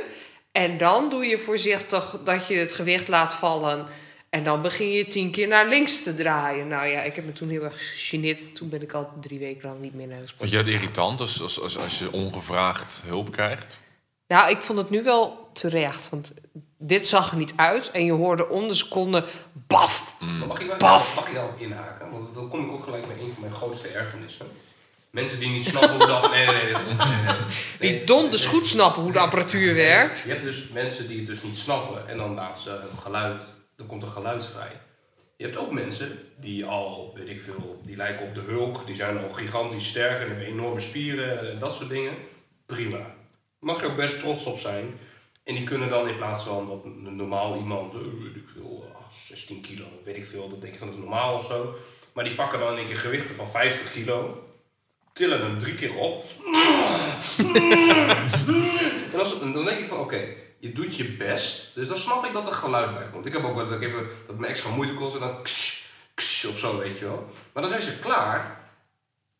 En 0.52 0.78
dan 0.78 1.10
doe 1.10 1.26
je 1.26 1.38
voorzichtig 1.38 2.16
dat 2.24 2.46
je 2.46 2.54
het 2.54 2.72
gewicht 2.72 3.08
laat 3.08 3.34
vallen. 3.34 3.86
En 4.30 4.42
dan 4.42 4.62
begin 4.62 4.90
je 4.92 5.06
tien 5.06 5.30
keer 5.30 5.48
naar 5.48 5.68
links 5.68 6.02
te 6.02 6.14
draaien. 6.14 6.68
Nou 6.68 6.86
ja, 6.86 7.00
ik 7.00 7.16
heb 7.16 7.24
me 7.24 7.32
toen 7.32 7.48
heel 7.48 7.62
erg 7.62 7.92
gegeneerd. 7.92 8.54
Toen 8.54 8.68
ben 8.68 8.82
ik 8.82 8.92
al 8.92 9.10
drie 9.20 9.38
weken 9.38 9.68
lang 9.68 9.80
niet 9.80 9.94
meer 9.94 10.06
naar 10.06 10.20
de 10.20 10.26
sport. 10.26 10.50
Vond 10.50 10.50
je 10.50 10.56
dat 10.56 10.66
irritant 10.66 11.20
als, 11.20 11.42
als, 11.42 11.60
als, 11.60 11.78
als 11.78 11.98
je 11.98 12.12
ongevraagd 12.12 13.02
hulp 13.06 13.32
krijgt? 13.32 13.80
Nou, 14.26 14.50
ik 14.50 14.62
vond 14.62 14.78
het 14.78 14.90
nu 14.90 15.02
wel 15.02 15.50
terecht. 15.52 16.08
Want 16.08 16.32
dit 16.78 17.08
zag 17.08 17.30
er 17.30 17.36
niet 17.36 17.52
uit. 17.56 17.90
En 17.90 18.04
je 18.04 18.12
hoorde 18.12 18.48
om 18.48 18.68
de 18.68 18.74
seconde 18.74 19.24
baf. 19.52 20.14
Maar 20.18 20.46
mag 20.46 20.60
ik 20.60 20.66
wel 20.66 20.76
Paf! 20.76 21.14
mag 21.14 21.28
ik 21.28 21.34
daarop 21.34 21.60
inhaken? 21.60 22.10
Want 22.10 22.34
dan 22.34 22.48
kom 22.48 22.64
ik 22.64 22.72
ook 22.72 22.84
gelijk 22.84 23.06
bij 23.06 23.16
een 23.16 23.32
van 23.32 23.40
mijn 23.40 23.54
grootste 23.54 23.88
ergernissen. 23.88 24.46
Mensen 25.10 25.38
die 25.38 25.48
niet 25.48 25.66
snappen 25.66 25.90
hoe 25.90 26.06
dat... 26.06 26.30
Nee, 26.30 26.46
nee, 26.46 26.54
nee. 26.54 26.72
nee, 26.72 26.72
nee, 27.06 27.34
nee. 27.78 27.96
Die 27.96 28.04
donders 28.04 28.46
goed 28.46 28.66
snappen 28.66 29.02
hoe 29.02 29.12
de 29.12 29.18
apparatuur 29.18 29.74
werkt. 29.74 30.22
Je 30.22 30.30
hebt 30.30 30.42
dus 30.42 30.68
mensen 30.68 31.08
die 31.08 31.16
het 31.16 31.26
dus 31.26 31.42
niet 31.42 31.58
snappen 31.58 32.08
en 32.08 32.16
dan 32.16 32.34
laat 32.34 32.58
ze 32.58 32.70
een 32.70 32.98
geluid, 32.98 33.40
dan 33.76 33.86
komt 33.86 34.02
er 34.02 34.08
geluid 34.08 34.46
vrij. 34.46 34.80
Je 35.36 35.44
hebt 35.44 35.58
ook 35.58 35.70
mensen 35.70 36.18
die 36.36 36.64
al, 36.64 37.12
weet 37.14 37.28
ik 37.28 37.40
veel, 37.40 37.80
die 37.84 37.96
lijken 37.96 38.26
op 38.26 38.34
de 38.34 38.40
Hulk, 38.40 38.86
die 38.86 38.94
zijn 38.94 39.18
al 39.18 39.30
gigantisch 39.30 39.88
sterk 39.88 40.20
en 40.20 40.28
hebben 40.28 40.46
enorme 40.46 40.80
spieren 40.80 41.50
en 41.50 41.58
dat 41.58 41.74
soort 41.74 41.88
dingen. 41.88 42.14
Prima. 42.66 43.14
Mag 43.58 43.80
je 43.80 43.86
ook 43.86 43.96
best 43.96 44.18
trots 44.18 44.44
op 44.44 44.58
zijn. 44.58 44.98
En 45.44 45.54
die 45.54 45.64
kunnen 45.64 45.88
dan 45.88 46.08
in 46.08 46.16
plaats 46.16 46.44
van 46.44 46.66
wat 46.66 46.84
een 46.84 47.16
normaal 47.16 47.56
iemand, 47.56 47.94
eh, 47.94 48.00
weet 48.00 48.36
ik 48.36 48.48
veel, 48.54 48.90
ah, 48.94 49.10
16 49.26 49.60
kilo, 49.60 49.84
weet 50.04 50.16
ik 50.16 50.26
veel, 50.26 50.48
dat 50.48 50.60
denk 50.60 50.72
je 50.72 50.78
van 50.78 50.88
dat 50.88 50.96
is 50.96 51.02
normaal 51.02 51.34
of 51.34 51.46
zo. 51.46 51.74
Maar 52.12 52.24
die 52.24 52.34
pakken 52.34 52.58
dan 52.58 52.70
in 52.70 52.76
één 52.76 52.86
keer 52.86 52.96
gewichten 52.96 53.34
van 53.34 53.50
50 53.50 53.90
kilo, 53.90 54.44
tillen 55.12 55.40
hem 55.40 55.58
drie 55.58 55.74
keer 55.74 55.96
op. 55.96 56.24
En, 59.40 59.52
dan 59.52 59.64
denk 59.64 59.78
ik 59.78 59.86
van, 59.86 59.98
oké, 59.98 60.20
je 60.58 60.72
doet 60.72 60.96
je 60.96 61.04
best. 61.04 61.74
Dus 61.74 61.88
dan 61.88 61.96
snap 61.96 62.24
ik 62.24 62.32
dat 62.32 62.46
er 62.46 62.52
geluid 62.52 62.94
bij 62.94 63.08
komt. 63.12 63.26
Ik 63.26 63.32
heb 63.32 63.44
ook 63.44 63.54
wel 63.54 63.68
dat 63.68 63.80
ik 63.80 63.88
even 63.88 64.06
dat 64.26 64.38
me 64.38 64.46
extra 64.46 64.70
moeite 64.70 64.94
kost 64.94 65.14
en 65.14 65.20
dan 65.20 65.42
ksh, 65.42 65.82
ksh, 66.14 66.44
of 66.44 66.58
zo, 66.58 66.78
weet 66.78 66.98
je 66.98 67.04
wel. 67.04 67.26
Maar 67.52 67.62
dan 67.62 67.72
zijn 67.72 67.82
ze 67.82 67.98
klaar. 67.98 68.60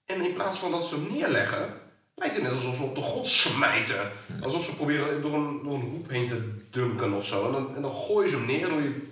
En 0.07 0.25
in 0.25 0.35
plaats 0.35 0.59
van 0.59 0.71
dat 0.71 0.87
ze 0.87 0.95
hem 0.95 1.07
neerleggen, 1.13 1.81
lijkt 2.15 2.35
het 2.35 2.43
net 2.43 2.53
alsof 2.53 2.77
ze 2.77 2.83
op 2.83 2.95
de 2.95 3.01
grond 3.01 3.27
smijten. 3.27 4.11
Alsof 4.43 4.65
ze 4.65 4.75
proberen 4.75 5.23
door 5.23 5.35
een, 5.35 5.61
door 5.63 5.75
een 5.75 5.91
hoep 5.91 6.09
heen 6.09 6.27
te 6.27 6.53
dunken 6.71 7.13
of 7.13 7.27
zo. 7.27 7.47
En 7.47 7.53
dan, 7.53 7.77
en 7.77 7.83
dan 7.83 7.91
gooi 7.91 8.25
je 8.25 8.31
ze 8.31 8.37
hem 8.37 8.47
neer 8.47 8.63
en 8.63 8.69
doe 8.69 8.83
je 8.83 9.09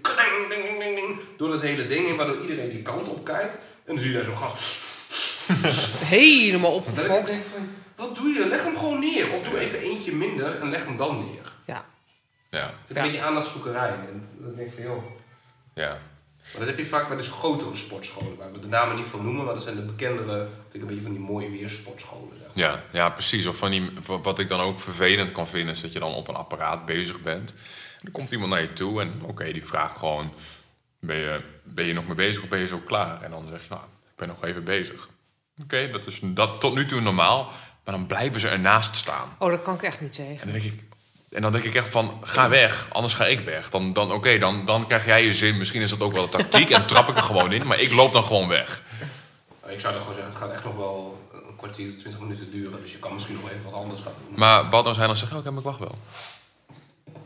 door 1.36 1.52
het 1.52 1.60
hele 1.60 1.86
ding 1.86 2.06
heen, 2.06 2.16
waardoor 2.16 2.40
iedereen 2.40 2.70
die 2.70 2.82
kant 2.82 3.08
op 3.08 3.24
kijkt. 3.24 3.54
En 3.54 3.94
dan 3.94 3.98
zie 3.98 4.08
je 4.08 4.14
daar 4.14 4.24
zo'n 4.24 4.36
gast 4.36 4.87
Helemaal 6.16 6.72
opgefokt. 6.72 7.38
wat 7.96 8.14
doe 8.16 8.28
je? 8.32 8.46
Leg 8.48 8.62
hem 8.64 8.76
gewoon 8.76 9.00
neer. 9.00 9.32
Of 9.34 9.42
doe 9.42 9.58
even 9.58 9.78
eentje 9.80 10.12
minder 10.14 10.60
en 10.60 10.70
leg 10.70 10.84
hem 10.84 10.96
dan 10.96 11.18
neer. 11.18 11.52
Ja. 11.66 11.84
Ja, 12.50 12.58
Het 12.66 12.72
is 12.88 12.94
Ja. 12.96 13.02
een 13.02 13.10
beetje 13.10 13.22
aandachtszoekerij. 13.24 13.88
En 13.88 14.28
dan 14.38 14.54
denk 14.54 14.68
ik 14.68 14.74
van, 14.74 14.82
joh. 14.82 15.02
ja. 15.74 15.98
Maar 16.52 16.58
dat 16.66 16.68
heb 16.68 16.78
je 16.78 16.86
vaak 16.86 17.08
bij 17.08 17.16
de 17.16 17.22
grotere 17.22 17.76
sportscholen, 17.76 18.36
waar 18.36 18.52
we 18.52 18.60
de 18.60 18.66
namen 18.66 18.96
niet 18.96 19.06
van 19.06 19.24
noemen, 19.24 19.44
maar 19.44 19.54
dat 19.54 19.62
zijn 19.62 19.76
de 19.76 19.82
bekendere, 19.82 20.32
vind 20.36 20.74
ik 20.74 20.80
een 20.80 20.86
beetje 20.86 21.02
van 21.02 21.10
die 21.12 21.20
mooie 21.20 21.50
weersportscholen. 21.50 22.38
Zeg. 22.38 22.46
maar. 22.46 22.64
Ja, 22.64 22.82
ja, 22.92 23.10
precies. 23.10 23.46
Of 23.46 23.56
van 23.56 23.70
die, 23.70 23.90
wat 24.22 24.38
ik 24.38 24.48
dan 24.48 24.60
ook 24.60 24.80
vervelend 24.80 25.32
kan 25.32 25.48
vinden, 25.48 25.74
is 25.74 25.80
dat 25.80 25.92
je 25.92 25.98
dan 25.98 26.14
op 26.14 26.28
een 26.28 26.34
apparaat 26.34 26.86
bezig 26.86 27.20
bent. 27.20 27.50
En 27.50 28.00
dan 28.02 28.12
komt 28.12 28.30
iemand 28.32 28.50
naar 28.50 28.60
je 28.60 28.72
toe 28.72 29.00
en 29.00 29.20
oké, 29.26 29.52
die 29.52 29.64
vraagt 29.64 29.96
gewoon: 29.98 30.32
ben 31.00 31.16
je, 31.16 31.40
ben 31.64 31.84
je 31.86 31.92
nog 31.92 32.06
mee 32.06 32.14
bezig 32.16 32.42
of 32.42 32.48
ben 32.48 32.58
je 32.58 32.66
zo 32.66 32.78
klaar? 32.86 33.22
En 33.22 33.30
dan 33.30 33.46
zeg 33.50 33.62
je: 33.62 33.68
Nou, 33.68 33.82
ik 33.82 34.16
ben 34.16 34.28
nog 34.28 34.44
even 34.44 34.64
bezig. 34.64 35.08
Oké, 35.62 35.90
dat 35.90 36.06
is 36.06 36.20
dat 36.22 36.60
tot 36.60 36.74
nu 36.74 36.86
toe 36.86 37.00
normaal, 37.00 37.52
maar 37.84 37.94
dan 37.94 38.06
blijven 38.06 38.40
ze 38.40 38.48
ernaast 38.48 38.96
staan. 38.96 39.36
Oh, 39.38 39.50
dat 39.50 39.62
kan 39.62 39.74
ik 39.74 39.82
echt 39.82 40.00
niet 40.00 40.14
zeggen. 40.14 40.40
En 40.40 40.52
dan 40.52 40.60
denk 40.60 40.72
ik, 40.72 40.88
en 41.30 41.42
dan 41.42 41.52
denk 41.52 41.64
ik 41.64 41.74
echt 41.74 41.88
van: 41.88 42.18
ga 42.20 42.48
weg, 42.48 42.86
anders 42.92 43.14
ga 43.14 43.26
ik 43.26 43.40
weg. 43.40 43.70
Dan, 43.70 43.92
dan 43.92 44.12
oké, 44.12 44.38
dan, 44.38 44.64
dan 44.64 44.86
krijg 44.86 45.04
jij 45.04 45.24
je 45.24 45.32
zin. 45.32 45.58
Misschien 45.58 45.82
is 45.82 45.90
dat 45.90 46.00
ook 46.00 46.12
wel 46.12 46.30
de 46.30 46.36
tactiek 46.36 46.70
en 46.70 46.86
trap 46.86 47.08
ik 47.08 47.16
er 47.16 47.22
gewoon 47.22 47.52
in, 47.52 47.66
maar 47.66 47.80
ik 47.80 47.92
loop 47.92 48.12
dan 48.12 48.22
gewoon 48.22 48.48
weg. 48.48 48.82
Ik 49.66 49.80
zou 49.80 49.92
dan 49.92 50.02
gewoon 50.02 50.16
zeggen, 50.16 50.32
het 50.32 50.42
gaat 50.42 50.52
echt 50.52 50.64
nog 50.64 50.76
wel 50.76 51.28
een 51.32 51.56
kwartier, 51.56 51.98
twintig 51.98 52.20
minuten 52.20 52.50
duren, 52.50 52.80
dus 52.80 52.92
je 52.92 52.98
kan 52.98 53.14
misschien 53.14 53.34
nog 53.34 53.50
even 53.50 53.64
wat 53.64 53.72
anders 53.72 54.00
gaan 54.00 54.12
doen. 54.26 54.38
Maar 54.38 54.70
wat 54.70 54.86
als 54.86 54.96
hij 54.96 55.06
dan 55.06 55.16
zegt: 55.16 55.34
Oké, 55.34 55.50
maar 55.50 55.58
ik 55.58 55.64
wacht 55.64 55.78
wel. 55.78 55.98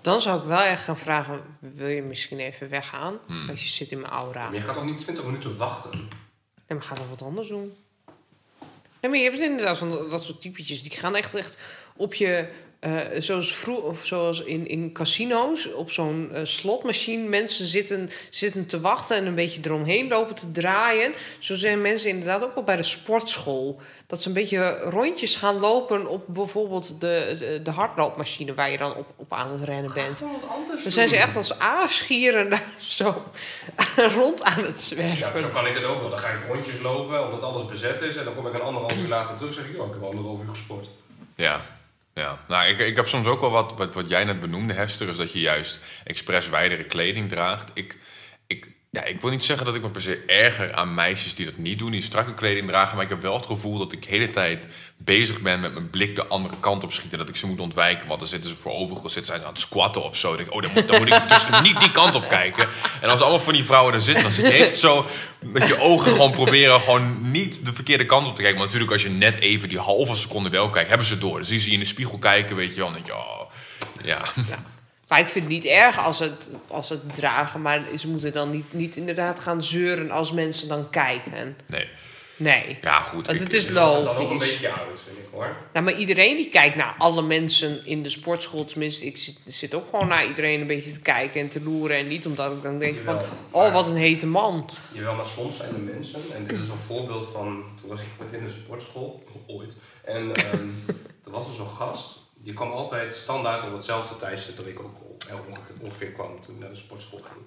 Dan 0.01 0.21
zou 0.21 0.41
ik 0.41 0.45
wel 0.45 0.61
echt 0.61 0.85
gaan 0.85 0.97
vragen, 0.97 1.41
wil 1.59 1.89
je 1.89 2.03
misschien 2.03 2.39
even 2.39 2.69
weggaan? 2.69 3.15
Hmm. 3.27 3.51
Als 3.51 3.63
je 3.63 3.69
zit 3.69 3.91
in 3.91 4.01
mijn 4.01 4.13
aura. 4.13 4.45
Maar 4.45 4.55
je 4.55 4.61
gaat 4.61 4.75
toch 4.75 4.85
niet 4.85 4.99
20 4.99 5.25
minuten 5.25 5.57
wachten? 5.57 5.91
Nee, 5.91 6.79
maar 6.79 6.83
ga 6.83 6.95
dan 6.95 7.09
wat 7.09 7.23
anders 7.23 7.49
doen. 7.49 7.77
Nee, 9.03 9.11
maar 9.11 9.21
je 9.21 9.31
hebt 9.31 9.43
inderdaad 9.43 10.11
dat 10.11 10.25
soort 10.25 10.41
typetjes. 10.41 10.83
Die 10.83 10.99
gaan 10.99 11.17
echt, 11.17 11.35
echt 11.35 11.59
op 11.97 12.15
je... 12.15 12.49
eh, 12.83 12.97
zoals, 13.19 13.55
vroeg, 13.55 13.83
of 13.83 14.07
zoals 14.07 14.41
in, 14.43 14.69
in 14.69 14.93
casino's, 14.93 15.73
op 15.73 15.91
zo'n 15.91 16.29
eh, 16.33 16.41
slotmachine. 16.45 17.29
Mensen 17.29 17.67
zitten, 17.67 18.11
zitten 18.31 18.67
te 18.67 18.81
wachten 18.81 19.17
en 19.17 19.27
een 19.27 19.35
beetje 19.35 19.61
eromheen 19.65 20.09
lopen 20.09 20.35
te 20.35 20.53
draaien. 20.53 21.13
Zo 21.39 21.55
zijn 21.55 21.81
mensen 21.81 22.11
inderdaad 22.11 22.43
ook 22.43 22.55
al 22.55 22.63
bij 22.63 22.77
de 22.77 22.83
sportschool. 22.83 23.81
Dat 24.07 24.23
ze 24.23 24.29
een 24.29 24.35
beetje 24.35 24.79
rondjes 24.79 25.37
gaan 25.37 25.59
lopen 25.59 26.07
op 26.07 26.25
bijvoorbeeld 26.27 27.01
de, 27.01 27.37
de, 27.39 27.61
de 27.63 27.71
hardloopmachine... 27.71 28.55
waar 28.55 28.71
je 28.71 28.79
dan 28.79 28.95
op, 28.95 29.07
op 29.17 29.33
aan 29.33 29.51
het 29.53 29.63
rennen 29.63 29.93
bent. 29.95 30.19
Dan 30.83 30.93
zijn 30.93 31.09
ze 31.09 31.17
echt 31.17 31.37
als 31.37 31.59
aasgieren 31.59 32.51
daar 32.51 32.65
zo 32.99 33.23
rond 34.19 34.43
aan 34.43 34.65
het 34.65 34.89
Ja, 34.89 35.15
zwerven. 35.15 35.41
zo 35.41 35.49
kan 35.49 35.67
ik 35.67 35.75
het 35.75 35.85
ook 35.85 36.01
wel. 36.01 36.11
Dan 36.11 36.19
ga 36.19 36.29
ik 36.29 36.41
rondjes 36.49 36.81
lopen 36.81 37.25
omdat 37.25 37.43
alles 37.43 37.67
bezet 37.67 38.01
is. 38.01 38.17
En 38.17 38.25
dan 38.25 38.35
kom 38.35 38.47
ik 38.47 38.55
een 38.55 38.61
anderhalf 38.61 38.97
uur 38.97 39.09
later 39.09 39.35
terug 39.35 39.57
en 39.57 39.63
zeg 39.63 39.71
ik, 39.71 39.77
ja, 39.77 39.85
ik 39.85 39.91
heb 39.93 40.03
anderhalf 40.03 40.41
uur 40.43 40.49
gesport. 40.49 40.87
Ja. 41.35 41.72
Ja, 42.15 42.39
nou, 42.49 42.69
ik, 42.69 42.79
ik 42.79 42.97
heb 42.97 43.07
soms 43.07 43.27
ook 43.27 43.41
wel 43.41 43.51
wat, 43.51 43.75
wat, 43.77 43.95
wat 43.95 44.09
jij 44.09 44.25
net 44.25 44.41
benoemde, 44.41 44.73
Hester, 44.73 45.09
is 45.09 45.17
dat 45.17 45.33
je 45.33 45.41
juist 45.41 45.81
expres 46.05 46.49
wijdere 46.49 46.85
kleding 46.85 47.29
draagt. 47.29 47.71
Ik, 47.75 47.99
ik, 48.47 48.71
ja, 48.93 49.05
ik 49.05 49.21
wil 49.21 49.31
niet 49.31 49.45
zeggen 49.45 49.67
dat 49.67 49.75
ik 49.75 49.83
me 49.83 49.91
per 49.91 50.01
se 50.01 50.23
erger 50.27 50.75
aan 50.75 50.95
meisjes 50.95 51.35
die 51.35 51.45
dat 51.45 51.57
niet 51.57 51.79
doen, 51.79 51.91
die 51.91 52.03
strakke 52.03 52.35
kleding 52.35 52.69
dragen, 52.69 52.95
maar 52.95 53.05
ik 53.05 53.11
heb 53.11 53.23
wel 53.23 53.35
het 53.35 53.47
gevoel 53.47 53.79
dat 53.79 53.93
ik 53.93 54.03
de 54.03 54.09
hele 54.09 54.31
tijd 54.31 54.67
bezig 54.97 55.41
ben 55.41 55.61
met 55.61 55.73
mijn 55.73 55.91
blik 55.91 56.17
de 56.17 56.27
andere 56.27 56.55
kant 56.61 56.85
op 56.85 56.93
schieten, 56.93 57.19
dat 57.19 57.29
ik 57.29 57.37
ze 57.37 57.47
moet 57.47 57.61
ontwijken, 57.61 58.09
want 58.09 58.21
dan 58.21 58.29
zitten 58.29 58.51
ze 58.51 58.57
voorover, 58.57 58.97
zitten 58.97 59.25
zijn 59.25 59.39
ze 59.39 59.45
aan 59.45 59.53
het 59.53 59.61
squatten 59.61 60.03
of 60.03 60.17
zo. 60.17 60.29
Dan 60.29 60.37
denk 60.37 60.49
ik, 60.49 60.55
oh, 60.55 60.63
dan 60.63 60.71
moet, 60.75 60.89
dan 60.89 60.99
moet 60.99 61.11
ik 61.11 61.29
dus 61.29 61.47
niet 61.71 61.81
die 61.81 61.91
kant 61.91 62.15
op 62.15 62.29
kijken. 62.29 62.69
En 63.01 63.09
als 63.09 63.21
allemaal 63.21 63.41
van 63.41 63.53
die 63.53 63.65
vrouwen 63.65 63.95
er 63.95 64.01
zitten, 64.01 64.23
dan 64.23 64.33
zit 64.33 64.47
je 64.47 64.53
echt 64.53 64.79
zo 64.79 65.07
met 65.41 65.69
je 65.69 65.81
ogen 65.81 66.13
gewoon 66.13 66.31
proberen 66.31 66.81
gewoon 66.81 67.31
niet 67.31 67.65
de 67.65 67.73
verkeerde 67.73 68.07
kant 68.07 68.27
op 68.27 68.35
te 68.35 68.43
kijken. 68.43 68.59
Maar 68.59 68.67
natuurlijk, 68.67 68.93
als 68.93 69.03
je 69.03 69.11
net 69.11 69.39
even 69.39 69.69
die 69.69 69.79
halve 69.79 70.15
seconde 70.15 70.51
wel 70.51 70.71
kijkt, 70.71 70.89
hebben 70.89 71.07
ze 71.07 71.19
door. 71.19 71.39
Dus 71.39 71.49
die 71.49 71.59
zie 71.59 71.69
je 71.69 71.75
in 71.75 71.83
de 71.83 71.87
spiegel 71.87 72.19
kijken, 72.19 72.57
weet 72.57 72.75
je 72.75 72.81
wel, 72.81 72.87
en 72.87 72.93
dan 72.93 73.03
denk 73.03 73.17
je, 73.17 73.25
oh, 73.25 73.51
ja. 74.05 74.23
Maar 75.13 75.21
ik 75.21 75.29
vind 75.29 75.45
het 75.45 75.55
niet 75.55 75.65
erg 75.65 76.05
als 76.05 76.19
het, 76.19 76.51
als 76.69 76.89
het 76.89 77.15
dragen, 77.15 77.63
maar 77.63 77.83
ze 77.99 78.09
moeten 78.09 78.33
dan 78.33 78.51
niet, 78.51 78.73
niet 78.73 78.97
inderdaad 78.97 79.41
gaan 79.41 79.63
zeuren 79.65 80.11
als 80.11 80.33
mensen 80.33 80.69
dan 80.69 80.91
kijken. 80.91 81.57
Nee. 81.67 81.89
Nee. 82.37 82.79
Ja, 82.83 83.01
goed. 83.01 83.27
Want 83.27 83.39
ik- 83.41 83.45
het 83.47 83.55
is 83.55 83.67
Dat 83.67 83.77
gaat 83.77 84.05
dan 84.05 84.15
ook 84.17 84.19
een 84.19 84.23
logisch. 84.33 84.51
beetje 84.51 84.69
uit, 84.69 84.79
vind 85.07 85.19
ik 85.19 85.25
hoor. 85.33 85.57
Nou, 85.73 85.85
maar 85.85 85.95
iedereen 85.97 86.37
die 86.37 86.49
kijkt 86.49 86.77
naar 86.77 86.95
alle 86.99 87.23
mensen 87.23 87.87
in 87.87 88.03
de 88.03 88.09
sportschool, 88.09 88.65
tenminste, 88.65 89.07
ik 89.07 89.17
zit, 89.17 89.39
zit 89.45 89.75
ook 89.75 89.85
gewoon 89.91 90.09
naar 90.09 90.27
iedereen 90.27 90.61
een 90.61 90.67
beetje 90.67 90.93
te 90.93 91.01
kijken 91.01 91.41
en 91.41 91.49
te 91.49 91.63
loeren. 91.63 91.97
En 91.97 92.09
niet 92.09 92.27
omdat 92.27 92.53
ik 92.53 92.63
dan 92.63 92.79
denk 92.79 92.99
van, 93.05 93.19
oh, 93.51 93.73
wat 93.73 93.91
een 93.91 93.97
hete 93.97 94.27
man. 94.27 94.71
Jawel, 94.93 95.15
maar 95.15 95.27
soms 95.27 95.57
zijn 95.57 95.75
er 95.75 95.81
mensen, 95.95 96.21
en 96.35 96.47
dit 96.47 96.61
is 96.61 96.69
een 96.69 96.77
voorbeeld 96.87 97.29
van, 97.33 97.65
toen 97.81 97.89
was 97.89 97.99
ik 98.01 98.07
met 98.19 98.41
in 98.41 98.45
de 98.47 98.53
sportschool, 98.65 99.23
ooit, 99.47 99.73
en 100.05 100.33
ehm 100.35 100.69
er 101.25 101.31
was 101.31 101.49
er 101.49 101.55
zo'n 101.55 101.69
gast, 101.77 102.21
die 102.45 102.55
kwam 102.55 102.71
altijd 102.71 103.15
standaard 103.15 103.63
op 103.67 103.73
hetzelfde 103.73 104.17
tijdstip 104.17 104.57
dat 104.57 104.67
ik 104.67 104.81
ook 104.81 104.95
ongeveer, 105.81 106.13
kwam 106.13 106.41
toen 106.41 106.59
naar 106.59 106.69
de 106.69 106.75
sportschool 106.75 107.21
ging. 107.21 107.47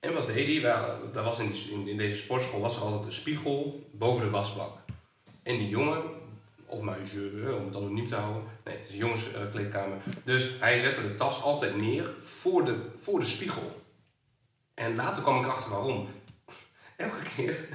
En 0.00 0.12
wat 0.12 0.26
deed 0.26 0.62
hij? 0.62 0.72
Daar 1.12 1.24
was 1.24 1.38
in, 1.38 1.54
in, 1.88 1.96
deze 1.96 2.16
sportschool 2.16 2.60
was 2.60 2.76
er 2.76 2.82
altijd 2.82 3.04
een 3.04 3.12
spiegel 3.12 3.88
boven 3.90 4.24
de 4.24 4.30
wasbak. 4.30 4.78
En 5.42 5.58
die 5.58 5.68
jongen, 5.68 6.02
of 6.66 6.78
eh, 6.78 7.56
om 7.56 7.64
het 7.64 7.76
anoniem 7.76 8.06
te 8.06 8.14
houden, 8.14 8.42
nee, 8.64 8.76
het 8.76 8.84
is 8.84 8.90
een 8.90 8.98
jongenskleedkamer. 8.98 9.96
Dus 10.24 10.50
hij 10.58 10.78
zette 10.78 11.02
de 11.02 11.14
tas 11.14 11.42
altijd 11.42 11.76
neer 11.76 12.10
voor 12.24 12.64
de, 12.64 12.76
voor 13.00 13.20
de 13.20 13.26
spiegel. 13.26 13.82
En 14.74 14.94
later 14.94 15.22
kwam 15.22 15.44
ik 15.44 15.50
achter 15.50 15.70
waarom. 15.70 16.08
Elke 16.96 17.22
keer 17.36 17.68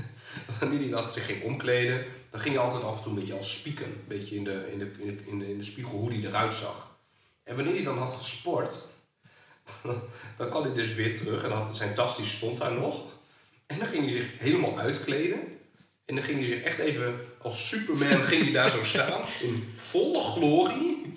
wanneer 0.59 0.79
hij 0.79 0.89
dan 0.89 1.11
zich 1.11 1.25
ging 1.25 1.43
omkleden, 1.43 2.05
dan 2.29 2.39
ging 2.39 2.55
hij 2.55 2.63
altijd 2.63 2.83
af 2.83 2.97
en 2.97 3.03
toe 3.03 3.11
een 3.11 3.19
beetje 3.19 3.37
als 3.37 3.53
spieken. 3.53 3.85
Een 3.85 4.03
beetje 4.07 4.35
in 4.35 4.43
de, 4.43 4.71
in 4.71 4.79
de, 4.79 4.91
in 4.97 5.07
de, 5.07 5.23
in 5.25 5.39
de, 5.39 5.49
in 5.49 5.57
de 5.57 5.63
spiegel 5.63 5.97
hoe 5.97 6.09
hij 6.09 6.23
eruit 6.23 6.53
zag. 6.53 6.97
En 7.43 7.55
wanneer 7.55 7.73
hij 7.73 7.83
dan 7.83 7.97
had 7.97 8.15
gesport, 8.15 8.87
dan 10.37 10.49
kwam 10.49 10.63
hij 10.63 10.73
dus 10.73 10.93
weer 10.93 11.17
terug 11.17 11.43
en 11.43 11.51
had 11.51 11.75
zijn 11.75 11.93
tas 11.93 12.17
die 12.17 12.25
stond 12.25 12.57
daar 12.57 12.73
nog. 12.73 13.01
En 13.65 13.79
dan 13.79 13.87
ging 13.87 14.03
hij 14.03 14.11
zich 14.11 14.25
helemaal 14.37 14.79
uitkleden. 14.79 15.39
En 16.05 16.15
dan 16.15 16.23
ging 16.23 16.39
hij 16.39 16.47
zich 16.47 16.61
echt 16.61 16.79
even 16.79 17.19
als 17.41 17.67
Superman 17.67 18.23
ging 18.23 18.43
hij 18.43 18.51
daar 18.51 18.69
zo 18.69 18.83
staan. 18.93 19.21
In 19.41 19.69
volle 19.75 20.21
glorie. 20.21 21.13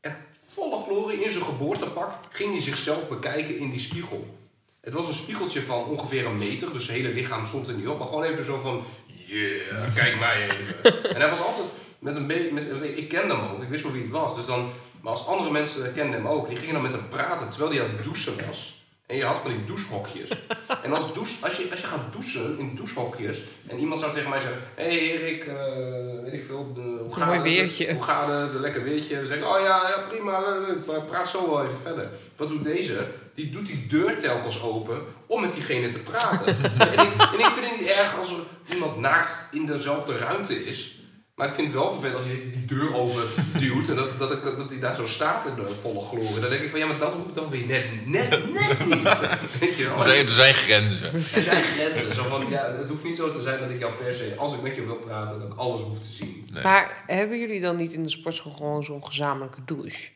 Echt 0.00 0.16
volle 0.46 0.82
glorie 0.82 1.24
in 1.24 1.32
zijn 1.32 1.44
geboortepak 1.44 2.14
ging 2.30 2.50
hij 2.50 2.60
zichzelf 2.60 3.08
bekijken 3.08 3.58
in 3.58 3.70
die 3.70 3.80
spiegel. 3.80 4.38
Het 4.80 4.94
was 4.94 5.08
een 5.08 5.14
spiegeltje 5.14 5.62
van 5.62 5.84
ongeveer 5.84 6.26
een 6.26 6.38
meter, 6.38 6.72
dus 6.72 6.84
zijn 6.84 6.96
hele 6.96 7.14
lichaam 7.14 7.46
stond 7.46 7.68
er 7.68 7.74
niet 7.74 7.88
op. 7.88 7.98
Maar 7.98 8.06
gewoon 8.06 8.24
even 8.24 8.44
zo 8.44 8.60
van, 8.60 8.84
yeah, 9.26 9.94
kijk 9.94 10.18
mij 10.18 10.44
even. 10.44 10.84
en 11.14 11.20
hij 11.20 11.30
was 11.30 11.40
altijd 11.40 11.66
met 11.98 12.16
een 12.16 12.26
beetje, 12.26 12.96
ik 12.96 13.08
kende 13.08 13.34
hem 13.34 13.50
ook, 13.50 13.62
ik 13.62 13.68
wist 13.68 13.82
wel 13.82 13.92
wie 13.92 14.02
het 14.02 14.10
was. 14.10 14.36
Dus 14.36 14.46
dan, 14.46 14.70
maar 15.00 15.12
als 15.12 15.26
andere 15.26 15.50
mensen 15.50 15.92
kenden 15.92 16.20
hem 16.20 16.28
ook, 16.28 16.48
die 16.48 16.56
gingen 16.56 16.74
dan 16.74 16.82
met 16.82 16.92
hem 16.92 17.08
praten 17.08 17.50
terwijl 17.50 17.70
hij 17.70 17.82
aan 17.82 17.90
het 17.90 18.04
douchen 18.04 18.46
was. 18.46 18.80
En 19.10 19.16
je 19.16 19.24
had 19.24 19.38
van 19.38 19.50
die 19.50 19.64
douchehokjes. 19.64 20.30
En 20.82 20.92
als, 20.92 21.12
douche, 21.12 21.44
als, 21.44 21.56
je, 21.56 21.66
als 21.70 21.80
je 21.80 21.86
gaat 21.86 22.12
douchen 22.12 22.58
in 22.58 22.74
douchehokjes 22.74 23.42
en 23.66 23.78
iemand 23.78 24.00
zou 24.00 24.12
tegen 24.12 24.30
mij 24.30 24.40
zeggen: 24.40 24.60
Hé 24.74 24.84
hey 24.84 24.98
Erik, 24.98 25.44
eh, 25.44 26.22
weet 26.22 26.32
ik 26.32 26.44
veel, 26.44 26.72
de, 26.74 26.80
hoe 26.80 27.14
gaat 27.14 27.32
het? 27.32 27.42
weertje. 27.42 27.92
Hoe 27.92 28.02
gaat 28.02 28.26
het? 28.26 28.54
Een 28.54 28.60
lekker 28.60 28.82
weertje. 28.82 29.14
Dan 29.14 29.26
zeg 29.26 29.36
ik: 29.36 29.44
Oh 29.44 29.60
ja, 29.60 29.88
ja 29.88 30.04
prima, 30.08 30.40
leuk, 30.40 30.66
leuk, 30.66 30.86
maar 30.86 31.02
praat 31.02 31.28
zo 31.28 31.50
wel 31.50 31.64
even 31.64 31.76
verder. 31.82 32.08
Wat 32.36 32.48
doet 32.48 32.64
deze? 32.64 33.06
Die 33.34 33.50
doet 33.50 33.66
die 33.66 33.86
deur 33.86 34.18
telkens 34.18 34.62
open 34.62 35.02
om 35.26 35.40
met 35.40 35.52
diegene 35.52 35.88
te 35.88 35.98
praten. 35.98 36.46
en, 36.92 37.06
ik, 37.06 37.12
en 37.32 37.38
ik 37.38 37.50
vind 37.54 37.70
het 37.70 37.80
niet 37.80 37.88
erg 37.88 38.18
als 38.18 38.30
er 38.30 38.74
iemand 38.74 38.96
naakt 38.96 39.54
in 39.54 39.66
dezelfde 39.66 40.16
ruimte 40.16 40.64
is. 40.64 40.99
Maar 41.40 41.48
ik 41.48 41.54
vind 41.54 41.66
het 41.66 41.76
wel 41.76 41.90
vervelend 41.92 42.16
als 42.16 42.24
je 42.26 42.50
die 42.52 42.64
deur 42.64 42.94
open 42.94 43.22
duwt 43.58 43.88
en 43.88 43.96
dat, 43.96 44.18
dat, 44.18 44.32
ik, 44.32 44.42
dat 44.42 44.70
hij 44.70 44.78
daar 44.78 44.94
zo 44.94 45.06
staat 45.06 45.46
in 45.46 45.54
de 45.54 45.74
volle 45.80 46.00
glorie. 46.00 46.40
Dan 46.40 46.50
denk 46.50 46.62
ik 46.62 46.70
van 46.70 46.78
ja, 46.78 46.86
maar 46.86 46.98
dat 46.98 47.12
hoeft 47.12 47.34
dan 47.34 47.50
weer 47.50 47.66
net, 47.66 48.06
net, 48.06 48.52
net 48.52 48.86
niet. 48.86 49.18
Weet 49.60 49.76
je 49.76 49.84
wel? 49.88 49.96
Er 49.96 50.10
zijn, 50.10 50.26
er 50.26 50.28
zijn 50.28 50.54
grenzen. 50.54 51.14
Er 51.14 51.42
zijn 51.42 51.62
grenzen. 51.64 52.14
Zo 52.14 52.22
van, 52.28 52.46
ja, 52.48 52.74
het 52.78 52.88
hoeft 52.88 53.04
niet 53.04 53.16
zo 53.16 53.30
te 53.32 53.42
zijn 53.42 53.60
dat 53.60 53.70
ik 53.70 53.78
jou 53.78 53.92
per 53.92 54.14
se, 54.14 54.34
als 54.36 54.54
ik 54.54 54.62
met 54.62 54.74
je 54.74 54.84
wil 54.86 54.94
praten, 54.96 55.40
dat 55.40 55.48
ik 55.52 55.58
alles 55.58 55.80
hoef 55.80 55.98
te 55.98 56.08
zien. 56.12 56.46
Nee. 56.52 56.62
Maar 56.62 57.02
hebben 57.06 57.38
jullie 57.38 57.60
dan 57.60 57.76
niet 57.76 57.92
in 57.92 58.02
de 58.02 58.10
sportschool 58.10 58.52
gewoon 58.52 58.84
zo'n 58.84 59.04
gezamenlijke 59.04 59.60
douche? 59.64 60.08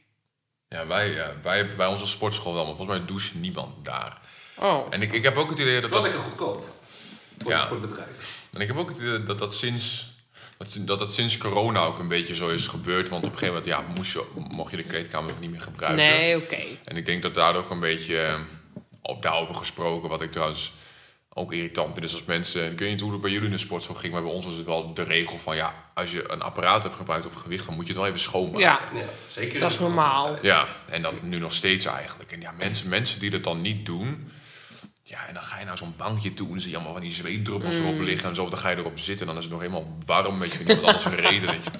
Ja, 0.69 0.87
wij, 0.87 1.11
ja, 1.11 1.33
wij 1.43 1.57
hebben 1.57 1.77
bij 1.77 1.87
onze 1.87 2.07
sportschool 2.07 2.55
wel, 2.55 2.67
maar 2.67 2.77
volgens 2.77 2.99
mij 2.99 3.07
doucht 3.07 3.35
niemand 3.35 3.85
daar. 3.85 4.21
Oh, 4.59 4.87
En 4.91 5.03
ik, 5.03 5.13
ik 5.13 5.23
heb 5.23 5.37
ook 5.37 5.51
het 5.51 5.59
idee 5.59 5.81
dat 5.81 5.91
Wel 5.91 6.03
dat, 6.03 6.11
lekker 6.11 6.29
goedkoop. 6.29 6.69
Voor, 7.39 7.51
Ja. 7.51 7.67
voor 7.67 7.81
het 7.81 7.89
bedrijf. 7.89 8.41
en 8.53 8.61
ik 8.61 8.67
heb 8.67 8.77
ook 8.77 8.89
het 8.89 8.99
idee 8.99 9.23
dat 9.23 9.39
dat 9.39 9.55
sinds, 9.55 10.14
dat, 10.85 10.99
dat 10.99 11.13
sinds 11.13 11.37
corona 11.37 11.81
ook 11.81 11.99
een 11.99 12.09
beetje 12.09 12.35
zo 12.35 12.49
is 12.49 12.67
gebeurd. 12.67 13.09
Want 13.09 13.25
op 13.25 13.33
een 13.33 13.39
gegeven 13.39 13.63
moment 13.63 13.89
ja, 13.89 13.95
moest 13.95 14.13
je, 14.13 14.25
mocht 14.51 14.71
je 14.71 14.77
de 14.77 14.83
kleedkamer 14.83 15.31
ook 15.31 15.41
niet 15.41 15.51
meer 15.51 15.61
gebruiken. 15.61 16.05
nee, 16.05 16.37
oké. 16.37 16.61
En 16.85 16.97
ik 16.97 17.07
denk 17.07 17.23
dat 17.23 17.35
daar 17.35 17.57
ook 17.57 17.71
een 17.71 17.81
beetje 17.81 18.21
eh, 18.21 18.41
op, 19.03 19.23
daarover 19.23 19.55
gesproken, 19.55 20.09
wat 20.09 20.23
ik 20.23 20.33
trouwens 20.33 20.73
ook 21.35 21.53
irritant 21.53 21.93
vind, 21.93 22.05
is 22.05 22.13
als 22.13 22.25
mensen, 22.25 22.71
ik 22.71 22.79
weet 22.79 22.91
niet 22.91 23.01
hoe 23.01 23.13
het 23.13 23.21
bij 23.21 23.31
jullie 23.31 23.47
in 23.47 23.53
de 23.53 23.59
sportschool 23.59 23.95
ging, 23.95 24.13
maar 24.13 24.23
bij 24.23 24.33
ons 24.33 24.45
was 24.45 24.57
het 24.57 24.67
wel 24.67 24.95
de 24.95 25.03
regel 25.03 25.39
van 25.39 25.57
ja, 25.57 25.75
als 25.95 26.11
je 26.11 26.33
een 26.33 26.43
apparaat 26.43 26.83
hebt 26.83 26.97
gebruikt 26.97 27.27
of 27.27 27.35
gewicht, 27.35 27.67
dan 27.67 27.75
moet 27.75 27.87
je 27.87 27.93
het 27.93 28.01
wel 28.01 28.11
even 28.11 28.21
schoonmaken. 28.21 28.61
Ja. 28.61 28.81
Ja, 28.95 29.05
zeker. 29.29 29.61
Dat 29.61 29.71
is 29.71 29.79
normaal. 29.79 30.39
Ja, 30.43 30.67
en 30.89 31.03
dat 31.03 31.23
nu 31.23 31.39
nog 31.39 31.53
steeds 31.53 31.85
eigenlijk. 31.85 32.33
En 32.33 32.41
ja, 32.41 32.53
mensen, 32.59 32.89
mensen 32.89 33.21
die 33.21 33.31
dat 33.31 33.45
dan 33.45 33.61
niet 33.61 33.87
doen, 33.87 34.31
ja, 35.07 35.27
en 35.29 35.35
dan 35.35 35.43
ga 35.43 35.59
je 35.59 35.65
naar 35.65 35.79
zo'n 35.79 35.95
bankje 35.97 36.35
toe 36.35 36.53
en 36.55 36.61
zie 36.61 36.71
je 36.71 36.75
allemaal 36.77 36.93
van 36.95 37.03
die 37.03 37.13
zweetdruppels 37.13 37.75
erop 37.75 37.99
liggen 38.01 38.29
en 38.29 38.35
zo, 38.35 38.49
dan 38.49 38.59
ga 38.59 38.69
je 38.71 38.77
erop 38.77 38.99
zitten 38.99 39.27
en 39.27 39.33
dan 39.33 39.37
is 39.37 39.43
het 39.49 39.53
nog 39.53 39.63
helemaal 39.63 39.97
warm, 40.07 40.39
weet 40.39 40.53
je, 40.53 40.59
van 40.59 40.67
iemand 40.67 40.87
anders 40.87 41.05
gereden. 41.05 41.51
Weet 41.51 41.65
je. 41.65 41.71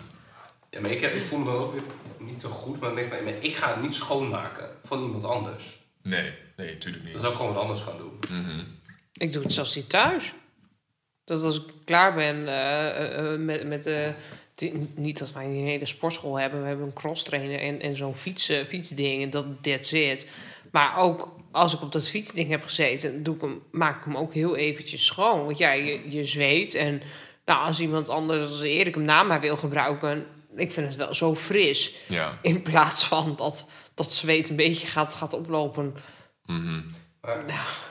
Ja, 0.71 0.81
maar 0.81 0.91
ik, 0.91 1.01
heb, 1.01 1.15
ik 1.15 1.23
voel 1.23 1.39
me 1.39 1.45
dan 1.45 1.55
ook 1.55 1.73
weer 1.73 1.83
niet 2.19 2.41
zo 2.41 2.49
goed, 2.49 2.81
maar 2.81 2.91
ik 2.91 2.97
denk 2.97 3.09
van, 3.15 3.25
maar 3.25 3.35
ik 3.41 3.57
ga 3.57 3.73
het 3.75 3.83
niet 3.83 3.95
schoonmaken 3.95 4.69
van 4.85 5.03
iemand 5.03 5.25
anders. 5.25 5.79
Nee, 6.03 6.33
nee, 6.57 6.73
natuurlijk 6.73 7.03
Dan 7.05 7.13
niet. 7.13 7.21
zou 7.21 7.33
ik 7.33 7.39
gewoon 7.39 7.53
wat 7.53 7.63
anders 7.63 7.81
gaan 7.81 7.99
doen. 7.99 8.19
Mhm. 8.41 8.65
Ik 9.13 9.33
doe 9.33 9.43
het 9.43 9.53
zelfs 9.53 9.75
niet 9.75 9.89
thuis. 9.89 10.33
Dat 11.25 11.43
als 11.43 11.57
ik 11.57 11.63
klaar 11.85 12.15
ben 12.15 12.49
eh, 12.49 12.89
eh, 12.89 13.33
eh, 13.33 13.41
met, 13.41 13.67
met 13.67 13.89
die- 14.55 14.89
niet 14.95 15.19
dat 15.19 15.33
wij 15.33 15.45
een 15.45 15.67
hele 15.67 15.87
sportschool 15.87 16.39
hebben. 16.39 16.61
We 16.63 16.67
hebben 16.69 16.87
een 16.87 16.93
crosstrainer 16.93 17.61
en, 17.61 17.81
en 17.81 17.97
zo'n 17.97 18.15
fiets, 18.15 18.53
fietsding 18.67 19.23
en 19.23 19.31
dat 19.31 19.47
that's 19.63 19.93
it. 19.93 20.29
Maar 20.71 20.97
ook 20.97 21.37
als 21.55 21.75
ik 21.75 21.83
op 21.83 21.93
dat 21.93 22.09
fietsding 22.09 22.49
heb 22.49 22.63
gezeten, 22.63 23.23
doe 23.23 23.35
ik 23.35 23.41
hem, 23.41 23.63
maak 23.71 23.99
ik 23.99 24.05
hem 24.05 24.17
ook 24.17 24.35
heel 24.35 24.57
eventjes 24.57 25.05
schoon. 25.05 25.45
Want 25.45 25.59
ja, 25.59 25.73
je, 25.73 26.11
je 26.11 26.25
zweet 26.25 26.75
en 26.75 27.03
nou, 27.45 27.67
als 27.67 27.81
iemand 27.81 28.09
anders 28.09 28.49
als 28.49 28.63
Erik 28.63 28.95
hem 28.95 29.05
na 29.05 29.23
mij 29.23 29.41
wil 29.41 29.57
gebruiken... 29.57 30.27
Ik 30.57 30.73
vind 30.73 30.87
het 30.87 30.97
wel 30.97 31.15
zo 31.15 31.35
fris. 31.35 31.97
Ja. 32.09 32.39
In 32.43 32.63
plaats 32.63 33.07
van 33.07 33.37
dat 33.37 33.67
dat 33.95 34.13
zweet 34.13 34.49
een 34.49 34.57
beetje 34.57 34.87
gaat, 34.87 35.15
gaat 35.15 35.35
oplopen. 35.35 35.95
Mhm. 36.47 36.81
Maar, 37.21 37.45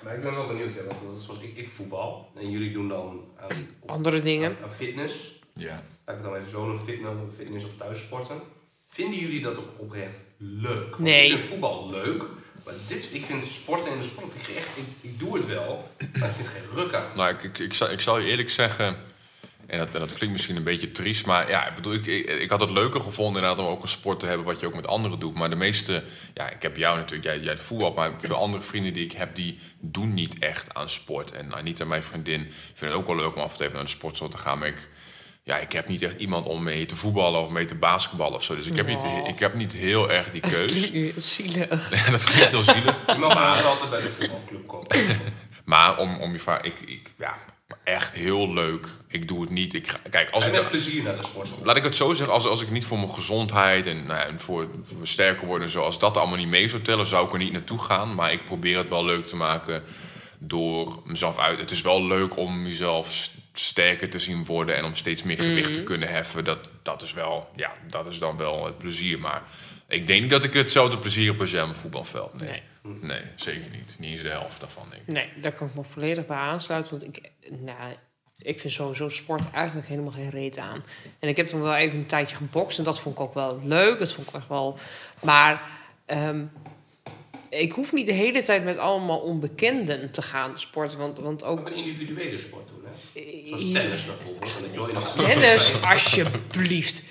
maar 0.03 0.15
ik 0.15 0.21
ben 0.21 0.35
wel 0.35 0.47
benieuwd, 0.47 0.73
ja, 0.73 0.83
want 0.83 0.99
dat 1.07 1.17
is 1.19 1.25
zoals 1.25 1.41
ik, 1.41 1.57
ik 1.57 1.69
voetbal 1.69 2.31
en 2.35 2.51
jullie 2.51 2.71
doen 2.71 2.87
dan 2.87 3.21
aan, 3.39 3.67
Andere 3.85 4.21
dingen. 4.21 4.49
aan, 4.49 4.63
aan 4.63 4.71
fitness. 4.71 5.39
Ja. 5.53 5.75
Ik 5.75 6.13
het 6.13 6.23
dan 6.23 6.35
even 6.35 6.49
zo 6.49 6.65
noemen, 6.65 6.83
fitness, 6.85 7.15
fitness 7.37 7.65
of 7.65 7.71
thuissporten. 7.77 8.41
Vinden 8.87 9.19
jullie 9.19 9.41
dat 9.41 9.57
ook 9.57 9.69
oprecht 9.77 10.15
leuk. 10.37 10.89
Want 10.89 10.97
Nee. 10.97 11.25
Ik 11.25 11.37
vind 11.37 11.49
voetbal 11.49 11.89
leuk. 11.89 12.23
Dit, 12.87 13.09
ik 13.11 13.25
vind 13.25 13.45
sporten 13.45 13.91
in 13.91 13.97
de 13.97 14.03
sport, 14.03 14.33
ik 14.35 14.55
echt, 14.55 14.69
ik, 15.01 15.19
doe 15.19 15.37
het 15.37 15.45
wel, 15.45 15.89
maar 16.19 16.29
ik 16.29 16.35
vind 16.35 16.47
er 16.47 16.53
geen 16.53 16.75
ruk 16.75 16.93
aan. 16.93 17.05
Nou, 17.15 17.33
ik, 17.33 17.43
ik, 17.43 17.59
ik, 17.59 17.73
zal, 17.73 17.91
ik 17.91 18.01
zal 18.01 18.19
je 18.19 18.29
eerlijk 18.29 18.49
zeggen, 18.49 18.97
en 19.65 19.77
dat, 19.77 19.91
dat 19.91 20.13
klinkt 20.13 20.35
misschien 20.35 20.55
een 20.55 20.63
beetje 20.63 20.91
triest, 20.91 21.25
maar 21.25 21.49
ja, 21.49 21.67
ik 21.67 21.75
bedoel, 21.75 21.93
ik, 21.93 22.05
ik, 22.05 22.49
had 22.49 22.59
het 22.59 22.69
leuker 22.69 23.01
gevonden 23.01 23.41
inderdaad 23.41 23.65
om 23.65 23.71
ook 23.71 23.81
een 23.81 23.89
sport 23.89 24.19
te 24.19 24.25
hebben 24.25 24.45
wat 24.45 24.59
je 24.59 24.65
ook 24.65 24.75
met 24.75 24.87
anderen 24.87 25.19
doet. 25.19 25.33
Maar 25.35 25.49
de 25.49 25.55
meeste, 25.55 26.03
ja, 26.33 26.49
ik 26.49 26.61
heb 26.61 26.77
jou 26.77 26.97
natuurlijk, 26.97 27.23
jij, 27.23 27.39
jij 27.39 27.57
voetbal, 27.57 27.93
maar 27.93 28.11
veel 28.17 28.35
andere 28.35 28.63
vrienden 28.63 28.93
die 28.93 29.05
ik 29.05 29.11
heb, 29.11 29.35
die 29.35 29.59
doen 29.79 30.13
niet 30.13 30.39
echt 30.39 30.73
aan 30.73 30.89
sport. 30.89 31.31
En 31.31 31.53
Anita, 31.53 31.85
mijn 31.85 32.03
vriendin, 32.03 32.41
vindt 32.73 32.79
het 32.79 32.93
ook 32.93 33.07
wel 33.07 33.15
leuk 33.15 33.35
om 33.35 33.41
af 33.41 33.51
en 33.51 33.57
toe 33.57 33.65
even 33.65 33.77
naar 33.77 33.85
de 33.85 33.91
sportschool 33.91 34.29
te 34.29 34.37
gaan, 34.37 34.59
maar 34.59 34.67
ik, 34.67 34.89
ja, 35.43 35.57
ik 35.57 35.71
heb 35.71 35.87
niet 35.87 36.01
echt 36.01 36.19
iemand 36.19 36.45
om 36.45 36.63
mee 36.63 36.85
te 36.85 36.95
voetballen 36.95 37.41
of 37.41 37.49
mee 37.49 37.65
te 37.65 37.75
basketballen 37.75 38.35
of 38.35 38.43
zo. 38.43 38.55
Dus 38.55 38.67
ik 38.67 38.75
heb, 38.75 38.87
niet, 38.87 39.03
ik 39.27 39.39
heb 39.39 39.53
niet 39.53 39.71
heel 39.71 40.11
erg 40.11 40.31
die 40.31 40.41
Dat 40.41 40.51
keus. 40.51 40.71
klinkt 40.71 40.93
nu 40.93 41.03
heel 41.03 41.13
zielig. 41.21 41.89
Ja, 41.91 42.11
dat 42.11 42.23
klinkt 42.23 42.51
heel 42.51 42.61
zielig. 42.63 43.17
Maar 43.17 43.63
altijd 43.63 43.89
bij 43.89 44.01
de 44.01 44.11
voetbalclub 44.19 44.67
komen. 44.67 44.87
Maar 45.65 45.97
om, 45.97 46.17
om 46.19 46.31
je 46.31 46.39
vraag, 46.39 46.61
ik, 46.61 46.79
ik, 46.79 47.11
ja, 47.17 47.37
echt 47.83 48.13
heel 48.13 48.53
leuk. 48.53 48.87
Ik 49.07 49.27
doe 49.27 49.41
het 49.41 49.49
niet. 49.49 49.73
Ik 49.73 49.87
ga, 49.87 49.97
kijk, 50.09 50.29
als 50.29 50.43
En 50.43 50.53
ik, 50.53 50.69
plezier 50.69 51.03
naar 51.03 51.15
de 51.15 51.23
sportschool. 51.23 51.65
laat 51.65 51.75
ik 51.75 51.83
het 51.83 51.95
zo 51.95 52.13
zeggen, 52.13 52.33
als, 52.35 52.45
als 52.45 52.61
ik 52.61 52.69
niet 52.69 52.85
voor 52.85 52.97
mijn 52.97 53.11
gezondheid 53.13 53.85
en, 53.85 54.05
nou 54.05 54.19
ja, 54.19 54.25
en 54.25 54.39
voor, 54.39 54.67
voor 54.81 55.07
sterker 55.07 55.47
worden 55.47 55.67
en 55.67 55.73
zo, 55.73 55.81
als 55.83 55.99
dat 55.99 56.17
allemaal 56.17 56.37
niet 56.37 56.47
mee 56.47 56.69
zou 56.69 56.81
tellen, 56.81 57.05
zou 57.05 57.25
ik 57.25 57.31
er 57.33 57.37
niet 57.39 57.51
naartoe 57.51 57.79
gaan. 57.79 58.15
Maar 58.15 58.31
ik 58.31 58.45
probeer 58.45 58.77
het 58.77 58.89
wel 58.89 59.05
leuk 59.05 59.25
te 59.25 59.35
maken 59.35 59.83
door 60.39 61.01
mezelf 61.05 61.37
uit. 61.37 61.59
Het 61.59 61.71
is 61.71 61.81
wel 61.81 62.03
leuk 62.05 62.37
om 62.37 62.67
jezelf 62.67 63.29
sterker 63.53 64.09
te 64.09 64.19
zien 64.19 64.45
worden 64.45 64.75
en 64.75 64.83
om 64.83 64.95
steeds 64.95 65.23
meer 65.23 65.39
gewicht 65.39 65.73
te 65.73 65.83
kunnen 65.83 66.09
heffen. 66.09 66.43
Dat, 66.43 66.59
dat 66.81 67.01
is 67.01 67.13
wel, 67.13 67.49
ja, 67.55 67.73
dat 67.89 68.07
is 68.07 68.19
dan 68.19 68.37
wel 68.37 68.65
het 68.65 68.77
plezier. 68.77 69.19
Maar 69.19 69.43
ik 69.87 70.07
denk 70.07 70.21
niet 70.21 70.29
dat 70.29 70.43
ik 70.43 70.53
hetzelfde 70.53 70.97
plezier 70.97 71.31
heb 71.31 71.41
als 71.41 71.51
jij 71.51 71.61
op 71.61 71.69
een 71.69 71.75
voetbalveld. 71.75 72.33
Nee. 72.33 72.61
Nee. 72.81 72.97
nee, 73.01 73.21
zeker 73.35 73.69
niet. 73.71 73.95
Niet 73.99 74.11
eens 74.11 74.21
de 74.21 74.29
helft 74.29 74.59
daarvan, 74.59 74.89
denk 74.89 75.01
ik. 75.01 75.13
Nee, 75.13 75.29
daar 75.41 75.53
kan 75.53 75.67
ik 75.67 75.75
me 75.75 75.83
volledig 75.83 76.25
bij 76.25 76.37
aansluiten. 76.37 76.99
Want 76.99 77.17
ik, 77.17 77.31
nou, 77.49 77.93
ik 78.37 78.59
vind 78.59 78.73
sowieso 78.73 79.09
sport 79.09 79.51
eigenlijk 79.51 79.87
helemaal 79.87 80.11
geen 80.11 80.29
reet 80.29 80.57
aan. 80.57 80.83
En 81.19 81.29
ik 81.29 81.37
heb 81.37 81.47
toen 81.47 81.61
wel 81.61 81.75
even 81.75 81.97
een 81.97 82.05
tijdje 82.05 82.35
gebokst. 82.35 82.77
En 82.77 82.83
dat 82.83 82.99
vond 82.99 83.15
ik 83.15 83.21
ook 83.21 83.33
wel 83.33 83.61
leuk. 83.63 83.99
Dat 83.99 84.13
vond 84.13 84.27
ik 84.27 84.33
echt 84.33 84.47
wel... 84.47 84.77
Maar 85.21 85.61
ehm, 86.05 86.45
ik 87.59 87.71
hoef 87.71 87.93
niet 87.93 88.05
de 88.05 88.13
hele 88.13 88.41
tijd 88.41 88.63
met 88.63 88.77
allemaal 88.77 89.19
onbekenden 89.19 90.11
te 90.11 90.21
gaan 90.21 90.59
sporten. 90.59 90.99
Want, 90.99 91.19
want 91.19 91.43
Ook 91.43 91.59
ook... 91.59 91.67
een 91.67 91.73
individuele 91.75 92.37
sport 92.37 92.67
doen, 92.67 92.83
hè? 92.85 93.47
Zoals 93.47 93.71
tennis 93.71 94.05
bijvoorbeeld. 94.05 95.15
Tennis, 95.15 95.71
alsjeblieft. 95.83 97.03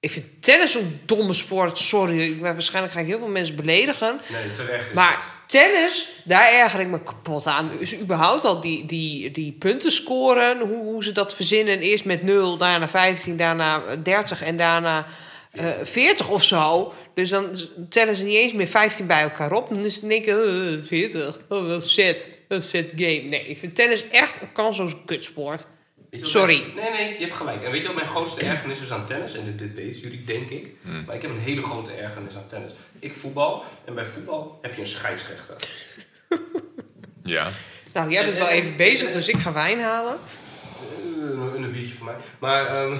Ik 0.00 0.10
vind 0.10 0.24
tennis 0.40 0.74
een 0.74 1.00
domme 1.04 1.32
sport. 1.32 1.78
Sorry, 1.78 2.20
ik 2.20 2.42
ben, 2.42 2.52
waarschijnlijk 2.52 2.94
ga 2.94 3.00
ik 3.00 3.06
heel 3.06 3.18
veel 3.18 3.28
mensen 3.28 3.56
beledigen. 3.56 4.20
Nee, 4.32 4.52
terecht 4.52 4.86
is 4.88 4.92
Maar 4.92 5.12
het. 5.12 5.20
tennis, 5.46 6.08
daar 6.24 6.52
erger 6.52 6.80
ik 6.80 6.88
me 6.88 7.02
kapot 7.02 7.46
aan. 7.46 7.70
Dus 7.78 7.98
überhaupt 7.98 8.44
al 8.44 8.60
die, 8.60 8.86
die, 8.86 9.30
die 9.30 9.52
punten 9.52 9.92
scoren, 9.92 10.58
hoe, 10.60 10.84
hoe 10.84 11.04
ze 11.04 11.12
dat 11.12 11.34
verzinnen. 11.34 11.78
Eerst 11.78 12.04
met 12.04 12.22
0, 12.22 12.56
daarna 12.56 12.88
15, 12.88 13.36
daarna 13.36 13.84
eh, 13.84 13.96
30 14.02 14.42
en 14.42 14.56
daarna 14.56 15.06
eh 15.50 15.70
40 15.82 16.28
of 16.28 16.42
zo. 16.44 16.92
Dus 17.14 17.28
dan 17.30 17.56
tellen 17.88 18.16
ze 18.16 18.24
niet 18.24 18.36
eens 18.36 18.52
meer 18.52 18.66
15 18.68 19.06
bij 19.06 19.22
elkaar 19.22 19.52
op. 19.52 19.68
Dan 19.74 19.84
is 19.84 19.94
het 19.94 20.04
in 20.04 20.10
één 20.10 20.22
keer 20.22 20.72
eh, 20.74 20.82
40. 20.82 21.38
Oh, 21.48 21.66
wel 21.66 21.80
set. 21.80 22.30
Een 22.48 22.62
set 22.62 22.92
game. 22.96 23.20
Nee, 23.20 23.46
ik 23.46 23.58
vind 23.58 23.74
tennis 23.74 24.08
echt 24.08 24.42
een 24.42 24.52
kansloze 24.52 24.96
kutsport. 25.06 25.66
Wat 26.10 26.26
Sorry. 26.28 26.60
mijn- 26.74 26.74
nee, 26.74 26.90
nee, 27.04 27.18
je 27.18 27.24
hebt 27.24 27.36
gelijk. 27.36 27.62
En 27.64 27.70
weet 27.70 27.80
je 27.80 27.86
wat 27.86 27.96
mijn 27.96 28.08
grootste 28.08 28.40
ergernis 28.44 28.80
is 28.80 28.90
aan 28.90 29.06
tennis? 29.06 29.34
En 29.34 29.44
dit, 29.44 29.58
dit 29.58 29.74
weten 29.74 30.00
jullie, 30.00 30.24
denk 30.24 30.50
ik. 30.50 30.74
Maar 31.06 31.14
ik 31.16 31.22
heb 31.22 31.30
een 31.30 31.38
hele 31.40 31.62
grote 31.62 31.92
ergernis 31.92 32.34
aan 32.36 32.46
tennis. 32.46 32.70
Ik 32.98 33.14
voetbal. 33.14 33.62
En 33.84 33.94
bij 33.94 34.04
voetbal 34.04 34.58
heb 34.62 34.74
je 34.74 34.80
een 34.80 34.86
scheidsrechter. 34.86 35.56
Ja. 37.22 37.48
Nou, 37.92 38.10
jij 38.10 38.24
bent 38.24 38.36
wel 38.38 38.48
even 38.48 38.76
bezig, 38.76 39.12
dus 39.12 39.28
ik 39.28 39.36
ga 39.36 39.52
wijn 39.52 39.80
halen. 39.80 40.16
Eh, 40.16 41.30
Een, 41.30 41.62
een 41.62 41.72
biertje 41.72 41.94
voor 41.94 42.06
mij. 42.06 42.14
Maar 42.38 42.66
ehm, 42.66 42.96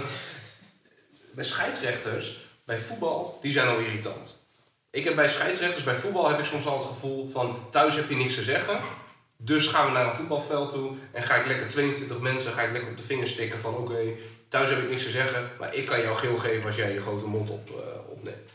bij 1.41 1.49
scheidsrechters, 1.49 2.37
bij 2.65 2.79
voetbal, 2.79 3.39
die 3.41 3.53
zijn 3.53 3.69
al 3.69 3.79
irritant. 3.79 4.39
Ik 4.91 5.05
heb 5.05 5.15
bij 5.15 5.29
scheidsrechters, 5.29 5.85
bij 5.85 5.95
voetbal 5.95 6.29
heb 6.29 6.39
ik 6.39 6.45
soms 6.45 6.67
al 6.67 6.79
het 6.79 6.87
gevoel 6.87 7.31
van 7.33 7.67
thuis 7.71 7.95
heb 7.95 8.09
je 8.09 8.17
niks 8.17 8.35
te 8.35 8.43
zeggen. 8.43 8.81
Dus 9.37 9.67
gaan 9.67 9.87
we 9.87 9.93
naar 9.93 10.07
een 10.07 10.15
voetbalveld 10.15 10.71
toe 10.71 10.97
en 11.13 11.23
ga 11.23 11.35
ik 11.35 11.47
lekker 11.47 11.69
22 11.69 12.19
mensen, 12.19 12.53
ga 12.53 12.63
ik 12.63 12.73
lekker 12.73 12.91
op 12.91 12.97
de 12.97 13.03
vingers 13.03 13.33
stikken 13.33 13.59
van 13.59 13.77
oké, 13.77 14.13
thuis 14.49 14.71
heb 14.71 14.79
ik 14.79 14.89
niks 14.89 15.05
te 15.05 15.11
zeggen, 15.11 15.51
maar 15.59 15.75
ik 15.75 15.87
kan 15.87 16.01
jou 16.01 16.17
geel 16.17 16.39
geven 16.39 16.67
als 16.67 16.77
jij 16.77 16.93
je 16.93 17.01
grote 17.01 17.27
mond 17.27 17.51
op, 17.51 17.71
eh, 17.71 18.11
opneemt. 18.11 18.51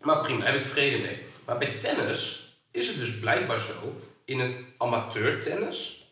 Maar 0.00 0.20
prima, 0.20 0.44
heb 0.44 0.54
ik 0.54 0.66
vrede 0.66 0.98
mee. 0.98 1.22
Maar 1.44 1.58
bij 1.58 1.76
tennis 1.80 2.52
is 2.70 2.88
het 2.88 2.98
dus 2.98 3.18
blijkbaar 3.18 3.60
zo, 3.60 4.00
in 4.24 4.40
het 4.40 4.52
amateurtennis, 4.78 6.08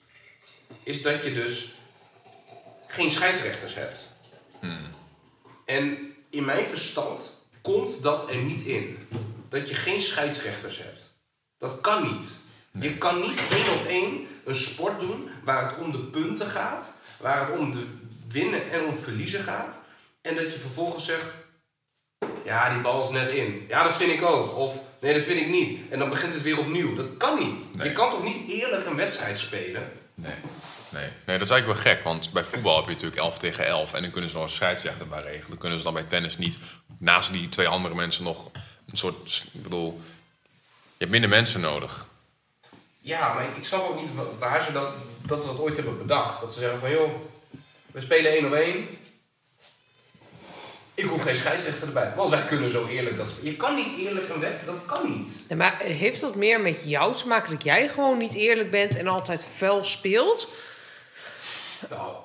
is 0.83 1.03
dat 1.03 1.23
je 1.23 1.35
dus 1.35 1.73
geen 2.87 3.11
scheidsrechters 3.11 3.75
hebt. 3.75 4.11
En 5.65 6.15
in 6.31 6.45
mijn 6.45 6.67
verstand 6.67 7.33
komt 7.63 8.03
dat 8.03 8.31
er 8.31 8.37
niet 8.37 8.63
in. 8.63 8.99
Dat 9.49 9.69
je 9.69 9.75
geen 9.75 10.03
scheidsrechters 10.03 10.79
hebt. 10.79 11.15
Dat 11.59 11.81
kan 11.81 12.13
niet. 12.13 12.31
Je 12.81 12.99
kan 12.99 13.21
niet 13.21 13.41
één 13.51 13.75
op 13.81 13.87
één 13.87 14.27
een 14.45 14.55
sport 14.55 15.01
doen 15.01 15.29
waar 15.45 15.71
het 15.71 15.79
om 15.79 15.93
de 15.93 15.99
punten 15.99 16.47
gaat, 16.47 16.93
waar 17.21 17.49
het 17.49 17.59
om 17.59 17.77
de 17.77 17.85
winnen 18.29 18.71
en 18.71 18.85
om 18.85 18.97
verliezen 18.97 19.43
gaat. 19.43 19.83
En 20.21 20.35
dat 20.35 20.53
je 20.53 20.59
vervolgens 20.59 21.05
zegt, 21.05 21.35
ja 22.45 22.73
die 22.73 22.83
bal 22.83 23.05
is 23.05 23.11
net 23.11 23.33
in. 23.33 23.65
Ja 23.69 23.83
dat 23.83 23.97
vind 23.97 24.13
ik 24.13 24.23
ook. 24.23 24.57
Of 24.57 24.77
nee 25.01 25.15
dat 25.15 25.23
vind 25.23 25.41
ik 25.41 25.49
niet. 25.49 25.91
En 25.91 25.99
dan 25.99 26.11
begint 26.11 26.35
het 26.35 26.43
weer 26.43 26.59
opnieuw. 26.59 26.95
Dat 26.95 27.17
kan 27.17 27.39
niet. 27.39 27.75
Nee. 27.75 27.89
Je 27.89 27.95
kan 27.95 28.11
toch 28.11 28.25
niet 28.25 28.51
eerlijk 28.51 28.87
een 28.87 28.97
wedstrijd 28.97 29.39
spelen? 29.39 29.93
Nee. 30.15 30.35
Nee. 30.93 31.09
nee, 31.27 31.39
dat 31.39 31.47
is 31.47 31.51
eigenlijk 31.53 31.83
wel 31.85 31.95
gek, 31.95 32.05
want 32.05 32.33
bij 32.33 32.45
voetbal 32.45 32.77
heb 32.77 32.85
je 32.87 32.91
natuurlijk 32.93 33.21
11 33.21 33.39
tegen 33.39 33.67
11 33.67 33.93
en 33.95 34.03
dan 34.03 34.11
kunnen 34.11 34.31
ze 34.31 34.37
wel 34.37 34.45
een 34.45 34.53
scheidsrechter 34.53 35.09
bij 35.09 35.23
regelen. 35.23 35.49
Dan 35.49 35.59
kunnen 35.59 35.79
ze 35.79 35.85
dan 35.85 35.95
bij 35.95 36.03
tennis 36.03 36.39
niet, 36.39 36.59
naast 36.99 37.33
die 37.33 37.49
twee 37.49 37.69
andere 37.69 37.95
mensen, 37.95 38.25
nog 38.25 38.51
een 38.91 38.97
soort. 38.97 39.45
Ik 39.53 39.63
bedoel, 39.63 40.01
je 40.71 40.99
hebt 40.99 41.11
minder 41.11 41.31
mensen 41.31 41.61
nodig. 41.61 42.07
Ja, 43.01 43.33
maar 43.35 43.45
ik 43.57 43.65
snap 43.65 43.89
ook 43.89 44.01
niet 44.01 44.15
wa- 44.15 44.39
waar 44.39 44.63
ze 44.63 44.73
dat, 44.73 44.89
dat 45.27 45.41
ze 45.41 45.47
dat 45.47 45.59
ooit 45.59 45.77
hebben 45.77 45.99
bedacht. 45.99 46.41
Dat 46.41 46.53
ze 46.53 46.59
zeggen 46.59 46.79
van, 46.79 46.91
joh, 46.91 47.11
we 47.93 48.01
spelen 48.01 48.33
één 48.33 48.47
op 48.47 48.53
één. 48.53 48.89
Ik 50.95 51.05
hoef 51.05 51.23
geen 51.23 51.37
scheidsrechter 51.37 51.87
erbij. 51.87 52.13
Want 52.17 52.31
wij 52.31 52.45
kunnen 52.45 52.71
zo 52.71 52.87
eerlijk 52.87 53.17
dat... 53.17 53.35
Je 53.43 53.57
kan 53.57 53.75
niet 53.75 53.99
eerlijk 53.99 54.29
een 54.29 54.41
wet, 54.41 54.61
dat 54.67 54.85
kan 54.87 55.11
niet. 55.11 55.57
Maar 55.57 55.79
heeft 55.79 56.21
dat 56.21 56.35
meer 56.35 56.61
met 56.61 56.83
jou 56.85 57.17
te 57.17 57.27
maken 57.27 57.51
dat 57.51 57.65
jij 57.65 57.89
gewoon 57.89 58.19
niet 58.19 58.35
eerlijk 58.35 58.71
bent 58.71 58.97
en 58.97 59.07
altijd 59.07 59.45
fel 59.45 59.85
speelt? 59.85 60.49
Nou, 61.91 62.17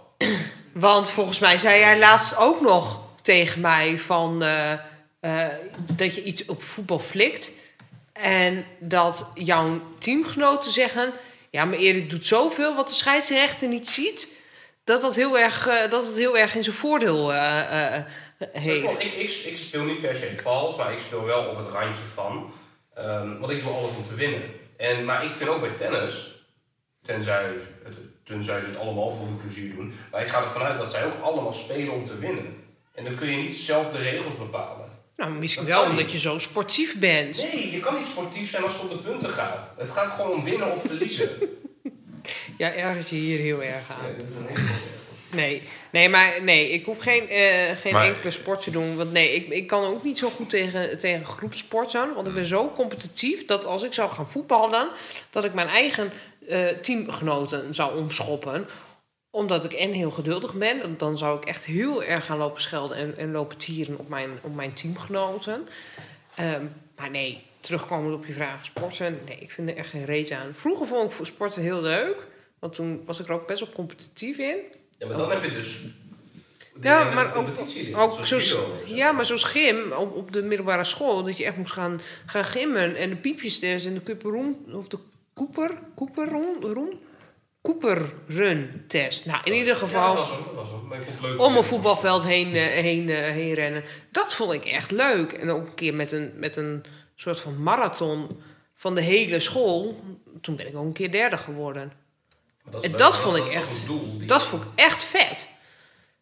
Want 0.71 1.09
volgens 1.09 1.39
mij 1.39 1.57
zei 1.57 1.79
jij 1.79 1.99
laatst 1.99 2.37
ook 2.37 2.61
nog 2.61 3.01
tegen 3.21 3.61
mij 3.61 3.99
van 3.99 4.43
eh, 4.43 4.71
eh, 5.19 5.47
dat 5.73 6.15
je 6.15 6.23
iets 6.23 6.45
op 6.45 6.63
voetbal 6.63 6.99
flikt. 6.99 7.51
En 8.13 8.65
dat 8.79 9.31
jouw 9.33 9.81
teamgenoten 9.97 10.71
zeggen: 10.71 11.13
Ja, 11.49 11.65
maar 11.65 11.77
Erik 11.77 12.09
doet 12.09 12.25
zoveel 12.25 12.75
wat 12.75 12.87
de 12.87 12.93
scheidsrechter 12.93 13.67
niet 13.67 13.89
ziet. 13.89 14.35
Dat 14.83 15.01
dat 15.01 15.15
heel 15.15 15.37
erg, 15.37 15.67
eh, 15.67 15.91
dat 15.91 16.05
het 16.07 16.17
heel 16.17 16.37
erg 16.37 16.55
in 16.55 16.63
zijn 16.63 16.75
voordeel 16.75 17.31
heeft. 18.51 19.01
ik, 19.01 19.13
ik, 19.13 19.31
ik 19.45 19.57
speel 19.57 19.83
niet 19.83 20.01
per 20.01 20.15
se 20.15 20.35
vals, 20.41 20.75
maar 20.75 20.93
ik 20.93 20.99
speel 20.99 21.23
wel 21.23 21.45
op 21.45 21.57
het 21.57 21.69
randje 21.69 22.03
van. 22.13 22.53
Ehm, 22.93 23.37
want 23.39 23.51
ik 23.51 23.63
doe 23.63 23.73
alles 23.73 23.95
om 23.95 24.07
te 24.07 24.15
winnen. 24.15 24.41
En, 24.77 25.05
maar 25.05 25.25
ik 25.25 25.31
vind 25.31 25.49
ook 25.49 25.61
bij 25.61 25.69
tennis, 25.69 26.43
tenzij, 27.01 27.43
het, 27.83 27.95
tenzij 28.27 28.59
ze 28.59 28.65
het 28.65 28.77
allemaal 28.77 29.09
voor 29.11 29.25
hun 29.25 29.37
plezier 29.37 29.75
doen, 29.75 29.93
maar 30.11 30.21
ik 30.21 30.27
ga 30.27 30.41
ervan 30.43 30.61
uit 30.61 30.77
dat 30.77 30.91
zij 30.91 31.05
ook 31.05 31.21
allemaal 31.23 31.53
spelen 31.53 31.93
om 31.93 32.05
te 32.05 32.17
winnen. 32.17 32.55
En 32.93 33.03
dan 33.03 33.15
kun 33.15 33.29
je 33.29 33.37
niet 33.37 33.55
zelf 33.55 33.89
de 33.91 33.97
regels 33.97 34.37
bepalen. 34.37 34.85
Nou, 35.17 35.31
misschien 35.31 35.65
Dat 35.65 35.73
wel 35.75 35.83
omdat 35.89 35.97
niet. 36.03 36.11
je 36.11 36.19
zo 36.19 36.39
sportief 36.39 36.99
bent. 36.99 37.47
Nee, 37.53 37.71
je 37.71 37.79
kan 37.79 37.95
niet 37.95 38.05
sportief 38.05 38.49
zijn 38.49 38.63
als 38.63 38.73
het 38.73 38.81
om 38.81 38.87
de 38.89 38.97
punten 38.97 39.29
gaat. 39.29 39.73
Het 39.77 39.89
gaat 39.89 40.11
gewoon 40.13 40.31
om 40.31 40.43
winnen 40.43 40.71
of 40.73 40.81
verliezen. 40.81 41.29
Ja, 42.57 42.73
ergens 42.73 43.09
je 43.09 43.15
hier 43.15 43.39
heel 43.39 43.63
erg 43.63 43.91
aan. 43.99 44.07
Ja, 44.11 44.17
dat 44.17 44.25
is 44.29 44.35
een 44.35 44.45
hele 44.47 44.59
goede. 44.67 44.81
Nee, 45.31 45.61
nee, 45.91 46.09
maar 46.09 46.33
nee, 46.43 46.69
ik 46.69 46.85
hoef 46.85 46.97
geen, 46.99 47.29
eh, 47.29 47.75
geen 47.81 47.93
Maar- 47.93 48.05
enkele 48.05 48.31
sport 48.31 48.61
te 48.61 48.71
doen. 48.71 48.95
Want 48.95 49.11
nee, 49.11 49.33
ik, 49.33 49.47
ik 49.49 49.67
kan 49.67 49.83
ook 49.83 50.03
niet 50.03 50.17
zo 50.17 50.29
goed 50.29 50.49
tegen, 50.49 50.97
tegen 50.99 51.25
groepsport 51.25 51.91
zijn. 51.91 52.13
Want 52.13 52.27
ik 52.27 52.33
ben 52.33 52.45
zo 52.45 52.71
competitief 52.75 53.45
dat 53.45 53.65
als 53.65 53.83
ik 53.83 53.93
zou 53.93 54.09
gaan 54.11 54.29
voetballen, 54.29 54.87
dat 55.29 55.45
ik 55.45 55.53
mijn 55.53 55.67
eigen 55.67 56.11
eh, 56.47 56.67
teamgenoten 56.67 57.73
zou 57.73 57.97
omschoppen. 57.97 58.65
Omdat 59.29 59.63
ik 59.63 59.73
en 59.73 59.91
heel 59.91 60.11
geduldig 60.11 60.53
ben. 60.53 60.97
dan- 60.97 61.17
zou 61.17 61.37
ik 61.37 61.45
echt 61.45 61.65
heel 61.65 62.03
erg 62.03 62.25
gaan 62.25 62.37
lopen 62.37 62.61
schelden 62.61 62.97
en, 62.97 63.17
en 63.17 63.31
lopen 63.31 63.57
tieren 63.57 63.97
op 63.99 64.09
mijn, 64.09 64.29
op 64.41 64.55
mijn 64.55 64.73
teamgenoten. 64.73 65.67
Ehm, 66.35 66.65
maar 66.95 67.09
nee, 67.11 67.43
terugkomend 67.59 68.13
op 68.15 68.25
je 68.25 68.33
vraag, 68.33 68.65
sporten. 68.65 69.19
Nee, 69.25 69.37
ik 69.39 69.51
vind 69.51 69.69
er 69.69 69.75
echt 69.75 69.89
geen 69.89 70.05
reet 70.05 70.31
aan. 70.31 70.51
Vroeger 70.53 70.87
vond 70.87 71.03
ik 71.05 71.11
voor 71.11 71.25
sporten 71.25 71.61
heel 71.61 71.81
leuk. 71.81 72.27
Want 72.59 72.75
toen 72.75 73.01
was 73.05 73.19
ik 73.19 73.27
er 73.27 73.33
ook 73.33 73.47
best 73.47 73.59
wel 73.59 73.69
competitief 73.73 74.37
in. 74.37 74.57
Ja, 74.97 75.07
maar 75.07 75.17
dan 75.17 75.31
heb 75.31 75.43
je 75.43 75.51
dus... 75.51 75.81
Ja, 76.81 77.13
maar 77.13 77.35
ook, 77.35 77.47
ook 77.95 78.25
zeg 78.25 78.57
ja, 78.85 79.11
maar. 79.11 79.25
zoals 79.25 79.43
gym 79.43 79.91
op, 79.91 80.15
op 80.15 80.31
de 80.31 80.41
middelbare 80.41 80.83
school, 80.83 81.23
dat 81.23 81.37
je 81.37 81.45
echt 81.45 81.57
moest 81.57 81.71
gaan, 81.71 82.01
gaan 82.25 82.45
gimmen 82.45 82.95
en 82.95 83.09
de 83.09 83.15
piepjestest 83.15 83.85
en 83.85 83.93
de 83.93 84.03
Cooperroom, 84.03 84.65
of 84.71 84.87
de 84.87 84.97
Cooper, 85.37 85.79
Cooperroom, 85.95 86.61
room, 86.63 86.99
Cooperrun 87.61 88.83
test. 88.87 89.25
Nou, 89.25 89.39
in 89.43 89.53
ieder 89.53 89.73
Ja, 89.73 89.79
geval 89.79 90.15
dat 90.15 90.27
was 90.55 90.69
dat 90.89 91.21
leuk 91.21 91.41
om 91.41 91.55
een 91.57 91.63
voetbalveld 91.63 92.23
heen, 92.23 92.55
eh, 92.55 92.63
heen, 92.65 93.09
eh, 93.09 93.15
heen 93.17 93.53
rennen. 93.53 93.83
Dat 94.11 94.35
vond 94.35 94.53
ik 94.53 94.65
echt 94.65 94.91
leuk. 94.91 95.31
En 95.33 95.49
ook 95.49 95.65
een 95.67 95.73
keer 95.75 95.93
met 95.95 96.11
een, 96.11 96.31
met 96.35 96.55
een 96.55 96.83
soort 97.15 97.39
van 97.39 97.63
marathon 97.63 98.41
van 98.75 98.95
de 98.95 99.01
hele 99.01 99.39
school. 99.39 99.99
Toen 100.41 100.55
ben 100.55 100.67
ik 100.67 100.75
ook 100.75 100.85
een 100.85 100.93
keer 100.93 101.11
derde 101.11 101.37
geworden. 101.37 101.91
Is 102.71 102.81
En 102.81 102.91
dat 102.91 103.15
vond 103.17 103.37
ik 103.37 103.47
echt- 103.47 103.85
doel 103.85 104.17
Dat 104.25 104.43
vond 104.43 104.63
ik 104.63 104.69
echt 104.75 105.03
vet. 105.03 105.47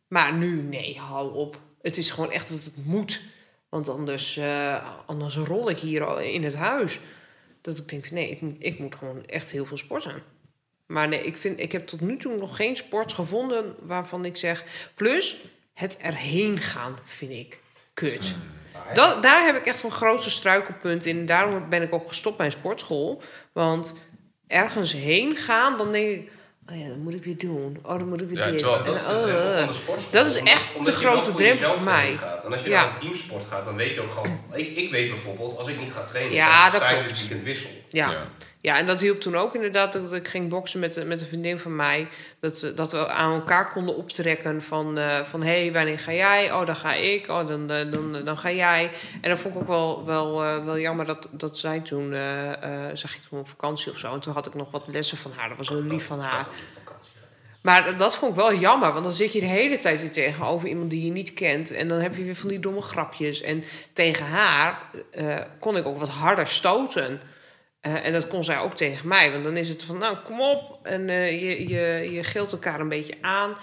Maar 0.07 0.33
nu, 0.33 0.61
nee, 0.61 0.97
hou 0.99 1.33
op. 1.33 1.59
Het 1.81 1.97
is 1.97 2.11
gewoon 2.11 2.31
echt 2.31 2.49
dat 2.49 2.63
het 2.63 2.85
moet. 2.85 3.21
Want 3.69 3.89
anders, 3.89 4.37
eh, 4.37 4.89
anders 5.05 5.35
rol 5.35 5.69
ik 5.69 5.77
hier 5.77 6.21
in 6.21 6.43
het 6.43 6.55
huis. 6.55 6.99
Dat 7.65 7.77
ik 7.77 7.89
denk, 7.89 8.11
nee, 8.11 8.29
ik 8.29 8.41
moet, 8.41 8.55
ik 8.59 8.79
moet 8.79 8.95
gewoon 8.95 9.25
echt 9.25 9.51
heel 9.51 9.65
veel 9.65 9.77
sporten. 9.77 10.23
Maar 10.85 11.07
nee, 11.07 11.23
ik, 11.23 11.37
vind, 11.37 11.59
ik 11.59 11.71
heb 11.71 11.87
tot 11.87 12.01
nu 12.01 12.17
toe 12.17 12.37
nog 12.37 12.55
geen 12.55 12.75
sport 12.77 13.13
gevonden 13.13 13.75
waarvan 13.81 14.25
ik 14.25 14.37
zeg... 14.37 14.63
Plus, 14.95 15.45
het 15.73 15.97
erheen 15.97 16.57
gaan 16.57 16.97
vind 17.03 17.31
ik 17.31 17.59
kut. 17.93 18.35
Maar 18.73 18.93
Dat, 18.93 19.23
daar 19.23 19.45
heb 19.45 19.55
ik 19.55 19.65
echt 19.65 19.83
een 19.83 19.91
grootste 19.91 20.29
struikelpunt 20.29 21.05
in. 21.05 21.25
Daarom 21.25 21.69
ben 21.69 21.81
ik 21.81 21.93
ook 21.93 22.07
gestopt 22.07 22.37
bij 22.37 22.45
een 22.45 22.51
sportschool. 22.51 23.21
Want 23.51 23.95
ergens 24.47 24.93
heen 24.93 25.35
gaan, 25.35 25.77
dan 25.77 25.91
denk 25.91 26.19
ik... 26.19 26.31
Oh 26.71 26.77
ja, 26.79 26.87
dat 26.87 26.97
moet 26.97 27.13
ik 27.13 27.23
weer 27.23 27.37
doen. 27.37 27.77
Oh, 27.83 27.89
dan 27.89 28.09
moet 28.09 28.21
ik 28.21 28.27
weer 28.29 28.37
Ja, 28.37 28.49
dit. 28.49 28.57
terwijl- 28.59 28.83
En, 28.85 28.91
Dat 28.91 28.95
is 28.99 29.05
de 29.05 29.11
oh, 29.91 29.97
de. 29.97 30.03
Dat 30.11 30.27
is 30.27 30.37
Omdat- 30.37 30.53
echt 30.53 30.75
omdat 30.75 30.99
wel 31.01 31.11
grote 31.11 31.25
voor 31.29 31.35
drempel 31.41 31.71
voor 31.71 31.81
mij. 31.81 32.15
Gaat. 32.17 32.45
En 32.45 32.51
als 32.51 32.63
je 32.63 32.69
Ja. 32.69 32.83
naar 32.83 32.93
een 32.93 32.99
teamsport 32.99 33.43
gaat, 33.49 33.65
dan 33.65 33.75
weet 33.75 33.93
je 33.93 34.01
ook 34.01 34.11
gewoon... 34.11 34.39
Ik, 34.53 34.75
ik 34.77 34.91
weet 34.91 35.09
bijvoorbeeld, 35.09 35.57
als 35.57 35.67
ik 35.67 35.79
niet 35.79 35.91
ga 35.91 36.03
trainen, 36.03 36.33
Ja, 36.33 36.69
dat 36.69 36.81
sta 36.81 36.89
ik 36.89 37.07
dit 37.07 37.19
weekend 37.19 37.43
wissel. 37.43 37.69
Ja. 37.89 38.27
Ja. 38.65 38.77
En 38.77 38.85
dat 38.85 39.01
hielp 39.01 39.19
toen 39.19 39.35
ook 39.35 39.55
inderdaad 39.55 39.93
dat 39.93 40.13
ik 40.13 40.27
ging 40.27 40.49
boksen 40.49 40.79
met, 40.79 41.05
met 41.07 41.21
een 41.21 41.27
vriendin 41.27 41.59
van 41.59 41.75
mij. 41.75 42.07
Dat, 42.39 42.63
eh, 42.63 42.75
dat 42.75 42.91
we 42.91 43.09
aan 43.09 43.33
elkaar 43.33 43.71
konden 43.71 43.95
optrekken 43.95 44.63
van, 44.63 44.97
eh, 44.97 45.21
van 45.21 45.43
hé, 45.43 45.61
hey, 45.61 45.73
wanneer 45.73 45.99
ga 45.99 46.13
jij? 46.13 46.53
Oh, 46.53 46.65
dan 46.65 46.75
ga 46.75 46.93
ik. 46.93 47.29
Oh, 47.29 47.47
dan, 47.47 47.71
eh, 47.71 47.91
dan, 47.91 48.25
dan 48.25 48.37
ga 48.37 48.51
jij. 48.51 48.91
En 49.21 49.29
dat 49.29 49.39
vond 49.39 49.55
ik 49.55 49.61
ook 49.61 49.67
wel, 49.67 50.05
wel, 50.05 50.63
wel 50.63 50.79
jammer 50.79 51.05
dat, 51.05 51.27
dat 51.31 51.57
zij 51.57 51.79
toen, 51.79 52.13
eh 52.13 52.51
zag 52.93 53.15
ik 53.15 53.21
toen 53.29 53.39
op 53.39 53.49
vakantie 53.49 53.91
of 53.91 53.97
zo. 53.97 54.13
En 54.13 54.19
toen 54.19 54.33
had 54.33 54.45
ik 54.45 54.53
nog 54.53 54.71
wat 54.71 54.83
lessen 54.87 55.17
van 55.17 55.31
haar. 55.35 55.47
Dat 55.47 55.57
was 55.57 55.69
heel 55.69 55.83
lief 55.83 56.05
van 56.05 56.19
haar. 56.19 56.47
Maar 57.61 57.97
dat 57.97 58.15
vond 58.15 58.31
ik 58.31 58.37
wel 58.37 58.55
jammer, 58.55 58.91
want 58.91 59.03
dan 59.03 59.13
zit 59.13 59.33
je 59.33 59.39
de 59.39 59.45
hele 59.45 59.77
tijd 59.77 60.01
weer 60.01 60.11
tegenover 60.11 60.67
iemand 60.67 60.89
die 60.89 61.05
je 61.05 61.11
niet 61.11 61.33
kent. 61.33 61.71
En 61.71 61.87
dan 61.87 61.99
heb 61.99 62.15
je 62.15 62.23
weer 62.23 62.35
van 62.35 62.49
die 62.49 62.59
domme 62.59 62.81
grapjes. 62.81 63.41
En 63.41 63.63
tegen 63.93 64.25
haar 64.25 64.81
kon 65.59 65.77
ik 65.77 65.85
ook 65.85 65.97
wat 65.97 66.09
harder 66.09 66.47
stoten. 66.47 67.21
Eh, 67.85 68.05
en 68.05 68.13
dat 68.13 68.27
kon 68.27 68.43
zij 68.43 68.59
ook 68.59 68.75
tegen 68.75 69.07
mij. 69.07 69.31
Want 69.31 69.43
dan 69.43 69.57
is 69.57 69.69
het 69.69 69.83
van, 69.83 69.97
nou, 69.97 70.17
kom 70.17 70.41
op. 70.41 70.79
En 70.83 71.09
eh, 71.09 71.41
je, 71.41 71.67
je, 71.67 72.11
je 72.11 72.23
gilt 72.23 72.51
elkaar 72.51 72.79
een 72.79 72.89
beetje 72.89 73.17
aan. 73.21 73.57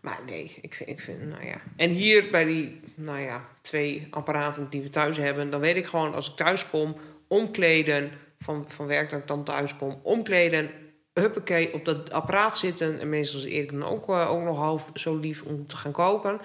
Maar 0.00 0.20
nee, 0.26 0.58
ik 0.60 0.74
vind, 0.74 0.88
ik 0.88 1.00
vind, 1.00 1.22
nou 1.22 1.46
ja. 1.46 1.60
En 1.76 1.90
hier 1.90 2.30
bij 2.30 2.44
die, 2.44 2.80
nou 2.94 3.20
ja, 3.20 3.48
twee 3.60 4.06
apparaten 4.10 4.70
die 4.70 4.82
we 4.82 4.90
thuis 4.90 5.16
hebben... 5.16 5.50
dan 5.50 5.60
weet 5.60 5.76
ik 5.76 5.86
gewoon, 5.86 6.14
als 6.14 6.30
ik 6.30 6.36
thuis 6.36 6.70
kom, 6.70 6.96
omkleden... 7.28 8.12
van, 8.38 8.64
van 8.70 8.86
werk 8.86 9.10
dat 9.10 9.18
ik 9.18 9.26
dan 9.26 9.44
thuis 9.44 9.76
kom, 9.76 10.00
omkleden... 10.02 10.70
huppakee, 11.12 11.74
op 11.74 11.84
dat 11.84 12.10
apparaat 12.10 12.58
zitten. 12.58 13.00
En 13.00 13.08
meestal 13.08 13.40
is 13.40 13.46
Erik 13.46 13.70
dan 13.70 13.84
ook, 13.84 14.08
eh, 14.08 14.30
ook 14.30 14.42
nog 14.42 14.58
half 14.58 14.86
zo 14.94 15.16
lief 15.16 15.42
om 15.42 15.66
te 15.66 15.76
gaan 15.76 15.92
koken. 15.92 16.40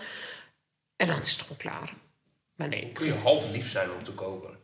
En 0.95 1.07
dan 1.07 1.19
is 1.19 1.31
het 1.31 1.41
gewoon 1.41 1.57
klaar. 1.57 1.93
Maar 2.55 2.67
nee, 2.67 2.91
kun 2.93 3.05
je 3.05 3.13
half 3.13 3.51
lief 3.51 3.69
zijn 3.69 3.89
om 3.97 4.03
te 4.03 4.11
koken. 4.11 4.58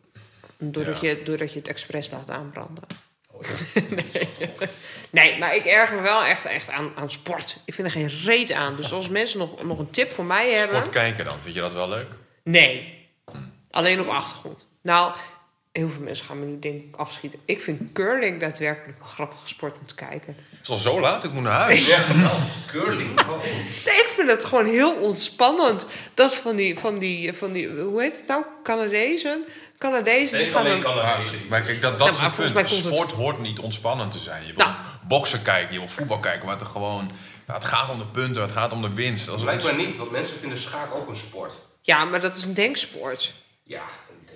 Doordat, 0.58 1.00
Ja. 1.00 1.10
je, 1.10 1.24
doordat 1.24 1.52
je 1.54 1.60
het 1.60 1.68
expres 1.68 2.12
laat 2.12 2.30
aanbranden. 2.30 2.84
Oh, 3.32 3.42
ja. 3.48 3.52
Nee, 5.10 5.38
maar 5.38 5.56
ik 5.56 5.66
erger 5.66 5.96
me 5.96 6.02
wel 6.02 6.24
echt, 6.24 6.46
echt 6.46 6.70
aan, 6.70 6.92
aan 6.96 7.12
sport. 7.12 7.58
Ik 7.66 7.74
vind 7.74 7.88
er 7.88 7.94
geen 7.94 8.10
reet 8.24 8.52
aan. 8.52 8.76
Dus 8.76 8.92
als 8.92 9.10
mensen 9.10 9.40
nog, 9.40 9.64
nog 9.64 9.80
een 9.80 9.90
tip 9.90 10.12
voor 10.12 10.26
mij 10.26 10.52
hebben... 10.52 10.78
Sport 10.78 10.92
kijken 10.94 11.26
dan, 11.26 11.38
vind 11.42 11.56
je 11.56 11.62
dat 11.62 11.74
wel 11.74 11.90
leuk? 11.90 12.08
Nee. 12.44 12.94
Alleen 13.72 14.00
op 14.00 14.08
achtergrond. 14.08 14.66
Nou, 14.82 15.14
heel 15.78 15.88
veel 15.90 16.02
mensen 16.02 16.26
gaan 16.26 16.40
me 16.40 16.46
nu 16.46 16.60
denk 16.60 16.84
ik 16.84 16.96
afschieten. 16.96 17.40
Ik 17.46 17.62
vind 17.62 17.82
curling 17.94 18.40
daadwerkelijk 18.40 18.98
een 19.00 19.06
grappige 19.06 19.48
sport 19.48 19.78
om 19.80 19.86
te 19.88 19.96
kijken. 19.96 20.36
Het 20.50 20.60
is 20.64 20.70
al 20.70 20.78
zo 20.78 21.00
laat, 21.00 21.24
ik 21.24 21.32
moet 21.32 21.44
naar 21.44 21.52
huis. 21.62 21.88
Ja, 21.88 22.14
nou, 22.14 22.38
curling. 22.68 23.20
Oh, 23.20 23.44
Nee, 23.86 23.96
ik 23.96 24.12
vind 24.16 24.32
het 24.32 24.46
gewoon 24.46 24.66
heel 24.66 24.94
ontspannend. 24.94 25.88
Dat 26.14 26.36
van 26.36 26.56
die, 26.56 26.80
van 26.80 26.96
die, 27.00 27.34
van 27.34 27.52
die 27.52 27.70
hoe 27.70 28.02
heet 28.02 28.16
het 28.16 28.28
nou? 28.28 28.44
Canadezen? 28.64 29.46
Canadezen 29.78 30.38
die 30.40 30.50
gaan 30.50 30.66
alleen 30.66 30.82
dan... 30.82 30.96
Maar, 30.96 31.04
Canadezen. 31.14 31.40
maar 31.50 31.62
kijk, 31.62 31.82
dat, 31.82 32.00
dat 32.00 32.08
Ja, 32.08 32.14
is 32.14 32.18
maar 32.20 32.26
het 32.26 32.36
volgens 32.36 32.54
punt. 32.54 32.54
mij 32.54 32.64
komt 32.64 32.86
het- 32.86 32.94
Sport 32.94 33.12
hoort 33.12 33.40
niet 33.40 33.60
ontspannend 33.60 34.12
te 34.12 34.20
zijn. 34.20 34.46
Je 34.46 34.54
wil 34.54 34.66
Nou. 34.66 34.76
boksen 35.08 35.42
kijken, 35.42 35.74
je 35.74 35.80
wil 35.80 35.90
voetbal 35.90 36.20
kijken, 36.20 36.46
waar 36.48 36.60
het 36.60 36.68
gewoon... 36.68 37.12
het 37.46 37.66
gaat 37.66 37.90
om 37.90 37.98
de 37.98 38.06
punten, 38.06 38.42
het 38.42 38.52
gaat 38.52 38.72
om 38.72 38.82
de 38.82 38.94
winst. 38.94 39.30
Als 39.30 39.42
Blijkbaar 39.42 39.76
niet, 39.76 39.96
want 39.98 40.12
mensen 40.12 40.38
vinden 40.40 40.58
schaak 40.58 40.94
ook 40.96 41.08
een 41.08 41.16
sport. 41.16 41.54
Ja, 41.82 42.06
maar 42.06 42.20
dat 42.22 42.38
is 42.38 42.46
een 42.46 42.54
denksport. 42.54 43.34
Ja. 43.64 43.82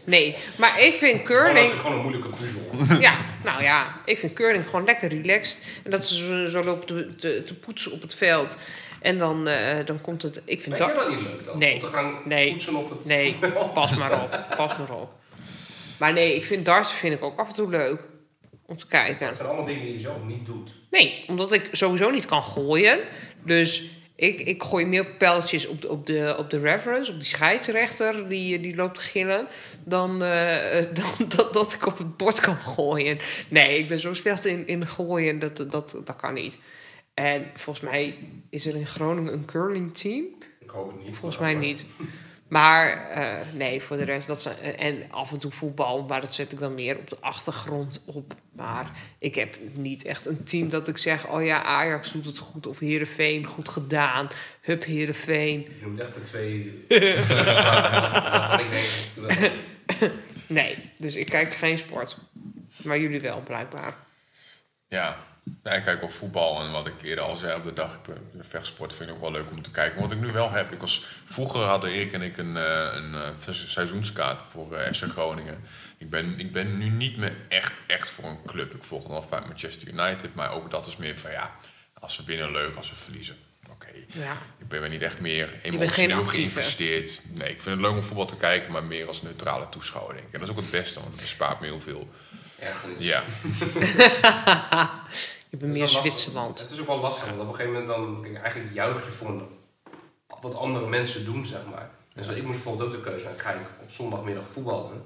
Nee, 0.04 0.36
maar 0.58 0.82
ik 0.82 0.93
vind 0.95 1.24
Curling. 1.24 1.66
Het 1.66 1.74
is 1.74 1.80
gewoon 1.80 1.95
een 1.95 2.02
moeilijke 2.02 2.30
puzzel. 2.30 2.62
Ja, 3.08 3.16
nou 3.43 3.62
ja, 3.64 4.02
ik 4.06 4.18
vind 4.18 4.34
curling 4.34 4.66
gewoon 4.66 4.86
lekker 4.86 5.10
relaxed. 5.10 5.58
En 5.84 5.91
dat 5.91 6.06
ze 6.06 6.16
zo, 6.16 6.47
zo 6.47 6.64
lopen 6.64 6.88
te, 6.88 7.16
te, 7.16 7.43
te 7.43 7.54
poetsen 7.56 7.91
op 7.91 8.02
het 8.02 8.16
veld. 8.16 8.58
En 9.02 9.18
dan, 9.18 9.47
eh, 9.47 9.86
dan 9.86 10.02
komt 10.02 10.22
het... 10.22 10.41
Ik 10.45 10.62
vind 10.62 10.76
Vind 10.76 10.89
je 10.89 10.95
dat... 10.95 10.95
dat 10.95 11.10
niet 11.10 11.22
leuk 11.22 11.45
dan? 11.45 11.58
Nee. 11.58 11.74
Om 11.74 11.80
te 11.80 11.88
gaan 11.88 12.14
Nee. 12.26 12.52
poetsen 12.52 12.76
op 12.76 12.89
het... 12.89 13.06
Nee, 13.06 13.36
pas 13.74 13.95
maar 13.95 14.22
op. 14.24 14.45
Pas 14.58 14.78
maar 14.78 14.91
op. 14.91 15.12
Maar 16.00 16.14
nee, 16.14 16.36
ik 16.36 16.45
vind 16.45 16.66
darts 16.66 16.93
vind 16.93 17.14
ik 17.14 17.24
ook 17.24 17.39
af 17.39 17.47
en 17.47 17.54
toe 17.54 17.70
leuk. 17.70 18.00
Om 18.66 18.78
te 18.78 18.88
kijken. 18.88 19.28
Dat 19.28 19.36
zijn 19.36 19.47
allemaal 19.47 19.66
dingen 19.66 19.84
die 19.84 19.93
je 19.93 20.00
zelf 20.00 20.18
niet 20.28 20.45
doet. 20.45 20.72
Nee, 20.91 21.24
omdat 21.28 21.52
ik 21.54 21.70
sowieso 21.72 22.10
niet 22.10 22.26
kan 22.26 22.43
gooien. 22.43 23.00
Dus 23.43 23.84
ik, 24.20 24.42
ik 24.42 24.64
gooi 24.64 24.86
meer 24.86 25.06
pijltjes 25.06 25.68
op 25.68 25.82
de, 25.82 25.90
op, 25.90 26.06
de, 26.06 26.36
op 26.38 26.50
de 26.50 26.60
reference, 26.60 27.12
op 27.12 27.18
die 27.18 27.28
scheidsrechter 27.28 28.30
die, 28.30 28.60
die 28.60 28.76
loopt 28.76 28.96
te 28.96 29.02
gillen. 29.02 29.48
Dan, 29.84 30.24
eh, 30.24 30.86
dan 31.00 31.28
dat, 31.28 31.54
dat 31.54 31.74
ik 31.74 31.86
op 31.86 31.98
het 31.98 32.18
bord 32.18 32.40
kan 32.40 32.56
gooien. 32.56 33.18
Nee, 33.50 33.80
ik 33.80 33.88
ben 33.88 34.00
zo 34.00 34.14
slecht 34.14 34.46
in, 34.46 34.68
in 34.68 34.88
gooien, 34.88 35.40
dat, 35.40 35.58
dat, 35.58 36.02
dat 36.04 36.16
kan 36.16 36.34
niet. 36.34 36.58
En 37.14 37.46
volgens 37.54 37.90
mij 37.90 38.18
is 38.50 38.66
er 38.66 38.76
in 38.76 38.88
Groningen 38.88 39.34
een 39.34 39.46
curling 39.46 39.98
team. 39.98 40.26
Ik 40.60 40.70
hoop 40.70 40.92
het 40.92 41.06
niet. 41.06 41.16
Volgens 41.16 41.42
mij 41.42 41.54
niet. 41.54 41.86
Maar 42.50 43.10
eh, 43.10 43.47
nee, 43.54 43.82
voor 43.82 43.97
de 43.97 44.04
rest, 44.04 44.28
dat 44.28 44.41
zijn, 44.41 44.78
en 44.78 45.12
af 45.12 45.32
en 45.32 45.39
toe 45.39 45.52
voetbal, 45.52 46.04
maar 46.04 46.22
dat 46.22 46.34
zet 46.34 46.52
ik 46.52 46.60
dan 46.60 46.74
meer 46.74 46.97
op 46.97 47.10
de 47.10 47.18
achtergrond 47.20 48.02
op. 48.06 48.34
Maar 48.52 48.91
ik 49.20 49.36
heb 49.36 49.58
niet 49.74 50.04
echt 50.04 50.26
een 50.26 50.43
team 50.43 50.70
dat 50.70 50.88
ik 50.88 50.97
zeg, 50.97 51.28
oh 51.28 51.45
ja, 51.45 51.64
Ajax 51.64 52.12
doet 52.12 52.26
het 52.26 52.38
goed 52.38 52.68
of 52.68 52.80
Heerenveen, 52.80 53.45
goed 53.45 53.70
gedaan. 53.70 54.28
Hup, 54.62 54.84
Heerenveen. 54.84 55.60
Je 55.60 55.82
noemt 55.82 56.00
echt 56.00 56.14
de 56.14 56.22
twee... 56.22 56.86
Nee, 60.47 60.89
dus 60.97 61.16
ik 61.16 61.26
kijk 61.26 61.54
geen 61.54 61.78
sport. 61.78 62.18
Maar 62.84 63.00
jullie 63.00 63.20
wel, 63.20 63.41
blijkbaar. 63.41 63.95
Ja, 64.88 65.18
ja, 65.64 65.72
ik 65.72 65.84
kijk 65.84 66.00
wel 66.00 66.10
voetbal 66.10 66.62
en 66.62 66.72
wat 66.72 66.88
ik 66.88 66.93
eerder 67.04 67.24
al 67.24 67.38
zei 67.38 67.56
op 67.58 67.64
de 67.64 67.74
dag, 67.74 68.00
eh, 68.10 68.16
de 68.32 68.43
vechtsport 68.43 68.93
vind 68.93 69.10
ik 69.10 69.16
ook 69.16 69.22
wel 69.22 69.32
leuk 69.32 69.52
om 69.52 69.62
te 69.62 69.72
kijken. 69.72 70.02
Wat 70.02 70.12
ik 70.12 70.20
nu 70.20 70.32
wel 70.32 70.52
heb, 70.52 70.72
ik 70.72 70.80
was, 70.80 71.06
vroeger 71.26 71.60
hadden 71.62 71.89
Erik 71.91 72.14
en 72.14 72.22
ik 72.22 72.38
een, 72.38 72.58
eh, 72.58 72.88
een 72.93 73.16
eh, 73.16 73.54
seizoenskaart 73.54 74.39
voor 74.50 74.74
eh, 74.76 74.93
FC 74.93 75.04
Groningen. 75.04 75.64
Ik 75.97 76.10
ben, 76.10 76.39
ik 76.39 76.52
ben 76.52 76.78
nu 76.78 76.89
niet 76.89 77.18
meer 77.18 77.34
echt, 77.47 77.74
echt 77.88 78.10
voor 78.10 78.26
een 78.26 78.41
club. 78.45 78.74
Ik 78.74 78.84
volg 78.84 79.08
nog 79.08 79.28
vaak 79.28 79.45
Manchester 79.45 79.88
United, 79.88 80.36
maar 80.36 80.52
ook 80.52 80.72
dat 80.72 80.88
is 80.88 80.95
meer 80.95 81.20
van 81.20 81.32
ja, 81.32 81.52
als 82.00 82.14
ze 82.14 82.24
winnen 82.26 82.52
leuk, 82.52 82.76
als 82.76 82.88
ze 82.88 82.95
verliezen. 82.95 83.36
Oké, 83.72 83.88
Ja. 84.08 84.38
ik 84.58 84.68
ben 84.68 84.84
er 84.84 84.89
niet 84.89 85.02
echt 85.02 85.20
meer 85.20 85.60
emotioneel 85.62 86.26
geïnvesteerd. 86.26 87.22
Nee, 87.26 87.50
ik 87.50 87.60
vind 87.60 87.76
het 87.76 87.86
leuk 87.86 87.95
om 87.95 88.04
voetbal 88.04 88.26
te 88.26 88.36
kijken, 88.36 88.72
maar 88.72 88.84
meer 88.84 89.08
als 89.08 89.22
neutrale 89.22 89.70
toeschouwer 89.70 90.16
denk 90.16 90.28
ik. 90.28 90.34
En 90.34 90.39
dat 90.39 90.50
is 90.50 90.56
ook 90.56 90.62
het 90.62 90.72
beste, 90.72 91.00
want 91.00 91.12
het 91.12 91.22
bespaart 91.22 91.60
me 91.60 91.66
heel 91.66 91.82
veel. 91.82 92.10
Ergernis. 92.60 93.06
Ja, 93.06 93.24
Je 95.50 95.58
bent 95.58 95.72
Het 95.72 95.80
meer. 95.80 95.88
Zwitserland. 95.88 96.60
Het 96.60 96.72
is 96.72 96.80
ook 96.80 96.88
wel 96.88 97.00
lastig, 97.00 97.28
want 97.28 97.39
op 97.39 97.47
een 97.47 97.56
gegeven 97.56 97.72
moment 97.72 97.88
dan... 97.88 98.22
Kijk, 98.22 98.36
eigenlijk 98.36 98.74
juich 98.74 99.06
je 99.06 99.12
voor 99.12 99.47
wat 100.41 100.56
andere 100.56 100.88
mensen 100.88 101.26
doen, 101.26 101.45
zeg 101.45 101.62
maar. 101.72 101.89
Zo, 102.24 102.32
ik 102.32 102.43
moest 102.43 102.54
bijvoorbeeld 102.54 102.89
ook 102.89 102.95
de 102.95 103.10
keuze 103.10 103.26
maken. 103.26 103.39
Ga 103.39 103.52
ik 103.52 103.66
op 103.82 103.91
zondagmiddag 103.91 104.47
voetballen? 104.47 105.02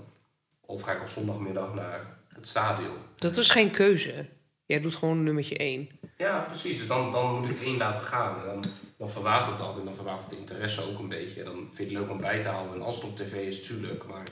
Of 0.61 0.81
ga 0.81 0.91
ik 0.91 1.01
op 1.01 1.09
zondagmiddag 1.09 1.73
naar 1.73 2.17
het 2.27 2.47
stadion? 2.47 2.95
Dat 3.15 3.37
is 3.37 3.49
geen 3.49 3.71
keuze. 3.71 4.25
Jij 4.65 4.81
doet 4.81 4.95
gewoon 4.95 5.23
nummertje 5.23 5.57
één. 5.57 5.89
Ja, 6.17 6.39
precies. 6.39 6.77
Dus 6.77 6.87
dan, 6.87 7.11
dan 7.11 7.39
moet 7.39 7.49
ik 7.49 7.61
één 7.61 7.77
laten 7.77 8.03
gaan. 8.03 8.39
En 8.39 8.45
dan, 8.45 8.63
dan 8.97 9.09
verwatert 9.09 9.57
dat 9.57 9.77
en 9.77 9.85
dan 9.85 9.95
verwatert 9.95 10.29
de 10.29 10.37
interesse 10.37 10.81
ook 10.81 10.99
een 10.99 11.07
beetje. 11.07 11.43
Dan 11.43 11.53
vind 11.53 11.89
je 11.89 11.95
het 11.95 12.03
leuk 12.03 12.09
om 12.09 12.21
bij 12.21 12.41
te 12.41 12.47
houden. 12.47 12.75
En 12.75 12.81
als 12.81 12.95
het 12.95 13.05
op 13.05 13.17
tv 13.17 13.33
is, 13.33 13.63
tuurlijk. 13.63 14.05
Maar 14.05 14.27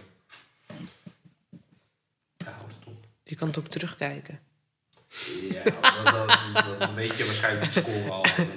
daar 2.38 2.54
houdt 2.54 2.74
het 2.80 2.88
op. 2.88 3.06
Je 3.24 3.36
kan 3.36 3.48
het 3.48 3.58
ook 3.58 3.68
terugkijken. 3.68 4.40
Ja, 5.52 5.64
dat, 5.64 6.04
dat, 6.04 6.40
dat, 6.54 6.80
dat 6.80 6.94
weet 6.94 7.18
je 7.18 7.26
waarschijnlijk 7.26 7.74
de 7.74 7.80
score 7.80 8.12
al. 8.12 8.26
Dan 8.38 8.48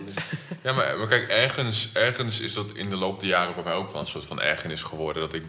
Ja, 0.63 0.73
maar, 0.73 0.99
maar 0.99 1.07
kijk, 1.07 1.29
ergens, 1.29 1.91
ergens 1.93 2.41
is 2.41 2.53
dat 2.53 2.73
in 2.75 2.91
de 2.91 2.97
loop 2.97 3.21
der 3.21 3.29
jaren 3.29 3.55
bij 3.55 3.65
mij 3.65 3.73
ook 3.73 3.93
wel 3.93 4.01
een 4.01 4.07
soort 4.07 4.25
van 4.25 4.41
ergernis 4.41 4.83
geworden. 4.83 5.23
Dat, 5.23 5.35
ik, 5.35 5.45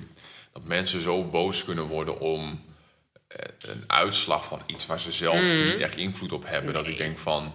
dat 0.54 0.68
mensen 0.68 1.02
zo 1.02 1.24
boos 1.24 1.64
kunnen 1.64 1.84
worden 1.84 2.20
om 2.20 2.64
eh, 3.28 3.38
een 3.60 3.84
uitslag 3.88 4.46
van 4.46 4.62
iets 4.66 4.86
waar 4.86 5.00
ze 5.00 5.12
zelf 5.12 5.42
niet 5.42 5.80
echt 5.80 5.96
invloed 5.96 6.32
op 6.32 6.44
hebben. 6.48 6.74
Dat 6.74 6.88
ik 6.88 6.98
denk 6.98 7.18
van. 7.18 7.54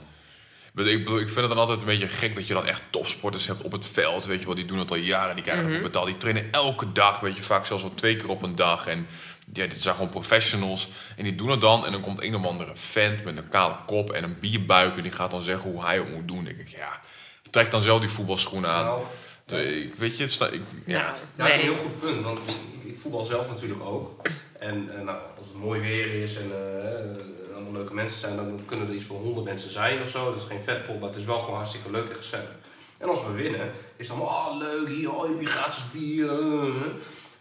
Ik 0.66 0.76
bedoel, 0.76 1.18
Ik, 1.18 1.28
vind 1.28 1.40
het 1.40 1.48
dan 1.48 1.58
altijd 1.58 1.80
een 1.80 1.86
beetje 1.86 2.08
gek 2.08 2.34
dat 2.34 2.46
je 2.46 2.54
dan 2.54 2.66
echt 2.66 2.82
topsporters 2.90 3.46
hebt 3.46 3.62
op 3.62 3.72
het 3.72 3.86
veld. 3.86 4.24
Weet 4.24 4.40
je 4.40 4.46
wel, 4.46 4.54
die 4.54 4.64
doen 4.64 4.78
het 4.78 4.90
al 4.90 4.96
jaren, 4.96 5.34
die 5.34 5.44
krijgen 5.44 5.64
ervoor 5.64 5.80
betaald. 5.80 6.06
Die 6.06 6.16
trainen 6.16 6.48
elke 6.52 6.92
dag, 6.92 7.20
weet 7.20 7.36
je, 7.36 7.42
vaak 7.42 7.66
zelfs 7.66 7.82
wel 7.82 7.94
twee 7.94 8.16
keer 8.16 8.28
op 8.28 8.42
een 8.42 8.56
dag. 8.56 8.86
En 8.86 9.06
ja, 9.52 9.66
dit 9.66 9.82
zijn 9.82 9.94
gewoon 9.94 10.10
professionals. 10.10 10.88
En 11.16 11.24
die 11.24 11.34
doen 11.34 11.50
het 11.50 11.60
dan. 11.60 11.86
En 11.86 11.92
dan 11.92 12.00
komt 12.00 12.22
een 12.22 12.34
of 12.34 12.44
andere 12.46 12.70
vent 12.76 13.24
met 13.24 13.36
een 13.36 13.48
kale 13.48 13.76
kop 13.86 14.10
en 14.10 14.24
een 14.24 14.36
bierbuik. 14.40 14.96
En 14.96 15.02
die 15.02 15.12
gaat 15.12 15.30
dan 15.30 15.42
zeggen 15.42 15.70
hoe 15.70 15.84
hij 15.84 15.96
het 15.96 16.14
moet 16.14 16.28
doen. 16.28 16.36
Dan 16.36 16.44
denk 16.44 16.58
ik, 16.58 16.68
ja, 16.68 17.00
trek 17.50 17.70
dan 17.70 17.82
zelf 17.82 18.00
die 18.00 18.08
voetbalschoenen 18.08 18.70
aan. 18.70 18.84
Nou, 19.46 19.62
ik- 19.62 19.94
weet 19.94 20.16
je, 20.16 20.22
het 20.22 20.32
sta- 20.32 20.48
ik, 20.48 20.62
ja. 20.86 21.14
Nou, 21.36 21.50
heb 21.50 21.60
nee. 21.60 21.68
een 21.68 21.74
heel 21.74 21.82
goed 21.84 22.00
punt, 22.00 22.24
want 22.24 22.38
ik, 22.38 22.90
ik 22.92 22.98
voetbal 23.00 23.24
zelf 23.24 23.48
natuurlijk 23.48 23.84
ook. 23.84 24.20
En 24.58 24.90
eh, 24.98 25.04
nou, 25.04 25.18
als 25.38 25.46
het 25.46 25.56
mooi 25.56 25.80
weer 25.80 26.22
is 26.22 26.36
en 26.36 26.50
eh, 26.52 27.54
allemaal 27.54 27.72
leuke 27.72 27.94
mensen 27.94 28.18
zijn, 28.18 28.36
dan 28.36 28.60
kunnen 28.66 28.88
er 28.88 28.94
iets 28.94 29.04
van 29.04 29.16
honderd 29.16 29.46
mensen 29.46 29.72
zijn 29.72 30.02
of 30.02 30.08
zo. 30.10 30.24
Dat 30.30 30.40
is 30.40 30.46
geen 30.48 30.62
vetpot, 30.64 31.00
maar 31.00 31.08
het 31.08 31.18
is 31.18 31.24
wel 31.24 31.38
gewoon 31.38 31.56
hartstikke 31.56 31.90
leuk 31.90 32.08
en 32.08 32.16
gezellig. 32.16 32.50
En 32.98 33.08
als 33.08 33.24
we 33.26 33.32
winnen, 33.32 33.72
is 33.96 34.08
het 34.08 34.16
allemaal, 34.16 34.50
oh 34.50 34.58
leuk, 34.58 34.88
hier, 34.88 35.12
oh, 35.14 35.40
je 35.40 35.46
gratis 35.46 35.82
bier. 35.92 36.30
eh. 36.40 36.74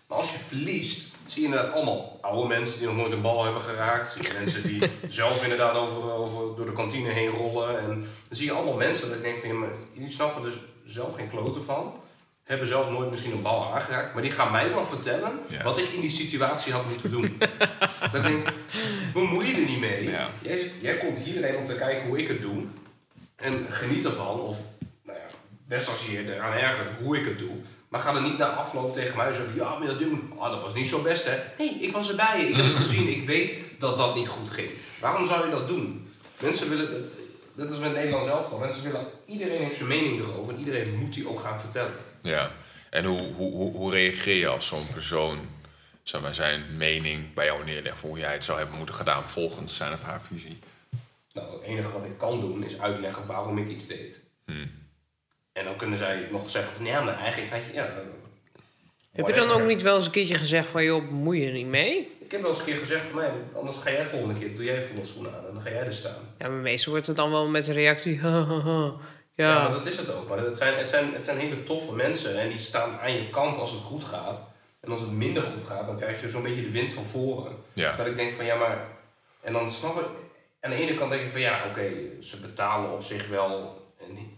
Maar 0.07 0.18
als 0.18 0.32
je 0.32 0.38
verliest, 0.47 1.07
zie 1.32 1.42
je 1.42 1.48
inderdaad 1.48 1.74
allemaal 1.74 2.18
oude 2.22 2.48
mensen 2.48 2.78
die 2.80 2.88
nog 2.88 2.98
nooit 2.98 3.12
een 3.12 3.22
bal 3.22 3.44
hebben 3.44 3.62
geraakt. 3.62 4.12
Zie 4.12 4.24
je 4.24 4.34
mensen 4.40 4.64
die 4.64 4.82
zelf 5.08 5.44
inderdaad 5.44 5.76
over, 5.76 6.12
over, 6.12 6.56
door 6.56 6.66
de 6.66 6.74
kantine 6.74 7.10
heen 7.12 7.30
rollen. 7.30 7.80
En 7.80 7.88
dan 7.88 8.38
zie 8.38 8.46
je 8.46 8.52
allemaal 8.52 8.74
mensen 8.78 9.08
dat 9.08 9.18
ik 9.18 9.24
denk 9.24 9.38
van, 9.40 9.50
ja, 9.50 9.56
maar 9.56 9.70
jullie 9.94 10.12
snappen 10.12 10.46
er 10.46 10.54
zelf 10.86 11.16
geen 11.16 11.30
kloten 11.30 11.64
van 11.64 11.94
hebben 12.44 12.68
zelf 12.68 12.90
nooit 12.92 13.10
misschien 13.10 13.32
een 13.32 13.42
bal 13.42 13.74
aangeraakt, 13.74 14.14
maar 14.14 14.22
die 14.24 14.32
gaan 14.32 14.52
mij 14.52 14.70
dan 14.70 14.86
vertellen 14.86 15.40
Ja. 15.48 15.64
wat 15.64 15.78
ik 15.78 15.88
in 15.90 16.02
die 16.02 16.10
situatie 16.10 16.74
had 16.74 16.90
moeten 16.90 17.12
doen. 17.12 17.38
dan 18.12 18.22
denk 18.22 18.48
ik, 18.48 18.54
bemoei 19.14 19.46
je 19.48 19.54
er 19.62 19.68
niet 19.70 19.80
mee. 19.80 20.10
Ja. 20.10 20.28
Jij, 20.42 20.58
zit- 20.58 20.72
jij 20.82 20.98
komt 20.98 21.18
hierheen 21.18 21.56
om 21.58 21.66
te 21.66 21.76
kijken 21.76 22.08
hoe 22.08 22.18
ik 22.18 22.28
het 22.28 22.42
doe 22.42 22.64
en 23.36 23.66
geniet 23.70 24.06
ervan, 24.06 24.40
of 24.40 24.58
nou 25.04 25.18
ja, 25.18 25.26
best 25.68 25.90
als 25.90 26.06
je 26.06 26.12
je 26.12 26.34
eraan 26.36 26.54
ergert 26.54 26.90
hoe 27.04 27.18
ik 27.18 27.26
het 27.26 27.40
doe. 27.40 27.52
Maar 27.90 28.00
ga 28.00 28.16
er 28.16 28.22
niet 28.22 28.38
na 28.38 28.48
afloop 28.48 28.94
tegen 28.94 29.18
mij 29.18 29.34
zeggen, 29.34 29.56
ja, 29.56 29.78
maar 29.78 29.88
dat, 29.88 30.00
doen, 30.00 30.34
oh, 30.36 30.52
dat 30.52 30.62
was 30.62 30.74
niet 30.74 30.90
zo 30.90 31.02
best 31.02 31.26
hè. 31.26 31.38
Nee, 31.58 31.70
ik 31.70 31.92
was 31.92 32.10
erbij, 32.10 32.46
ik 32.46 32.56
heb 32.56 32.66
het 32.66 32.76
gezien, 32.76 33.10
ik 33.10 33.26
weet 33.26 33.60
dat 33.80 33.98
dat 33.98 34.16
niet 34.16 34.28
goed 34.28 34.50
ging. 34.50 34.70
Waarom 35.00 35.28
zou 35.28 35.46
je 35.46 35.52
dat 35.52 35.68
doen? 35.68 36.14
Mensen 36.40 36.70
willen 36.70 36.94
het, 36.94 37.14
dat 37.56 37.72
is 37.72 37.78
met 37.78 37.94
Nederland 37.94 38.26
zelf 38.26 38.52
al, 38.52 38.58
mensen 38.58 38.84
willen, 38.84 39.08
iedereen 39.26 39.64
heeft 39.64 39.76
zijn 39.76 39.88
mening 39.88 40.20
erover 40.20 40.54
en 40.54 40.60
iedereen 40.60 40.96
moet 40.96 41.14
die 41.14 41.30
ook 41.30 41.40
gaan 41.40 41.60
vertellen. 41.60 41.94
ja. 42.22 42.52
En 42.90 43.06
hoe, 43.06 43.34
hoe, 43.36 43.52
hoe, 43.52 43.76
hoe 43.76 43.92
reageer 43.92 44.36
je 44.36 44.48
als 44.48 44.68
zo'n 44.68 44.88
persoon 44.94 45.40
zeg 46.04 46.22
maar, 46.22 46.36
zijn 46.36 46.78
mening 46.78 47.34
bij 47.34 47.46
jou 47.46 47.66
neerlegt 47.66 48.00
voor 48.00 48.10
hoe 48.10 48.20
jij 48.20 48.34
het 48.34 48.44
zou 48.44 48.58
hebben 48.58 48.78
moeten 48.78 48.96
gedaan 48.96 49.30
volgens 49.30 49.76
zijn 49.76 49.94
of 49.94 50.02
haar 50.02 50.22
visie? 50.22 50.60
Nou, 51.34 51.52
het 51.54 51.62
enige 51.62 51.92
wat 51.92 52.04
ik 52.06 52.18
kan 52.18 52.40
doen 52.40 52.64
is 52.64 52.80
uitleggen 52.80 53.26
waarom 53.26 53.58
ik 53.58 53.68
iets 53.68 53.88
deed. 53.88 54.20
Hmm. 54.46 54.72
En 55.60 55.66
dan 55.66 55.76
kunnen 55.76 55.97
zij 55.97 56.28
nog 56.32 56.49
zeggen 56.49 56.74
van 56.74 56.86
ja, 56.86 57.01
maar 57.01 57.20
eigenlijk 57.20 57.53
had 57.53 57.66
je... 57.66 57.74
Ja, 57.74 57.93
Heb 59.12 59.28
je 59.28 59.34
dan 59.34 59.49
ook 59.49 59.68
niet 59.68 59.82
wel 59.82 59.95
eens 59.95 60.05
een 60.05 60.12
keertje 60.12 60.36
gezegd 60.36 60.70
van, 60.70 60.84
joh, 60.84 61.07
bemoei 61.07 61.41
je 61.41 61.47
er 61.47 61.53
niet 61.53 61.68
mee? 61.68 62.12
Ik 62.20 62.32
heb 62.32 62.41
wel 62.41 62.49
eens 62.49 62.60
een 62.60 62.66
keer 62.66 62.78
gezegd 62.78 63.01
van 63.05 63.16
mij, 63.16 63.32
anders 63.55 63.78
ga 63.78 63.91
jij 63.91 64.05
volgende 64.05 64.39
keer, 64.39 64.55
doe 64.55 64.64
jij 64.64 64.84
voetbalschoenen 64.84 65.34
aan 65.34 65.45
en 65.47 65.53
dan 65.53 65.62
ga 65.62 65.70
jij 65.70 65.86
er 65.86 65.93
staan. 65.93 66.34
Ja, 66.38 66.47
maar 66.47 66.57
meestal 66.57 66.91
wordt 66.91 67.07
het 67.07 67.16
dan 67.16 67.32
wel 67.32 67.47
met 67.47 67.68
een 67.68 67.74
reactie. 67.74 68.20
Ja, 69.36 69.47
Ja, 69.47 69.62
maar 69.62 69.72
dat 69.72 69.86
is 69.86 69.97
het 69.97 70.14
ook. 70.14 70.30
Maar 70.30 70.38
het 70.38 70.57
zijn, 70.57 70.78
het, 70.78 70.88
zijn, 70.88 71.14
het 71.14 71.24
zijn 71.24 71.38
hele 71.38 71.64
toffe 71.64 71.95
mensen 71.95 72.39
en 72.39 72.49
die 72.49 72.57
staan 72.57 72.99
aan 72.99 73.14
je 73.14 73.30
kant 73.30 73.57
als 73.57 73.72
het 73.72 73.80
goed 73.80 74.03
gaat. 74.03 74.47
En 74.80 74.91
als 74.91 74.99
het 74.99 75.12
minder 75.12 75.43
goed 75.43 75.64
gaat, 75.64 75.86
dan 75.86 75.97
krijg 75.97 76.22
je 76.22 76.30
zo'n 76.30 76.43
beetje 76.43 76.62
de 76.62 76.72
wind 76.72 76.91
van 76.91 77.05
voren. 77.05 77.51
Ja. 77.74 77.95
Dat 77.95 78.05
ik 78.05 78.16
denk 78.16 78.34
van 78.34 78.45
ja, 78.45 78.55
maar. 78.55 78.88
En 79.41 79.53
dan 79.53 79.70
snap 79.70 79.99
ik. 79.99 80.05
Aan 80.62 80.72
de 80.72 80.76
ene 80.76 80.93
kant 80.93 81.12
denk 81.12 81.24
ik 81.24 81.32
van 81.32 81.39
ja, 81.39 81.66
oké, 81.70 81.91
ze 82.22 82.39
betalen 82.39 82.91
op 82.91 83.03
zich 83.03 83.28
wel 83.28 83.79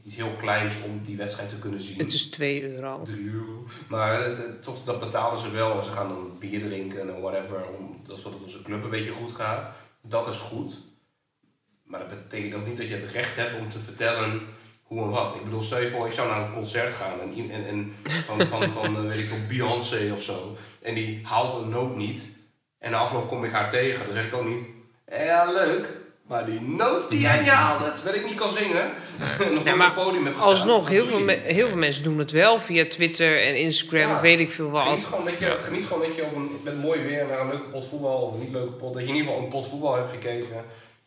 iets 0.04 0.16
heel 0.16 0.36
kleins 0.38 0.76
om 0.84 1.02
die 1.06 1.18
wedstrijd 1.18 1.50
te 1.50 1.60
kunnen 1.60 1.82
zien. 1.82 1.98
het 1.98 2.14
is 2.14 2.30
2 2.30 2.72
euro. 2.72 3.02
3 3.04 3.30
euro. 3.30 3.66
Maar 3.88 4.24
het, 4.24 4.38
het- 4.38 4.62
toch, 4.62 4.84
dat 4.84 5.00
betalen 5.00 5.40
ze 5.40 5.52
wel. 5.52 5.84
Ze 5.84 5.92
gaan 5.92 6.08
dan 6.10 6.36
bier 6.40 6.60
drinken 6.62 7.00
en 7.16 7.22
whatever. 7.22 7.68
Om, 7.80 8.02
dat- 8.06 8.20
zodat 8.20 8.40
onze 8.44 8.62
club 8.62 8.84
een 8.84 8.90
beetje 8.90 9.12
goed 9.12 9.32
gaat. 9.32 9.76
Dat 10.02 10.28
is 10.28 10.38
goed. 10.38 10.74
Maar 11.84 12.00
dat 12.00 12.10
betekent 12.10 12.54
ook 12.54 12.68
niet 12.68 12.78
dat 12.78 12.88
je 12.88 12.96
het 12.96 13.12
recht 13.12 13.36
hebt 13.36 13.60
om 13.60 13.70
te 13.70 13.80
vertellen 13.80 14.42
hoe 14.84 15.02
en 15.04 15.10
wat. 15.10 15.36
Ik 15.36 15.44
bedoel, 15.44 15.62
stel 15.62 15.82
je 15.82 15.90
voor, 15.90 16.08
ik 16.08 16.14
zou 16.14 16.30
naar 16.30 16.42
een 16.48 16.54
concert 16.54 16.94
gaan 16.94 17.20
en, 17.22 17.50
en, 17.52 17.66
en 17.68 17.94
van, 18.04 18.46
van, 18.48 18.70
van 18.70 18.96
eh, 18.98 19.02
weet 19.04 19.20
ik 19.20 19.26
veel, 19.26 19.38
Beyoncé 19.48 20.12
of 20.14 20.22
zo. 20.24 20.56
En 20.82 20.96
die 20.96 21.20
haalt 21.26 21.62
een 21.64 21.70
noot 21.70 21.96
niet. 21.96 22.22
En 22.80 22.92
na 22.92 22.98
afloop 22.98 23.28
kom 23.28 23.44
ik 23.44 23.52
haar 23.52 23.70
tegen. 23.70 24.06
Dan 24.06 24.14
zeg 24.14 24.26
ik 24.26 24.34
ook 24.34 24.48
niet, 24.48 24.66
"Eh, 25.06 25.26
ja 25.26 25.52
leuk. 25.52 25.88
Maar 26.32 26.46
die 26.46 26.62
noot 26.62 27.10
die 27.10 27.20
jij 27.20 27.40
niet 27.40 27.50
haalde, 27.50 27.94
terwijl 27.94 28.16
ik 28.16 28.26
niet 28.26 28.36
kan 28.36 28.54
zingen. 28.54 28.92
nog 29.56 29.64
Ja, 29.64 29.72
op 29.72 29.78
maar 29.78 29.96
het 29.96 30.04
podium 30.04 30.26
heb 30.26 30.38
Alsnog, 30.38 30.80
dat 30.80 30.88
heel 30.88 31.06
veel, 31.06 31.28
heel 31.28 31.68
veel 31.68 31.78
mensen 31.78 32.04
doen 32.04 32.18
het 32.18 32.32
wel 32.32 32.60
via 32.60 32.86
Twitter 32.86 33.42
en 33.42 33.58
Instagram 33.58 34.10
Ja. 34.10 34.16
of 34.16 34.22
weet 34.22 34.40
ik 34.40 34.52
veel 34.52 34.70
Geniet 34.70 34.86
wat. 34.88 35.06
gewoon, 35.06 35.26
dat 35.26 35.40
je, 35.40 35.58
geniet 35.64 35.86
gewoon 35.86 36.02
dat 36.08 36.16
je 36.16 36.24
op 36.24 36.36
een, 36.36 36.60
met 36.64 36.82
mooi 36.82 37.02
weer 37.02 37.26
naar 37.26 37.40
een 37.40 37.48
leuke 37.48 37.70
pot 37.70 37.88
voetbal 37.90 38.18
of 38.22 38.34
een 38.34 38.40
niet 38.40 38.52
leuke 38.52 38.72
pot, 38.72 38.94
dat 38.94 39.02
je 39.04 39.08
in 39.10 39.16
ieder 39.16 39.30
geval 39.32 39.44
een 39.46 39.50
pot 39.50 39.68
voetbal 39.70 39.96
hebt 39.96 40.12
gekeken. 40.12 40.48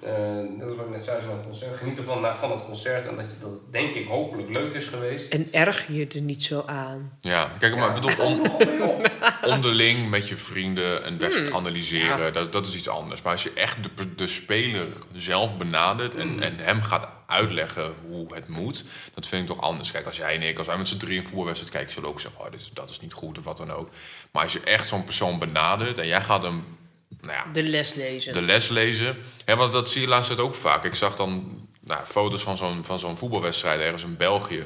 Eh 0.04 0.12
net 0.58 0.66
als 0.66 0.76
wat 0.76 0.84
ik 0.86 0.90
net 0.92 1.04
zei, 1.04 1.22
zo'n 1.22 1.42
concert. 1.48 1.76
Geniet 1.76 1.98
ervan 1.98 2.20
na- 2.20 2.36
van 2.36 2.50
het 2.50 2.64
concert 2.64 3.06
en 3.06 3.16
dat, 3.16 3.24
je, 3.24 3.36
dat 3.40 3.50
het 3.50 3.72
denk 3.72 3.94
ik 3.94 4.06
hopelijk 4.08 4.56
leuk 4.56 4.74
is 4.74 4.86
geweest. 4.86 5.32
En 5.32 5.48
erg 5.52 5.86
je 5.86 6.06
er 6.06 6.20
niet 6.20 6.42
zo 6.42 6.62
aan. 6.66 7.12
Ja, 7.20 7.52
kijk, 7.58 7.76
maar 7.76 7.88
ik 7.96 8.02
bedoel, 8.02 8.24
on- 8.26 8.40
op. 8.90 9.08
onderling 9.42 10.10
met 10.10 10.28
je 10.28 10.36
vrienden 10.36 11.06
een 11.06 11.18
wedstrijd 11.18 11.52
analyseren, 11.52 12.18
Ja. 12.18 12.30
dat, 12.30 12.52
dat 12.52 12.66
is 12.66 12.74
iets 12.74 12.88
anders. 12.88 13.22
Maar 13.22 13.32
als 13.32 13.42
je 13.42 13.52
echt 13.54 13.96
de, 13.96 14.14
de 14.14 14.26
speler 14.26 14.86
zelf 15.12 15.56
benadert 15.56 16.14
en, 16.14 16.42
en 16.42 16.56
hem 16.58 16.82
gaat 16.82 17.08
uitleggen 17.26 17.94
hoe 18.08 18.34
het 18.34 18.48
moet, 18.48 18.84
dat 19.14 19.26
vind 19.26 19.42
ik 19.42 19.48
toch 19.56 19.64
anders. 19.64 19.90
Kijk, 19.90 20.06
als 20.06 20.16
jij 20.16 20.34
en 20.34 20.42
ik, 20.42 20.58
als 20.58 20.66
wij 20.66 20.76
met 20.76 20.88
z'n 20.88 20.96
drie 20.96 21.18
een 21.18 21.24
voetbalwedstrijd 21.26 21.72
kijken, 21.74 21.92
zullen 21.92 22.08
we 22.08 22.14
ook 22.14 22.20
zeggen, 22.20 22.40
oh, 22.40 22.50
dit 22.50 22.60
is, 22.60 22.70
dat 22.74 22.90
is 22.90 23.00
niet 23.00 23.12
goed 23.12 23.38
of 23.38 23.44
wat 23.44 23.56
dan 23.56 23.70
ook. 23.72 23.88
Maar 24.30 24.42
als 24.42 24.52
je 24.52 24.60
echt 24.60 24.88
zo'n 24.88 25.04
persoon 25.04 25.38
benadert 25.38 25.98
en 25.98 26.06
jij 26.06 26.22
gaat 26.22 26.42
hem, 26.42 26.64
nou 27.20 27.32
ja, 27.32 27.44
De 27.52 27.62
les 27.62 27.94
lezen. 27.94 28.32
de 28.32 28.42
les 28.42 28.68
lezen. 28.68 29.16
Hè, 29.44 29.56
want 29.56 29.72
dat 29.72 29.90
zie 29.90 30.00
je 30.00 30.06
laatst 30.08 30.38
ook 30.38 30.54
vaak. 30.54 30.84
Ik 30.84 30.94
zag 30.94 31.16
dan 31.16 31.62
nou, 31.80 32.04
foto's 32.06 32.42
van 32.42 32.56
zo'n, 32.56 32.84
van 32.84 32.98
zo'n 32.98 33.16
voetbalwedstrijd 33.18 33.80
ergens 33.80 34.02
in 34.02 34.16
België. 34.16 34.64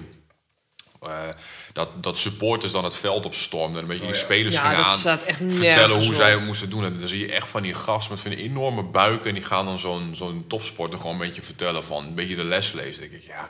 Eh, 1.03 1.29
dat, 1.73 2.03
dat 2.03 2.19
supporters 2.19 2.73
dan 2.73 2.85
het 2.85 2.95
veld 2.95 3.25
opstormden 3.25 3.77
en 3.77 3.83
een 3.83 3.87
beetje 3.89 4.03
Oh, 4.05 4.11
die 4.11 4.19
ja. 4.19 4.25
spelers 4.25 4.55
ja, 4.55 4.61
gingen 4.61 4.77
dat 4.77 4.87
aan 4.87 4.93
staat 4.99 5.23
echt 5.23 5.41
vertellen 5.49 5.97
hoe 5.99 6.09
op. 6.09 6.15
zij 6.15 6.31
het 6.31 6.45
moesten 6.45 6.71
doen. 6.71 6.85
En 6.85 6.99
dan 6.99 7.09
zie 7.09 7.27
je 7.27 7.33
echt 7.33 7.49
van 7.49 7.63
die 7.63 7.75
gasten 7.75 8.13
met 8.13 8.21
van 8.23 8.31
die 8.31 8.41
enorme 8.41 8.83
buiken. 8.83 9.29
En 9.29 9.35
die 9.35 9.45
gaan 9.45 9.65
dan 9.65 9.79
zo'n 9.79 10.11
zo'n 10.17 10.45
topsporter 10.49 10.99
gewoon 10.99 11.13
een 11.13 11.27
beetje 11.27 11.43
vertellen 11.43 11.85
van 11.85 12.05
een 12.07 12.15
beetje 12.15 12.37
de 12.37 12.45
les 12.45 12.73
lezen. 12.73 13.01
Dan 13.01 13.11
denk 13.11 13.23
ik, 13.23 13.29
ja. 13.29 13.49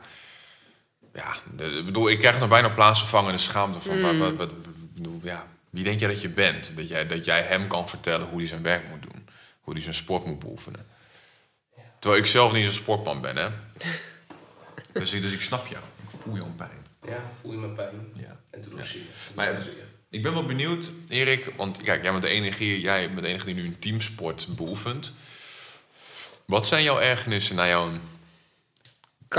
Ja, 1.15 1.35
de- 1.57 1.83
bedoel, 1.85 2.11
ik 2.11 2.19
krijg 2.19 2.39
nog 2.39 2.49
bijna 2.49 2.69
plaatsvervangende 2.69 3.39
schaamte 3.39 3.81
van. 3.81 4.01
Wat, 4.01 4.17
wat, 4.17 4.33
wat, 4.37 4.51
ja, 5.23 5.47
wie 5.71 5.85
denk 5.85 6.01
jij 6.01 6.09
dat 6.09 6.21
je 6.21 6.29
bent? 6.29 6.77
Dat 6.77 6.89
jij, 6.89 7.07
dat 7.07 7.25
jij 7.25 7.43
hem 7.43 7.67
kan 7.67 7.89
vertellen 7.89 8.27
hoe 8.29 8.39
hij 8.39 8.49
zijn 8.49 8.63
werk 8.63 8.89
moet 8.89 9.03
doen. 9.03 9.29
Hoe 9.61 9.73
hij 9.73 9.83
zijn 9.83 9.95
sport 9.95 10.25
moet 10.25 10.39
beoefenen. 10.39 10.87
Terwijl 11.99 12.23
ik 12.23 12.29
zelf 12.29 12.53
niet 12.53 12.65
zo'n 12.65 12.75
sportman 12.75 13.21
ben, 13.21 13.37
hè. 13.37 13.49
dus, 15.01 15.13
ik- 15.13 15.23
dus 15.23 15.33
ik 15.33 15.41
snap 15.43 15.67
jou. 15.67 15.83
Ik 16.13 16.21
voel 16.23 16.37
jouw 16.37 16.53
pijn. 16.57 16.87
Ja, 17.07 17.23
voel 17.41 17.53
je 17.53 17.59
mijn 17.59 17.75
pijn. 17.75 18.09
Ja. 18.15 18.37
En 18.51 18.63
toen 18.63 18.73
ook 18.73 18.79
Ja. 18.79 18.85
zeer. 18.85 19.01
Maar- 19.35 19.53
Maar. 19.53 19.63
Ik 20.11 20.23
ben 20.23 20.33
wel 20.33 20.47
benieuwd, 20.47 20.91
Erik, 21.09 21.53
want 21.57 21.83
kijk, 21.83 22.03
jij 22.03 22.11
bent 22.11 22.23
de 22.23 22.29
enige, 22.29 22.81
jij 22.81 23.09
bent 23.09 23.21
de 23.23 23.29
enige 23.29 23.45
die 23.45 23.55
nu 23.55 23.65
een 23.65 23.79
teamsport 23.79 24.47
beoefent. 24.57 25.13
Wat 26.45 26.67
zijn 26.67 26.83
jouw 26.83 27.01
ergernissen 27.01 27.57
naar 27.57 27.69
jouw 27.69 27.91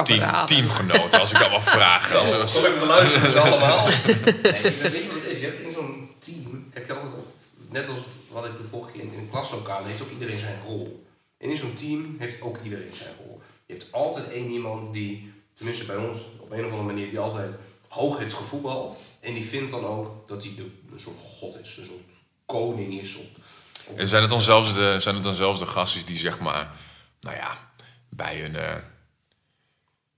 team, 0.04 0.46
teamgenoten, 0.46 1.20
als 1.20 1.32
ik 1.32 1.40
dat 1.40 1.52
mag 1.52 1.64
vragen? 1.64 2.48
Zal 2.48 2.66
ik 2.74 2.80
beluisteren 2.80 3.32
ze 3.32 3.40
allemaal? 3.40 3.86
nee, 3.88 3.94
weet 4.04 4.44
je 4.44 5.08
wat 5.08 5.16
het 5.22 5.32
is? 5.32 5.40
Je 5.40 5.46
hebt 5.46 5.60
in 5.62 5.72
zo'n 5.74 6.10
team, 6.20 6.70
heb 6.74 6.88
je 6.88 6.94
altijd, 6.94 7.14
net 7.70 7.88
als 7.88 8.00
wat 8.32 8.46
ik 8.46 8.58
de 8.58 8.64
vorige 8.64 8.92
keer 8.92 9.02
in, 9.02 9.14
in 9.14 9.30
klaslokaal, 9.30 9.84
heeft 9.84 10.02
ook 10.02 10.12
iedereen 10.12 10.40
zijn 10.40 10.62
rol. 10.66 11.06
En 11.38 11.50
in 11.50 11.58
zo'n 11.58 11.74
team 11.74 12.16
heeft 12.20 12.42
ook 12.42 12.58
iedereen 12.64 12.94
zijn 12.94 13.16
rol. 13.26 13.42
Je 13.66 13.74
hebt 13.74 13.92
altijd 13.92 14.32
één 14.32 14.52
iemand 14.52 14.94
die, 14.94 15.34
tenminste 15.54 15.86
bij 15.86 15.96
ons, 15.96 16.26
op 16.40 16.52
een 16.52 16.66
of 16.66 16.72
andere 16.72 16.94
manier, 16.94 17.10
die 17.10 17.20
altijd 17.20 17.54
hoog 17.88 18.18
heeft 18.18 18.34
gevoetbald. 18.34 18.98
En 19.20 19.34
die 19.34 19.46
vindt 19.46 19.72
dan 19.72 19.86
ook 19.86 20.28
dat 20.28 20.44
hij 20.44 20.56
de, 20.56 20.70
een 20.92 21.00
soort 21.00 21.18
god 21.18 21.60
is, 21.60 21.78
een 21.78 21.86
soort 21.86 22.10
koning 22.46 23.00
is. 23.00 23.16
Op, 23.16 23.28
en 23.98 24.10
zijn 24.10 24.22
het, 24.22 24.32
dan 24.32 24.42
zelfs 24.42 24.74
de, 24.74 24.96
zijn 25.00 25.16
het 25.16 25.24
dan 25.24 25.36
zelfs 25.36 25.60
de 25.60 25.66
gastjes 25.66 26.06
die 26.06 26.18
zeg 26.18 26.40
maar, 26.40 26.72
nou 27.22 27.36
ja, 27.36 27.72
bij 28.10 28.46
een, 28.46 28.84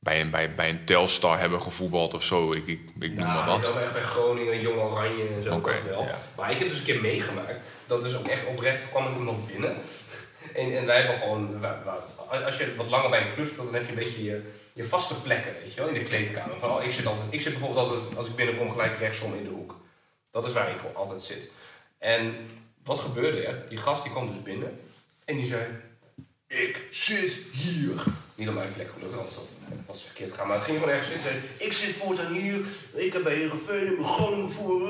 bij 0.04 0.22
een, 0.22 0.30
bij, 0.30 0.56
bij 0.56 0.70
een 0.70 0.86
Telstar 0.86 1.40
hebben 1.40 1.62
gevoetbald 1.62 2.14
of 2.14 2.24
zo, 2.24 2.52
ik, 2.54 2.68
ik, 2.68 2.80
ik 3.00 3.14
noem 3.14 3.28
maar 3.28 3.46
wat. 3.46 3.74
wel 3.74 3.80
echt 3.82 3.94
bij 3.94 4.02
Groningen, 4.02 4.62
Jong 4.62 4.80
Oranje 4.80 5.28
en 5.28 5.44
zo 5.44 5.54
Oké, 5.56 5.72
dat 5.72 5.84
wel. 5.84 6.04
ja. 6.04 6.18
Maar 6.36 6.52
ik 6.52 6.58
heb 6.60 6.68
dus 6.68 6.78
een 6.78 6.84
keer 6.84 7.02
meegemaakt. 7.02 7.62
Dat 7.88 8.02
dus 8.04 8.16
ook 8.16 8.28
echt 8.28 8.46
oprecht 8.46 8.90
kwam 8.90 9.06
er 9.06 9.14
iemand 9.18 9.48
binnen. 9.48 9.76
en, 10.56 10.78
en 10.78 10.86
wij 10.86 10.98
hebben 11.02 11.18
gewoon, 11.18 11.66
als 12.46 12.58
je 12.58 12.76
wat 12.76 12.90
langer 12.90 13.10
bij 13.10 13.22
een 13.28 13.34
club 13.34 13.48
speelt, 13.48 13.66
dan 13.66 13.74
heb 13.74 13.84
je 13.84 13.90
een 13.90 13.96
beetje 13.96 14.24
je, 14.24 14.52
je 14.74 14.86
vaste 14.86 15.22
plekken, 15.22 15.54
weet 15.64 15.74
je 15.74 15.80
wel, 15.80 15.90
in 15.90 15.94
de 15.94 16.04
kleedkamer. 16.04 16.60
Van, 16.60 16.70
oh, 16.72 16.84
ik, 16.84 16.92
zit 16.94 17.06
altijd, 17.06 17.28
ik 17.30 17.42
zit 17.42 17.52
bijvoorbeeld 17.54 17.88
altijd, 17.90 18.18
als 18.18 18.28
ik 18.28 18.36
binnenkom, 18.36 18.72
gelijk 18.72 18.98
rechtsom 18.98 19.34
in 19.36 19.44
de 19.44 19.50
hoek. 19.50 19.76
Dat 20.32 20.46
is 20.46 20.52
waar 20.52 20.70
ik 20.70 20.78
altijd 20.94 21.22
zit. 21.22 21.50
En 21.98 22.36
wat 22.84 23.00
gebeurde 23.00 23.44
er? 23.46 23.66
Die 23.70 23.78
gast 23.78 24.04
die 24.04 24.12
kwam 24.12 24.28
dus 24.28 24.42
binnen 24.42 24.80
en 25.26 25.36
die 25.36 25.46
zei, 25.46 25.64
ik 26.48 26.88
zit 26.92 27.38
hier. 27.52 28.04
Niet 28.36 28.48
op 28.48 28.54
mijn 28.56 28.74
plek 28.74 28.90
gelukkig, 28.94 29.18
anders 29.18 29.36
had- 29.36 29.48
was 29.88 29.98
het 29.98 30.06
verkeerd 30.06 30.34
gaan. 30.34 30.48
Maar 30.48 30.56
het 30.56 30.66
ging 30.66 30.80
gewoon 30.80 30.94
ergens 30.94 31.12
zitten. 31.12 31.32
Zei, 31.32 31.42
ik 31.58 31.74
zit 31.74 31.96
voortaan 31.96 32.34
hier. 32.34 32.60
Ik 32.94 33.14
heb 33.14 33.24
bij 33.24 33.34
Heerenveen 33.34 33.86
in 33.86 34.02
mijn 34.02 34.14
Groningen 34.14 34.52
voor... 34.52 34.90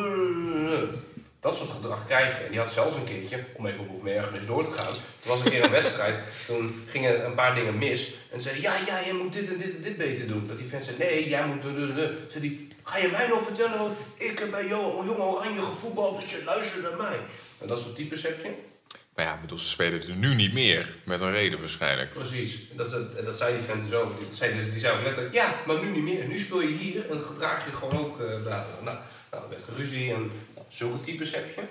Dat 1.40 1.56
soort 1.56 1.70
gedrag 1.70 2.06
krijgen. 2.06 2.46
En 2.46 2.52
die 2.52 2.60
had 2.60 2.72
zelfs 2.72 2.96
een 2.96 3.04
keertje, 3.04 3.44
om 3.58 3.66
even 3.66 3.90
op 3.90 4.06
ergens 4.06 4.46
door 4.46 4.66
te 4.66 4.72
gaan. 4.72 4.94
Er 5.24 5.28
was 5.28 5.44
een 5.44 5.52
keer 5.52 5.64
een 5.64 5.72
wedstrijd. 5.72 6.16
Toen 6.48 6.84
gingen 6.88 7.26
een 7.26 7.36
paar 7.36 7.56
dingen 7.56 7.78
mis. 7.78 8.14
En 8.32 8.42
zei 8.42 8.54
hij, 8.54 8.64
ja, 8.64 8.76
ja, 8.86 9.06
jij 9.06 9.14
moet 9.14 9.34
dit 9.34 9.50
en 9.50 9.58
dit 9.58 9.76
en 9.76 9.82
dit 9.82 9.98
beter 9.98 10.28
doen. 10.28 10.48
Dat 10.48 10.58
die 10.58 10.68
fans 10.68 10.86
zei, 10.86 10.98
nee, 10.98 11.30
jij 11.30 11.46
moet... 11.46 11.62
duh, 11.62 11.96
duh. 11.96 12.10
Zei 12.30 12.48
hij, 12.48 12.76
ga 12.84 12.98
je 12.98 13.08
mij 13.08 13.28
nou 13.28 13.44
vertellen? 13.44 13.96
Ik 14.16 14.40
heb 14.40 14.52
bij 14.52 14.68
jou, 14.68 15.06
Jong 15.06 15.20
Oranje 15.20 15.62
gevoetbald, 15.62 16.22
dus 16.22 16.32
je 16.32 16.44
luistert 16.44 16.82
naar 16.82 16.98
mij. 16.98 17.20
En 17.58 17.68
dat 17.68 17.80
soort 17.80 17.96
types 17.96 18.24
heb 18.24 18.44
je. 18.44 18.71
Maar 19.16 19.26
ja, 19.26 19.38
bedoel, 19.42 19.60
ze 19.60 19.68
spelen 19.68 20.02
er 20.08 20.16
nu 20.16 20.36
niet 20.36 20.54
meer. 20.54 20.96
Met 21.06 21.22
een 21.22 21.32
reden 21.32 21.60
waarschijnlijk. 21.60 22.14
Precies, 22.14 22.60
dat, 22.76 22.90
ze- 22.90 23.22
dat 23.26 23.38
zei 23.38 23.54
die 23.56 23.64
vent 23.64 23.82
dus 23.82 23.94
ook. 23.94 24.20
Die 24.20 24.28
zei, 24.34 24.56
dus, 24.56 24.72
die 24.72 24.80
zei 24.80 24.98
ook 24.98 25.04
letterlijk, 25.04 25.36
ja, 25.36 25.54
maar 25.66 25.84
nu 25.84 25.90
niet 25.90 26.04
meer. 26.04 26.28
Nu 26.28 26.40
speel 26.40 26.62
je 26.62 26.68
hier 26.78 27.10
en 27.12 27.22
gedraag 27.22 27.66
je 27.66 27.72
gewoon 27.72 27.98
ook. 28.06 28.20
eh 28.20 28.28
nou, 28.28 28.66
nou, 28.84 29.50
werd 29.50 29.62
geruzie 29.70 30.14
en 30.14 30.32
nou, 30.56 30.66
zulke 30.68 31.00
types 31.02 31.32
heb 31.36 31.56
je. 31.56 31.62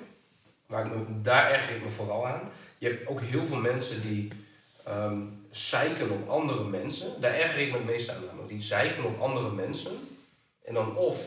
Maar 0.66 0.86
daar 1.22 1.50
erger 1.50 1.76
ik 1.76 1.82
me 1.84 1.90
vooral 1.90 2.26
aan. 2.26 2.40
Je 2.78 2.86
hebt 2.88 3.06
ook 3.06 3.20
heel 3.20 3.44
veel 3.44 3.56
mensen 3.60 4.02
die 4.02 4.28
ehm 4.84 5.18
zeiken 5.50 6.10
op 6.10 6.28
andere 6.28 6.64
mensen. 6.64 7.08
Daar 7.20 7.34
erger 7.34 7.60
ik 7.60 7.70
me 7.70 7.76
het 7.76 7.86
meest 7.86 8.08
aan 8.10 8.24
namelijk. 8.26 8.48
Die 8.48 8.62
zeiken 8.62 9.04
op 9.04 9.20
andere 9.20 9.50
mensen. 9.50 9.92
En 10.64 10.74
dan 10.74 10.96
of 10.96 11.20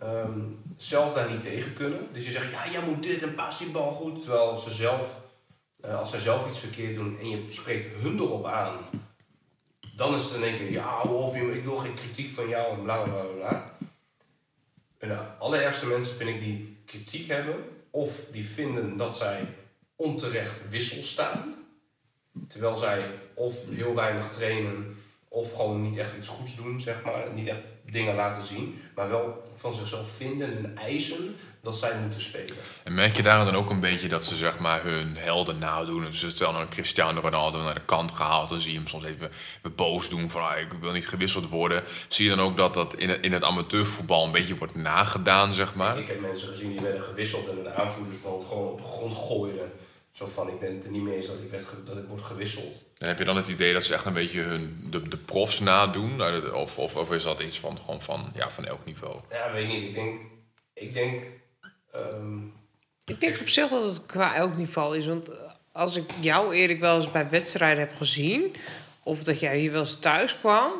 ehm, 0.00 0.38
zelf 0.76 1.14
daar 1.14 1.30
niet 1.30 1.42
tegen 1.42 1.72
kunnen. 1.72 2.08
Dus 2.12 2.24
je 2.24 2.30
zegt, 2.30 2.50
ja, 2.50 2.70
jij 2.70 2.82
moet 2.82 3.02
dit 3.02 3.22
en 3.22 3.34
pas 3.34 3.58
die 3.58 3.70
bal 3.70 3.90
goed. 3.90 4.22
Terwijl 4.22 4.56
ze 4.56 4.70
zelf 4.74 5.06
als 5.96 6.10
zij 6.10 6.20
zelf 6.20 6.48
iets 6.48 6.58
verkeerd 6.58 6.94
doen 6.94 7.18
en 7.18 7.28
je 7.28 7.44
spreekt 7.48 7.86
hun 8.00 8.18
erop 8.18 8.46
aan, 8.46 8.76
dan 9.96 10.14
is 10.14 10.22
het 10.22 10.34
in 10.34 10.42
één 10.42 10.56
keer, 10.56 10.70
ja, 10.70 10.84
hou 10.84 11.08
op, 11.08 11.34
ik 11.34 11.64
wil 11.64 11.76
geen 11.76 11.94
kritiek 11.94 12.34
van 12.34 12.48
jou 12.48 12.74
en 12.74 12.82
bla 12.82 13.02
bla 13.02 13.22
bla. 13.22 13.72
En 14.98 15.08
de 15.08 15.18
allerergste 15.38 15.86
mensen 15.86 16.14
vind 16.14 16.30
ik 16.30 16.40
die 16.40 16.76
kritiek 16.84 17.28
hebben, 17.28 17.56
of 17.90 18.24
die 18.30 18.44
vinden 18.44 18.96
dat 18.96 19.16
zij 19.16 19.46
onterecht 19.96 20.68
wissel 20.68 21.02
staan, 21.02 21.54
terwijl 22.48 22.76
zij 22.76 23.10
of 23.34 23.54
heel 23.70 23.94
weinig 23.94 24.28
trainen, 24.28 24.96
of 25.28 25.54
gewoon 25.54 25.82
niet 25.82 25.96
echt 25.96 26.16
iets 26.16 26.28
goeds 26.28 26.56
doen, 26.56 26.80
zeg 26.80 27.04
maar, 27.04 27.32
niet 27.34 27.46
echt 27.46 27.60
dingen 27.90 28.14
laten 28.14 28.44
zien, 28.44 28.80
maar 28.94 29.08
wel 29.08 29.42
van 29.56 29.74
zichzelf 29.74 30.10
vinden 30.16 30.56
en 30.56 30.76
eisen 30.76 31.36
dat 31.62 31.76
zij 31.76 31.98
moeten 32.00 32.20
spelen. 32.20 32.56
En 32.84 32.94
merk 32.94 33.16
je 33.16 33.22
daar 33.22 33.44
dan 33.44 33.54
ook 33.54 33.70
een 33.70 33.80
beetje 33.80 34.08
dat 34.08 34.24
ze 34.24 34.36
zeg 34.36 34.58
maar 34.58 34.82
hun 34.82 35.16
helden 35.16 35.58
nadoen? 35.58 36.04
Dus 36.04 36.18
ze 36.18 36.30
stellen 36.30 36.60
een 36.60 36.68
Cristiano 36.68 37.20
Ronaldo 37.20 37.62
naar 37.62 37.74
de 37.74 37.84
kant 37.84 38.12
gehaald. 38.12 38.48
Dan 38.48 38.60
zie 38.60 38.72
je 38.72 38.78
hem 38.78 38.86
soms 38.86 39.04
even, 39.04 39.30
boos 39.76 40.08
doen 40.08 40.30
van 40.30 40.48
ah, 40.48 40.58
ik 40.58 40.72
wil 40.72 40.92
niet 40.92 41.08
gewisseld 41.08 41.48
worden. 41.48 41.82
Zie 42.08 42.28
je 42.28 42.36
dan 42.36 42.44
ook 42.44 42.56
dat 42.56 42.74
dat 42.74 42.94
in 42.94 43.08
het, 43.08 43.24
in 43.24 43.32
het 43.32 43.44
amateurvoetbal 43.44 44.24
een 44.24 44.32
beetje 44.32 44.56
wordt 44.56 44.74
nagedaan, 44.74 45.54
zeg 45.54 45.74
maar? 45.74 45.98
Ik 45.98 46.08
heb 46.08 46.20
mensen 46.20 46.48
gezien 46.48 46.70
die 46.70 46.80
werden 46.80 47.02
gewisseld 47.02 47.48
en 47.48 47.62
de 47.62 47.74
aanvoerdersband 47.74 48.44
gewoon 48.44 48.68
op 48.68 48.78
de 48.78 48.86
grond 48.86 49.16
gooiden. 49.16 49.72
Zo 50.12 50.26
van, 50.26 50.48
ik 50.48 50.60
ben 50.60 50.74
het 50.74 50.84
er 50.84 50.90
niet 50.90 51.02
mee 51.02 51.16
eens 51.16 51.26
dat 51.26 51.36
ik, 51.36 51.50
werd 51.50 51.66
dat 51.84 51.96
ik 51.96 52.04
word 52.08 52.22
gewisseld. 52.22 52.80
En 52.98 53.08
heb 53.08 53.18
je 53.18 53.24
dan 53.24 53.36
het 53.36 53.48
idee 53.48 53.72
dat 53.72 53.84
ze 53.84 53.94
echt 53.94 54.04
een 54.04 54.12
beetje 54.12 54.40
hun, 54.40 54.86
de, 54.90 55.08
de 55.08 55.16
profs 55.16 55.60
nadoen? 55.60 56.22
Of, 56.54 56.78
of, 56.78 56.96
of 56.96 57.12
is 57.12 57.22
dat 57.22 57.40
iets 57.40 57.60
van, 57.60 57.78
gewoon 57.78 58.02
van, 58.02 58.30
ja, 58.34 58.50
van 58.50 58.64
elk 58.64 58.84
niveau? 58.84 59.20
Ja, 59.30 59.52
weet 59.52 59.62
ik 59.62 59.68
niet. 59.68 59.82
Ik 59.82 59.94
denk, 59.94 60.20
ik 60.74 60.92
denk 60.92 61.22
ehm, 61.92 62.38
Ik 63.04 63.20
denk 63.20 63.40
op 63.40 63.48
zich 63.48 63.68
dat 63.68 63.84
het 63.84 64.06
qua 64.06 64.34
elk 64.34 64.56
niveau 64.56 64.96
is. 64.96 65.06
Want 65.06 65.28
eh, 65.28 65.36
als 65.72 65.96
ik 65.96 66.10
jou, 66.20 66.54
Erik, 66.54 66.80
wel 66.80 66.96
eens 66.96 67.10
bij 67.10 67.28
wedstrijden 67.30 67.78
heb 67.78 67.96
gezien... 67.96 68.54
of 69.02 69.22
dat 69.22 69.40
jij 69.40 69.58
hier 69.58 69.72
wel 69.72 69.80
eens 69.80 69.98
thuis 69.98 70.38
kwam... 70.38 70.72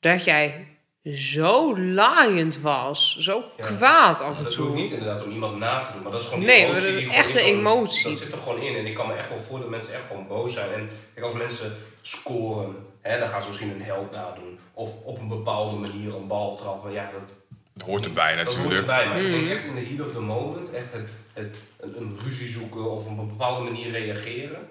dat 0.00 0.24
jij 0.24 0.66
zo 1.14 1.78
laaiend 1.78 2.60
was. 2.60 3.16
Zo 3.18 3.44
Ja. 3.56 3.64
kwaad 3.64 4.20
af 4.20 4.38
en 4.38 4.44
dat 4.44 4.52
doe 4.54 4.66
ik 4.66 4.72
toe. 4.72 4.82
niet 4.82 4.92
inderdaad 4.92 5.24
om 5.24 5.30
iemand 5.30 5.58
na 5.58 5.80
te 5.80 5.92
doen, 5.92 6.02
maar 6.02 6.12
dat 6.12 6.20
is 6.20 6.26
gewoon 6.26 6.44
Nee, 6.44 6.64
emotie 6.64 6.74
dat 6.74 6.90
is 6.90 6.96
die 6.96 7.06
gewoon 7.06 7.24
echt 7.24 7.30
een 7.34 7.42
emotie. 7.44 8.10
Dat 8.10 8.18
zit 8.18 8.32
er 8.32 8.38
gewoon 8.38 8.60
in 8.62 8.76
en 8.76 8.86
ik 8.86 8.94
kan 8.94 9.06
me 9.06 9.14
echt 9.14 9.28
wel 9.28 9.38
voor 9.38 9.58
dat 9.60 9.68
mensen 9.68 9.94
echt 9.94 10.06
gewoon 10.06 10.26
boos 10.26 10.52
zijn. 10.52 10.72
En 10.72 10.90
kijk, 11.14 11.26
als 11.26 11.34
mensen 11.34 11.76
scoren, 12.02 12.76
hè, 13.00 13.18
dan 13.18 13.28
gaan 13.28 13.42
ze 13.42 13.48
misschien 13.48 13.70
een 13.70 13.82
held 13.82 14.10
nadoen. 14.10 14.58
Of 14.72 14.90
op 15.04 15.18
een 15.18 15.28
bepaalde 15.28 15.76
manier 15.76 16.14
een 16.14 16.26
bal 16.26 16.56
trappen. 16.56 16.92
Ja, 16.92 17.10
dat, 17.12 17.36
Het 17.78 17.86
hoort 17.86 18.04
erbij 18.04 18.36
Dat 18.36 18.44
hoort 18.44 18.56
natuurlijk. 18.56 18.80
erbij, 18.80 19.06
maar 19.08 19.20
ik 19.20 19.30
denk 19.30 19.42
Mhm. 19.42 19.50
echt 19.50 19.64
in 19.64 19.74
de 19.74 19.84
heat 19.84 20.06
of 20.06 20.12
the 20.12 20.20
moment, 20.20 20.70
echt 20.72 20.92
het, 20.92 21.08
het, 21.32 21.56
een, 21.80 21.94
een 22.00 22.18
ruzie 22.24 22.48
zoeken 22.48 22.90
of 22.90 23.06
op 23.06 23.18
een 23.18 23.28
bepaalde 23.28 23.64
manier 23.70 23.90
reageren. 23.90 24.68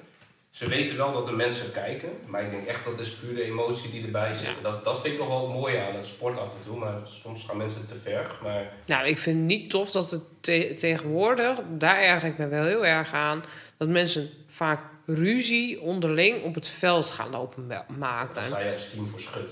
Ze 0.52 0.68
weten 0.70 0.98
wel 0.98 1.14
dat 1.14 1.26
de 1.26 1.32
mensen 1.32 1.72
kijken, 1.72 2.10
maar 2.26 2.44
ik 2.44 2.50
denk 2.50 2.66
echt 2.68 2.86
dat 2.86 3.00
is 3.00 3.10
puur 3.10 3.36
de 3.36 3.44
emotie 3.44 3.92
die 3.92 4.04
erbij 4.06 4.34
zit. 4.34 4.48
Dat, 4.62 4.84
dat 4.84 5.02
vind 5.02 5.14
ik 5.14 5.20
nog 5.20 5.28
wel 5.28 5.48
mooi 5.48 5.76
aan 5.78 5.96
het 5.96 6.06
sport 6.08 6.38
af 6.38 6.46
en 6.46 6.66
toe, 6.66 6.78
maar 6.78 6.94
soms 7.04 7.44
gaan 7.44 7.58
mensen 7.58 7.88
te 7.88 7.94
ver. 8.04 8.32
Maar 8.44 8.74
Nou, 8.86 9.08
ik 9.08 9.18
vind 9.18 9.38
het 9.38 9.46
niet 9.46 9.70
tof 9.70 9.92
dat 9.92 10.12
het 10.12 10.22
te- 10.40 10.74
tegenwoordig... 10.80 11.58
daar 11.78 11.98
erger 12.02 12.30
ik 12.30 12.38
me 12.38 12.48
wel 12.48 12.64
heel 12.66 12.86
erg 12.86 13.14
aan... 13.14 13.44
dat 13.78 13.88
mensen 13.88 14.30
vaak 14.48 14.80
ruzie 15.06 15.82
onderling 15.82 16.44
op 16.44 16.56
het 16.56 16.68
veld 16.68 17.10
gaan 17.10 17.30
lopen 17.30 17.68
ma- 17.68 17.86
maken. 17.98 18.34
daar 18.34 18.44
sta 18.44 18.60
je 18.60 18.72
als 18.72 18.90
team 18.90 19.08
voor 19.08 19.20
schut. 19.20 19.52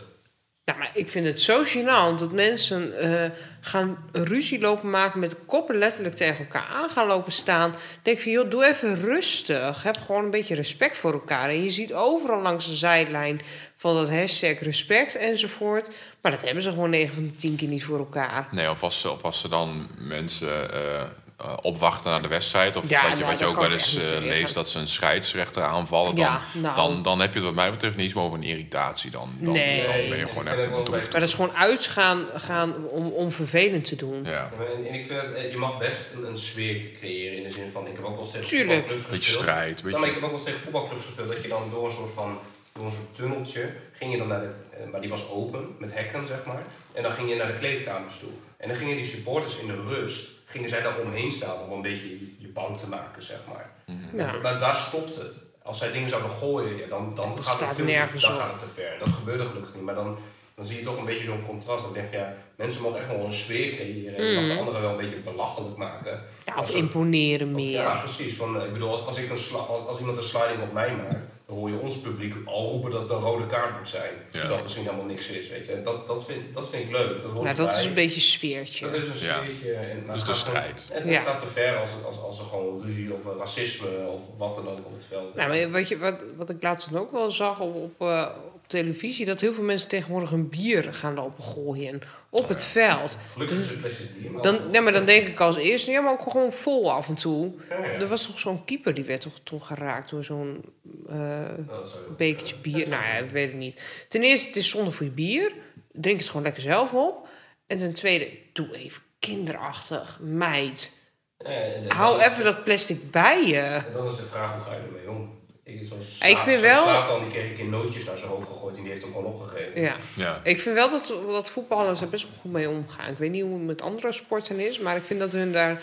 Nou, 0.65 0.77
maar 0.79 0.91
ik 0.93 1.09
vind 1.09 1.25
het 1.25 1.41
zo 1.41 1.63
gênant 1.65 2.19
dat 2.19 2.31
mensen 2.31 2.97
eh, 2.99 3.29
gaan 3.61 3.97
ruzie 4.11 4.59
lopen 4.59 4.89
maken 4.89 5.19
met 5.19 5.29
de 5.29 5.35
koppen 5.45 5.77
letterlijk 5.77 6.15
tegen 6.15 6.37
elkaar 6.45 6.65
aan 6.67 6.89
gaan 6.89 7.07
lopen 7.07 7.31
staan. 7.31 7.75
Denk 8.01 8.19
van, 8.19 8.31
joh, 8.31 8.49
doe 8.49 8.65
even 8.65 8.95
rustig. 9.01 9.83
Heb 9.83 9.97
gewoon 9.97 10.23
een 10.23 10.29
beetje 10.29 10.55
respect 10.55 10.97
voor 10.97 11.13
elkaar. 11.13 11.49
En 11.49 11.63
je 11.63 11.69
ziet 11.69 11.93
overal 11.93 12.41
langs 12.41 12.67
de 12.67 12.73
zijlijn 12.75 13.41
van 13.75 13.95
dat 13.95 14.09
hashtag 14.09 14.59
respect 14.59 15.15
enzovoort. 15.15 15.89
Maar 16.21 16.31
dat 16.31 16.41
hebben 16.41 16.63
ze 16.63 16.69
gewoon 16.69 16.89
9 16.89 17.15
van 17.15 17.27
de 17.27 17.33
10 17.33 17.55
keer 17.55 17.67
niet 17.67 17.83
voor 17.83 17.97
elkaar. 17.97 18.47
Nee, 18.51 18.69
of 18.69 18.83
als, 18.83 18.99
ze- 18.99 19.11
of 19.11 19.21
als 19.23 19.41
ze 19.41 19.49
dan 19.49 19.87
mensen 19.99 20.73
eh, 20.73 21.03
eh, 21.37 21.53
opwachten 21.61 22.11
naar 22.11 22.21
de 22.21 22.27
wedstrijd. 22.27 22.75
Of 22.75 22.89
Ja, 22.89 23.01
wat 23.01 23.11
je, 23.11 23.17
nou, 23.17 23.29
wat 23.31 23.39
je 23.39 23.45
ook 23.45 23.55
wel 23.59 23.71
eens 23.71 23.95
eh, 23.95 24.19
leest 24.19 24.53
dat 24.53 24.69
ze 24.69 24.79
een 24.79 24.87
scheidsrechter 24.87 25.63
aanvallen. 25.63 26.15
Dan, 26.15 26.25
Ja, 26.25 26.41
nou. 26.53 26.75
dan, 26.75 27.03
dan 27.03 27.19
heb 27.19 27.29
je 27.29 27.35
het 27.35 27.45
wat 27.45 27.53
mij 27.55 27.71
betreft 27.71 27.95
niet 27.97 28.15
meer 28.15 28.23
over 28.23 28.37
een 28.37 28.43
irritatie. 28.43 29.11
Dan, 29.11 29.37
dan, 29.39 29.53
Nee. 29.53 29.83
dan 29.83 29.91
ben 30.09 30.17
je 30.17 30.25
gewoon 30.25 30.47
echt 30.47 30.69
wel 30.69 30.77
bedroefd. 30.83 31.11
Maar 31.11 31.19
dat 31.19 31.29
is 31.29 31.35
gewoon 31.35 31.55
uitgaan 31.55 32.25
gaan 32.35 32.87
om, 32.87 33.07
om 33.11 33.31
vervelend 33.31 33.85
te 33.85 33.95
doen. 33.95 34.23
Ja. 34.23 34.31
Ja, 34.31 34.51
En, 34.77 34.87
en 34.87 34.93
ik 34.93 35.05
vind, 35.07 35.33
eh, 35.35 35.51
je 35.51 35.57
mag 35.57 35.77
best 35.77 35.99
een, 36.15 36.23
een 36.27 36.37
sfeer 36.37 36.91
creëren 36.99 37.37
in 37.37 37.43
de 37.43 37.49
zin 37.49 37.69
van, 37.73 37.87
ik 37.87 37.95
heb 37.95 38.05
ook 38.05 38.11
wel 38.15 38.21
eens 38.21 38.31
tegen 38.31 38.47
Tuurlijk. 38.47 38.69
voetbalclubs 38.79 39.03
Beetje 39.09 39.23
gespeeld. 39.23 39.41
strijd. 39.43 39.81
Ja, 39.85 39.99
maar 39.99 40.07
ik 40.09 40.13
heb 40.15 40.23
ook 40.23 40.31
wel 40.31 40.43
tegen 40.43 40.59
voetbalclubs 40.59 41.05
gespeeld 41.05 41.27
dat 41.33 41.41
je 41.41 41.47
dan 41.47 41.69
door 41.71 41.85
een 41.85 41.91
soort 41.95 42.13
van 42.13 42.39
door 42.73 42.85
een 42.85 42.91
soort 42.91 43.15
tunneltje 43.15 43.69
ging 43.93 44.11
je 44.11 44.17
dan 44.17 44.27
naar 44.27 44.39
de, 44.41 44.49
maar 44.91 45.01
die 45.01 45.09
was 45.09 45.29
open 45.29 45.75
met 45.79 45.93
hekken 45.93 46.27
zeg 46.27 46.37
maar, 46.45 46.63
en 46.93 47.03
dan 47.03 47.11
ging 47.11 47.29
je 47.29 47.35
naar 47.35 47.47
de 47.47 47.53
kleedkamers 47.57 48.19
toe. 48.19 48.29
En 48.57 48.67
dan 48.67 48.77
gingen 48.77 48.95
die 48.95 49.05
supporters 49.05 49.57
in 49.59 49.67
de 49.67 49.83
rust, 49.87 50.29
gingen 50.55 50.69
zij 50.69 50.81
daar 50.81 50.99
omheen 50.99 51.31
staan 51.31 51.57
om 51.65 51.71
een 51.71 51.81
beetje 51.81 52.09
je, 52.39 52.47
bang 52.53 52.77
te 52.77 52.87
maken 52.87 53.23
zeg 53.23 53.39
maar. 53.51 53.69
Ja. 54.13 54.39
Maar 54.41 54.59
daar 54.59 54.75
stopt 54.75 55.15
het. 55.15 55.33
Als 55.63 55.77
zij 55.77 55.91
dingen 55.91 56.09
zouden 56.09 56.31
gooien, 56.31 56.77
ja, 56.77 56.87
dan, 56.87 57.11
dan, 57.15 57.25
gaat, 57.25 57.43
staat 57.43 57.59
het 57.59 57.75
veel 57.75 57.85
dan 57.85 58.31
gaat 58.39 58.51
het 58.51 58.59
te 58.59 58.65
ver. 58.73 58.95
Dat 58.99 59.09
gebeurde 59.09 59.45
gelukkig 59.45 59.73
niet, 59.73 59.83
maar 59.83 59.95
dan, 59.95 60.17
dan 60.55 60.65
zie 60.65 60.77
je 60.77 60.83
toch 60.83 60.97
een 60.97 61.05
beetje 61.05 61.23
zo'n 61.25 61.45
contrast. 61.47 61.83
Dan 61.83 61.93
denk 61.93 62.11
je, 62.11 62.17
ja, 62.17 62.33
mensen 62.55 62.81
mogen 62.81 62.99
echt 62.99 63.07
wel 63.07 63.25
een 63.25 63.33
sfeer 63.33 63.75
creëren 63.75 64.15
en 64.15 64.33
mag 64.35 64.43
de 64.43 64.49
Mhm. 64.49 64.57
anderen 64.59 64.81
wel 64.81 64.89
een 64.91 64.97
beetje 64.97 65.17
belachelijk 65.19 65.77
maken. 65.77 66.21
Ja, 66.45 66.53
of 66.59 66.69
er- 66.69 66.75
imponeren 66.75 67.47
of- 67.47 67.53
meer. 67.53 67.71
Ja, 67.71 67.95
precies. 68.03 68.35
Van, 68.35 68.59
eh, 68.59 68.65
ik 68.65 68.73
bedoel, 68.73 68.91
als, 68.91 69.05
als, 69.05 69.17
ik 69.17 69.29
een 69.29 69.37
sla- 69.37 69.57
als, 69.59 69.87
als 69.87 69.99
iemand 69.99 70.17
een 70.17 70.23
sliding 70.23 70.61
op 70.61 70.73
mij 70.73 70.95
maakt, 70.95 71.17
dan 71.47 71.55
hoor 71.57 71.69
je 71.69 71.79
ons 71.79 71.97
publiek 71.99 72.33
al 72.45 72.69
roepen 72.71 72.91
dat 72.91 73.01
het 73.01 73.09
een 73.09 73.17
rode 73.17 73.45
kaart 73.45 73.77
moet 73.77 73.89
zijn. 73.89 74.11
Ja. 74.31 74.39
Terwijl 74.39 74.61
misschien 74.63 74.83
helemaal 74.85 75.05
niks 75.05 75.27
is, 75.29 75.47
weet 75.49 75.65
je. 75.65 75.71
En 75.71 75.83
dat, 75.83 76.07
dat, 76.07 76.25
vind, 76.25 76.53
dat 76.53 76.69
vind 76.69 76.83
ik 76.83 76.91
leuk. 76.91 77.21
Dat, 77.21 77.31
hoort 77.31 77.43
Nou, 77.43 77.55
dat 77.55 77.73
is 77.73 77.85
een 77.85 77.93
beetje 77.93 78.19
sfeertje. 78.21 78.85
Dat 78.85 78.93
is 78.95 79.21
een 79.21 79.27
Ja. 79.27 79.41
sfeertje. 79.43 79.73
En, 79.73 80.03
maar 80.05 80.15
Dus 80.15 80.21
het 80.23 80.31
de 80.31 80.37
strijd. 80.37 80.85
Het, 80.89 81.03
het 81.03 81.11
Ja. 81.13 81.21
gaat 81.21 81.39
te 81.39 81.47
ver 81.47 81.77
als, 81.77 81.89
als, 82.05 82.19
als 82.19 82.39
er 82.39 82.45
gewoon 82.45 82.81
ruzie 82.85 83.13
of 83.13 83.19
racisme 83.39 84.07
of 84.07 84.21
wat 84.37 84.55
dan 84.55 84.69
ook 84.69 84.77
op 84.85 84.93
het 84.93 85.05
veld 85.09 85.29
is. 85.29 85.35
Nou, 85.35 85.49
maar 85.49 85.71
wat, 85.71 85.87
je, 85.87 85.97
wat, 85.97 86.23
wat 86.37 86.49
ik 86.49 86.63
laatst 86.63 86.91
dan 86.91 87.01
ook 87.01 87.11
wel 87.11 87.31
zag 87.31 87.59
op, 87.59 87.75
op, 87.75 88.07
eh, 88.07 88.29
op 88.53 88.67
televisie... 88.67 89.25
dat 89.25 89.41
heel 89.41 89.53
veel 89.53 89.63
mensen 89.63 89.89
tegenwoordig 89.89 90.31
een 90.31 90.49
bier 90.49 90.93
gaan 90.93 91.13
lopen 91.13 91.43
gooien 91.43 92.01
op 92.35 92.47
het 92.47 92.63
veld. 92.63 93.17
Gelukkig 93.33 93.59
is 93.59 93.67
het 93.69 93.79
plastic 93.79 94.07
Dan, 94.41 94.71
nee, 94.71 94.81
maar 94.81 94.93
dan 94.93 95.05
denk 95.05 95.27
ik 95.27 95.39
als 95.39 95.55
eerste, 95.57 95.91
ja, 95.91 96.01
maar 96.01 96.11
ook 96.11 96.31
gewoon 96.31 96.51
vol 96.51 96.91
af 96.91 97.07
en 97.07 97.15
toe. 97.15 97.53
Ja, 97.69 97.85
ja. 97.85 97.99
Er 97.99 98.07
was 98.07 98.25
toch 98.25 98.39
zo'n 98.39 98.65
keeper, 98.65 98.93
die 98.93 99.03
werd 99.03 99.21
toch 99.21 99.39
toen 99.43 99.61
geraakt 99.63 100.09
door 100.09 100.23
zo'n 100.23 100.63
zou- 101.07 102.15
bekertje 102.17 102.55
bier. 102.55 102.89
Nou 102.89 103.03
ja, 103.03 103.13
ik 103.13 103.29
weet 103.29 103.47
het 103.49 103.57
niet. 103.57 103.81
Ten 104.09 104.23
eerste, 104.23 104.47
het 104.47 104.55
is 104.55 104.69
zonde 104.69 104.91
voor 104.91 105.05
je 105.05 105.11
bier. 105.11 105.51
Drink 105.91 106.19
het 106.19 106.27
gewoon 106.27 106.43
lekker 106.43 106.61
zelf 106.61 106.93
op. 106.93 107.27
En 107.67 107.77
ten 107.77 107.93
tweede, 107.93 108.29
doe 108.53 108.77
even 108.77 109.01
kinderachtig. 109.19 110.19
Meid, 110.21 110.91
Ja, 111.37 111.95
hou 111.95 112.21
even 112.21 112.43
dat 112.43 112.63
plastic 112.63 113.11
bij 113.11 113.45
je. 113.47 113.55
En 113.55 113.85
dan 113.93 114.07
is 114.07 114.15
de 114.15 114.23
vraag, 114.23 114.53
hoe 114.53 114.63
ga 114.63 114.73
je 114.73 114.79
ermee 114.81 115.09
om? 115.09 115.43
Ik, 115.67 115.85
zoals 115.87 116.03
Ik 116.21 116.37
vind 116.37 116.61
wel- 116.61 117.19
die 117.19 117.27
kreeg 117.29 117.51
ik 117.51 117.57
in 117.57 117.69
nootjes 117.69 118.03
naar 118.05 118.17
zijn 118.17 118.29
hoofd 118.29 118.47
gegooid 118.47 118.75
en 118.75 118.81
die 118.81 118.91
heeft 118.91 119.03
hem 119.03 119.11
gewoon 119.13 119.33
opgegeten. 119.33 119.81
Ja. 119.81 119.95
Ja. 120.15 120.39
Ik 120.43 120.59
vind 120.59 120.75
wel 120.75 120.89
dat, 120.89 121.13
dat 121.27 121.49
voetballers 121.49 122.01
er 122.01 122.09
best 122.09 122.23
wel 122.23 122.33
goed 122.41 122.51
mee 122.51 122.69
omgaan. 122.69 123.09
Ik 123.11 123.17
weet 123.17 123.31
niet 123.31 123.41
hoe 123.43 123.53
het 123.53 123.61
met 123.65 123.81
andere 123.81 124.11
sporten 124.11 124.59
is, 124.59 124.79
maar 124.79 124.95
ik 124.95 125.03
vind 125.03 125.19
dat 125.19 125.31
hun 125.31 125.51
daar 125.51 125.81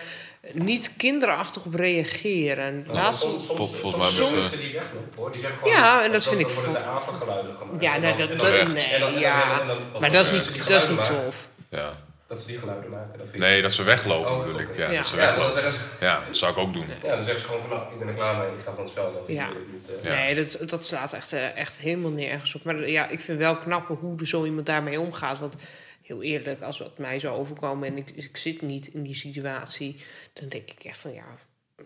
niet 0.52 0.94
kinderachtig 0.96 1.64
op 1.64 1.74
reageren. 1.74 2.82
Nou, 2.82 2.94
Laatst- 2.94 3.20
soms, 3.20 3.46
soms, 3.46 3.76
volgens 3.76 4.20
mij 4.20 4.58
die 4.58 4.72
weglopen 4.72 5.16
hoor. 5.16 5.32
Die 5.32 5.40
zeggen 5.40 5.58
gewoon, 5.58 5.74
Ja, 5.74 6.04
en 6.04 6.12
dat 6.12 6.22
vind 6.26 6.40
dan 6.40 6.48
ik 6.50 6.54
worden 6.54 6.72
de 6.72 6.78
apengeluiden 6.78 7.54
gemaakt. 7.54 7.82
Ja, 7.82 7.98
dat, 8.12 8.42
nee, 8.72 9.18
ja. 9.18 9.62
Maar 10.00 10.10
dat 10.12 10.24
is 10.24 10.32
niet, 10.32 10.66
dat 10.68 10.82
is 10.82 10.88
niet 10.88 11.04
tof. 11.04 11.48
ja. 11.68 11.92
Dat 12.32 12.40
ze 12.40 12.46
die 12.46 12.58
geluiden 12.58 12.90
maken. 12.90 13.18
Dat 13.18 13.28
vind 13.28 13.34
ik- 13.34 13.40
Nee, 13.40 13.62
dat 13.62 13.72
ze 13.72 13.82
weglopen 13.82 14.30
Oh, 14.30 14.38
bedoel 14.44 14.60
ik. 14.60 14.76
Ja, 14.76 14.90
Ja. 14.90 14.96
dat 14.96 15.06
ze 15.06 15.16
weglopen. 15.16 15.72
ze, 15.72 15.78
Ja, 16.00 16.22
dat 16.26 16.36
zou 16.36 16.52
ik 16.52 16.58
ook 16.58 16.72
doen. 16.72 16.84
ja, 17.02 17.08
dan 17.16 17.22
zeggen 17.24 17.38
ze 17.40 17.44
gewoon 17.46 17.60
van 17.60 17.70
nou, 17.70 17.92
ik 17.92 17.98
ben 17.98 18.08
er 18.08 18.14
klaar 18.14 18.36
mee, 18.36 18.46
ik 18.48 18.64
ga 18.64 18.74
van 18.74 18.84
het 18.84 18.92
veld 18.92 19.20
af. 19.20 19.28
Ja. 19.28 19.48
Niet, 19.72 19.90
eh, 20.00 20.04
Ja. 20.04 20.14
Nee, 20.14 20.34
dat, 20.34 20.68
dat 20.68 20.86
slaat 20.86 21.12
echt, 21.12 21.32
eh, 21.32 21.56
echt 21.56 21.76
helemaal 21.78 22.10
nergens 22.10 22.54
op. 22.54 22.62
Maar 22.64 22.88
ja, 22.88 23.08
ik 23.08 23.20
vind 23.20 23.38
wel 23.38 23.56
knap 23.56 23.88
hoe 24.00 24.26
zo 24.26 24.44
iemand 24.44 24.66
daarmee 24.66 25.00
omgaat. 25.00 25.38
Want 25.38 25.56
heel 26.02 26.22
eerlijk, 26.22 26.62
als 26.62 26.78
het 26.78 26.98
mij 26.98 27.18
zou 27.18 27.38
overkomen 27.38 27.88
en 27.88 27.96
ik, 27.96 28.10
ik 28.14 28.36
zit 28.36 28.62
niet 28.62 28.86
in 28.86 29.02
die 29.02 29.14
situatie, 29.14 30.00
dan 30.32 30.48
denk 30.48 30.70
ik 30.70 30.84
echt 30.84 30.98
van 30.98 31.12
ja, 31.12 31.38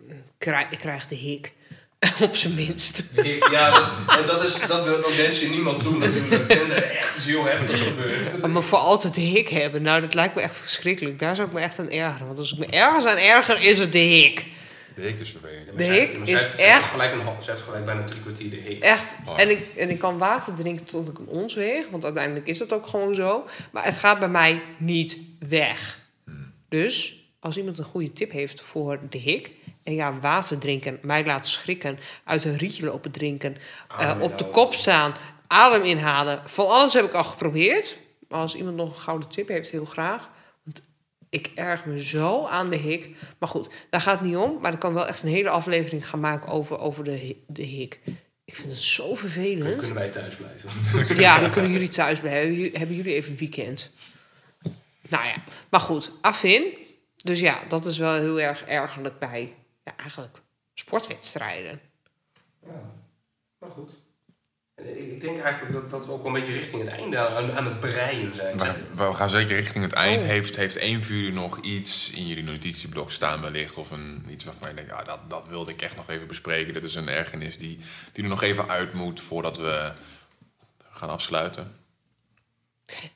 mm, 0.06 0.22
krijg, 0.38 0.70
ik 0.70 0.78
krijg 0.78 1.06
de 1.06 1.14
hik. 1.14 1.52
Op 2.20 2.36
zijn 2.36 2.54
minst. 2.54 3.02
Ja, 3.50 3.70
dat, 3.70 4.18
en 4.20 4.26
dat, 4.26 4.42
is, 4.42 4.58
dat, 4.66 4.84
wil, 4.84 5.00
wens 5.16 5.40
je 5.40 5.48
niemand 5.48 5.80
toe 5.82 5.98
natuurlijk. 5.98 6.48
Tenzij 6.48 6.76
er 6.76 6.96
echt 6.96 7.16
iets 7.16 7.26
heel 7.26 7.44
heftig 7.44 7.82
gebeurt. 7.84 8.46
Maar 8.46 8.62
voor 8.62 8.78
altijd 8.78 9.14
de 9.14 9.20
hik 9.20 9.48
hebben, 9.48 9.82
nou 9.82 10.00
dat 10.00 10.14
lijkt 10.14 10.34
me 10.34 10.40
echt 10.40 10.56
verschrikkelijk. 10.56 11.18
Daar 11.18 11.34
zou 11.36 11.48
ik 11.48 11.54
me 11.54 11.60
echt 11.60 11.78
aan 11.78 11.90
ergeren. 11.90 12.26
Want 12.26 12.38
als 12.38 12.52
ik 12.52 12.58
me 12.58 12.66
ergens 12.66 13.04
aan 13.04 13.16
erger, 13.16 13.60
is 13.62 13.78
het 13.78 13.92
de 13.92 13.98
hik. 13.98 14.46
De 14.94 15.02
hik 15.02 15.20
is 15.20 15.30
vervelend. 15.40 15.78
De 15.78 15.84
hik 15.84 16.16
is 16.28 16.44
echt- 16.56 16.90
Gelijk 16.90 17.12
een, 17.12 17.20
half- 17.20 17.44
zij 17.44 17.54
heeft 17.54 17.66
gelijk 17.66 17.84
bijna 17.84 18.04
drie 18.04 18.20
kwartier 18.20 18.50
de 18.50 18.56
hik. 18.56 18.82
Echt. 18.82 19.06
Oh. 19.26 19.40
En, 19.40 19.50
ik, 19.50 19.66
en 19.76 19.90
ik 19.90 19.98
kan 19.98 20.18
water 20.18 20.54
drinken 20.54 20.84
tot 20.84 21.08
ik 21.08 21.18
een 21.18 21.26
ons 21.26 21.54
weeg. 21.54 21.84
Want 21.90 22.04
uiteindelijk 22.04 22.46
is 22.46 22.58
dat 22.58 22.72
ook 22.72 22.86
gewoon 22.86 23.14
zo. 23.14 23.44
Maar 23.70 23.84
het 23.84 23.96
gaat 23.96 24.18
bij 24.18 24.28
mij 24.28 24.62
niet 24.78 25.18
weg. 25.48 25.98
Dus 26.68 27.24
als 27.40 27.56
iemand 27.56 27.78
een 27.78 27.84
goede 27.84 28.12
tip 28.12 28.30
heeft 28.32 28.60
voor 28.60 28.98
de 29.10 29.18
hik. 29.18 29.50
En 29.86 29.94
ja, 29.94 30.18
water 30.18 30.58
drinken, 30.58 30.98
mij 31.02 31.24
laat 31.24 31.46
schrikken, 31.46 31.98
uit 32.24 32.44
een 32.44 32.56
rietje 32.56 32.84
lopen 32.84 33.10
drinken, 33.10 33.56
eh, 33.98 34.16
op 34.20 34.38
de 34.38 34.48
kop 34.48 34.74
staan, 34.74 35.14
adem 35.46 35.82
inhalen. 35.82 36.42
Van 36.44 36.68
alles 36.68 36.92
heb 36.94 37.04
ik 37.04 37.12
al 37.12 37.24
geprobeerd. 37.24 37.98
Maar 38.28 38.40
als 38.40 38.54
iemand 38.54 38.76
nog 38.76 38.88
een 38.88 39.00
gouden 39.00 39.28
tip 39.28 39.48
heeft, 39.48 39.70
heel 39.70 39.84
graag. 39.84 40.28
Want 40.64 40.80
ik 41.30 41.50
erg 41.54 41.84
me 41.84 42.02
zo 42.02 42.46
aan 42.46 42.70
de 42.70 42.76
hik. 42.76 43.08
Maar 43.38 43.48
goed, 43.48 43.70
daar 43.90 44.00
gaat 44.00 44.18
het 44.18 44.28
niet 44.28 44.36
om. 44.36 44.58
Maar 44.60 44.72
ik 44.72 44.78
kan 44.78 44.94
wel 44.94 45.06
echt 45.06 45.22
een 45.22 45.28
hele 45.28 45.50
aflevering 45.50 46.08
gaan 46.08 46.20
maken 46.20 46.48
over, 46.52 46.78
over 46.78 47.04
de, 47.04 47.36
de 47.46 47.62
hik. 47.62 48.00
Ik 48.44 48.56
vind 48.56 48.70
het 48.70 48.82
zo 48.82 49.06
Dan 49.06 49.16
vervelend. 49.16 49.76
kunnen 49.78 49.94
wij 49.94 50.10
thuis 50.10 50.34
blijven. 50.34 50.70
Ja, 51.24 51.38
dan 51.40 51.50
kunnen 51.50 51.70
jullie 51.72 51.88
thuis 51.88 52.20
blijven. 52.20 52.70
Hebben 52.78 52.96
jullie- 52.96 53.14
even 53.14 53.36
weekend? 53.36 53.90
Nou 55.08 55.24
ja, 55.26 55.34
maar 55.68 55.80
goed, 55.80 56.12
afin. 56.20 56.62
Dus 57.16 57.40
ja, 57.40 57.58
dat 57.68 57.84
is 57.84 57.98
wel 57.98 58.14
heel 58.14 58.40
erg 58.40 58.62
ergerlijk 58.64 59.18
bij 59.18 59.54
ja, 59.86 59.96
eigenlijk 59.96 60.38
sportwedstrijden. 60.74 61.80
Ja, 62.66 62.80
maar 63.58 63.70
goed. 63.70 63.90
En 64.74 64.88
ik- 64.98 65.12
Ik 65.12 65.20
denk 65.20 65.38
eigenlijk 65.38 65.72
dat, 65.72 65.90
dat 65.90 66.06
we 66.06 66.12
ook 66.12 66.22
wel 66.22 66.26
een 66.34 66.40
beetje 66.40 66.52
richting 66.58 66.82
het 66.82 66.90
einde 66.90 67.18
aan, 67.18 67.52
aan 67.52 67.64
het 67.66 67.80
breien 67.80 68.34
zijn. 68.34 68.58
We, 68.58 68.74
we 68.94 69.14
gaan 69.14 69.28
zeker 69.28 69.56
richting 69.56 69.84
het 69.84 69.92
eind. 69.92 70.22
Oh. 70.22 70.28
Heeft, 70.28 70.56
heeft 70.56 70.76
één 70.76 71.02
van 71.02 71.14
jullie 71.16 71.32
nog 71.32 71.60
iets 71.60 72.10
in 72.10 72.26
jullie 72.26 72.42
notitieblok 72.44 73.10
staan 73.10 73.40
wellicht? 73.40 73.74
Of 73.74 73.90
een, 73.90 74.26
iets 74.30 74.44
waarvan 74.44 74.68
je 74.68 74.74
denkt, 74.74 74.90
ja, 74.90 75.02
dat, 75.04 75.30
dat 75.30 75.46
wilde 75.48 75.70
ik 75.72 75.82
echt 75.82 75.96
nog 75.96 76.08
even 76.10 76.26
bespreken. 76.26 76.72
Dit 76.74 76.82
is 76.84 76.94
een 76.94 77.08
ergernis 77.08 77.58
die, 77.58 77.78
die 78.12 78.22
er 78.24 78.30
nog 78.30 78.42
even 78.42 78.68
uit 78.68 78.92
moet 78.92 79.20
voordat 79.20 79.56
we 79.56 79.92
gaan 80.90 81.08
afsluiten. 81.10 81.76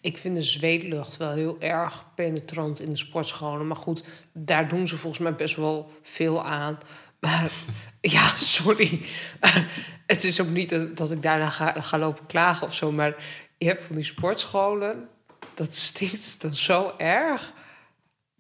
Ik 0.00 0.18
vind 0.18 0.36
de 0.36 0.42
zweetlucht 0.42 1.16
wel 1.16 1.32
heel 1.32 1.56
erg 1.60 2.04
penetrant 2.14 2.80
in 2.80 2.90
de 2.90 2.96
sportscholen. 2.96 3.66
Maar 3.66 3.76
goed, 3.76 4.04
daar 4.32 4.68
doen 4.68 4.88
ze 4.88 4.96
volgens 4.96 5.22
mij 5.22 5.34
best 5.34 5.56
wel 5.56 5.90
veel 6.02 6.44
aan. 6.44 6.78
Maar 7.20 7.52
ja, 8.00 8.36
sorry. 8.36 9.00
Het 10.06 10.24
is 10.24 10.40
ook 10.40 10.48
niet 10.48 10.70
dat, 10.70 10.96
dat 10.96 11.12
ik 11.12 11.22
daarna 11.22 11.50
ga, 11.50 11.80
ga 11.80 11.98
lopen 11.98 12.26
klagen 12.26 12.66
of 12.66 12.74
zo. 12.74 12.92
Maar 12.92 13.14
je 13.58 13.66
hebt 13.66 13.84
van 13.84 13.96
die 13.96 14.04
sportscholen, 14.04 15.08
dat 15.54 15.74
stinkt 15.74 16.42
dan 16.42 16.54
zo 16.54 16.94
erg. 16.96 17.52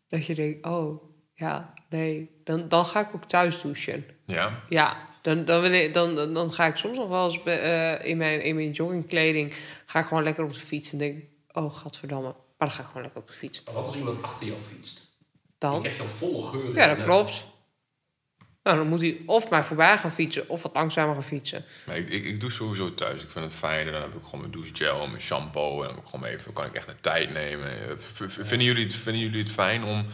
Dat 0.08 0.26
je 0.26 0.34
denkt, 0.34 0.66
oh 0.66 1.02
ja, 1.34 1.74
nee, 1.88 2.30
dan, 2.44 2.68
dan 2.68 2.86
ga 2.86 3.00
ik 3.00 3.14
ook 3.14 3.24
thuis 3.24 3.60
douchen. 3.60 4.04
Ja? 4.26 4.62
Ja, 4.68 5.09
dan, 5.22 5.44
dan, 5.44 5.60
wil 5.60 5.72
ik, 5.72 5.94
dan, 5.94 6.14
dan, 6.14 6.34
dan 6.34 6.52
ga 6.52 6.66
ik 6.66 6.76
soms 6.76 6.96
nog 6.96 7.08
wel 7.08 7.24
eens 7.24 7.42
eh, 7.42 8.04
in, 8.04 8.16
mijn, 8.16 8.42
in 8.42 8.54
mijn 8.54 8.70
joggingkleding... 8.70 9.54
ga 9.86 9.98
ik 9.98 10.06
gewoon 10.06 10.22
lekker 10.22 10.44
op 10.44 10.52
de 10.52 10.60
fiets 10.60 10.92
en 10.92 10.98
denk... 10.98 11.22
oh, 11.52 11.74
gadverdamme. 11.76 12.28
Maar 12.58 12.68
dan 12.68 12.70
ga 12.70 12.80
ik 12.80 12.86
gewoon 12.86 13.02
lekker 13.02 13.20
op 13.20 13.26
de 13.26 13.32
fiets. 13.32 13.62
Maar 13.64 13.74
wat 13.74 13.84
als 13.86 13.96
iemand 13.96 14.22
achter 14.22 14.46
jou 14.46 14.58
fietst? 14.74 15.08
Dan 15.58 15.72
Dan? 15.72 15.80
krijg 15.80 15.96
je 15.96 16.02
al 16.02 16.08
volle 16.08 16.42
geuren. 16.42 16.74
Ja, 16.74 16.94
dat 16.94 17.04
klopt. 17.04 17.46
Nou, 18.62 18.76
dan 18.76 18.86
moet 18.88 19.00
hij 19.00 19.20
of 19.26 19.50
mij 19.50 19.62
voorbij 19.62 19.98
gaan 19.98 20.12
fietsen... 20.12 20.48
of 20.48 20.62
wat 20.62 20.74
langzamer 20.74 21.14
gaan 21.14 21.22
fietsen. 21.22 21.64
Nee, 21.86 22.00
ik, 22.00 22.10
ik, 22.10 22.24
ik 22.24 22.40
doe 22.40 22.50
sowieso 22.50 22.94
thuis. 22.94 23.22
Ik 23.22 23.30
vind 23.30 23.44
het 23.44 23.54
fijn. 23.54 23.86
En 23.86 23.92
dan 23.92 24.02
heb 24.02 24.14
ik 24.14 24.22
gewoon 24.24 24.40
mijn 24.40 24.52
douchegel, 24.52 25.06
mijn 25.06 25.22
shampoo. 25.22 25.72
En 25.82 25.86
dan 25.86 25.94
heb 25.96 26.04
ik 26.04 26.10
gewoon 26.10 26.24
even, 26.28 26.52
kan 26.52 26.66
ik 26.66 26.74
echt 26.74 26.86
de 26.86 27.00
tijd 27.00 27.32
nemen. 27.32 27.66
Eh, 27.68 27.94
v- 27.98 28.32
Vinden 28.46 28.62
jullie 28.66 28.82
het, 28.84 28.92
vinden 28.94 29.22
jullie 29.22 29.38
het 29.42 29.50
fijn 29.50 29.84
om... 29.84 30.06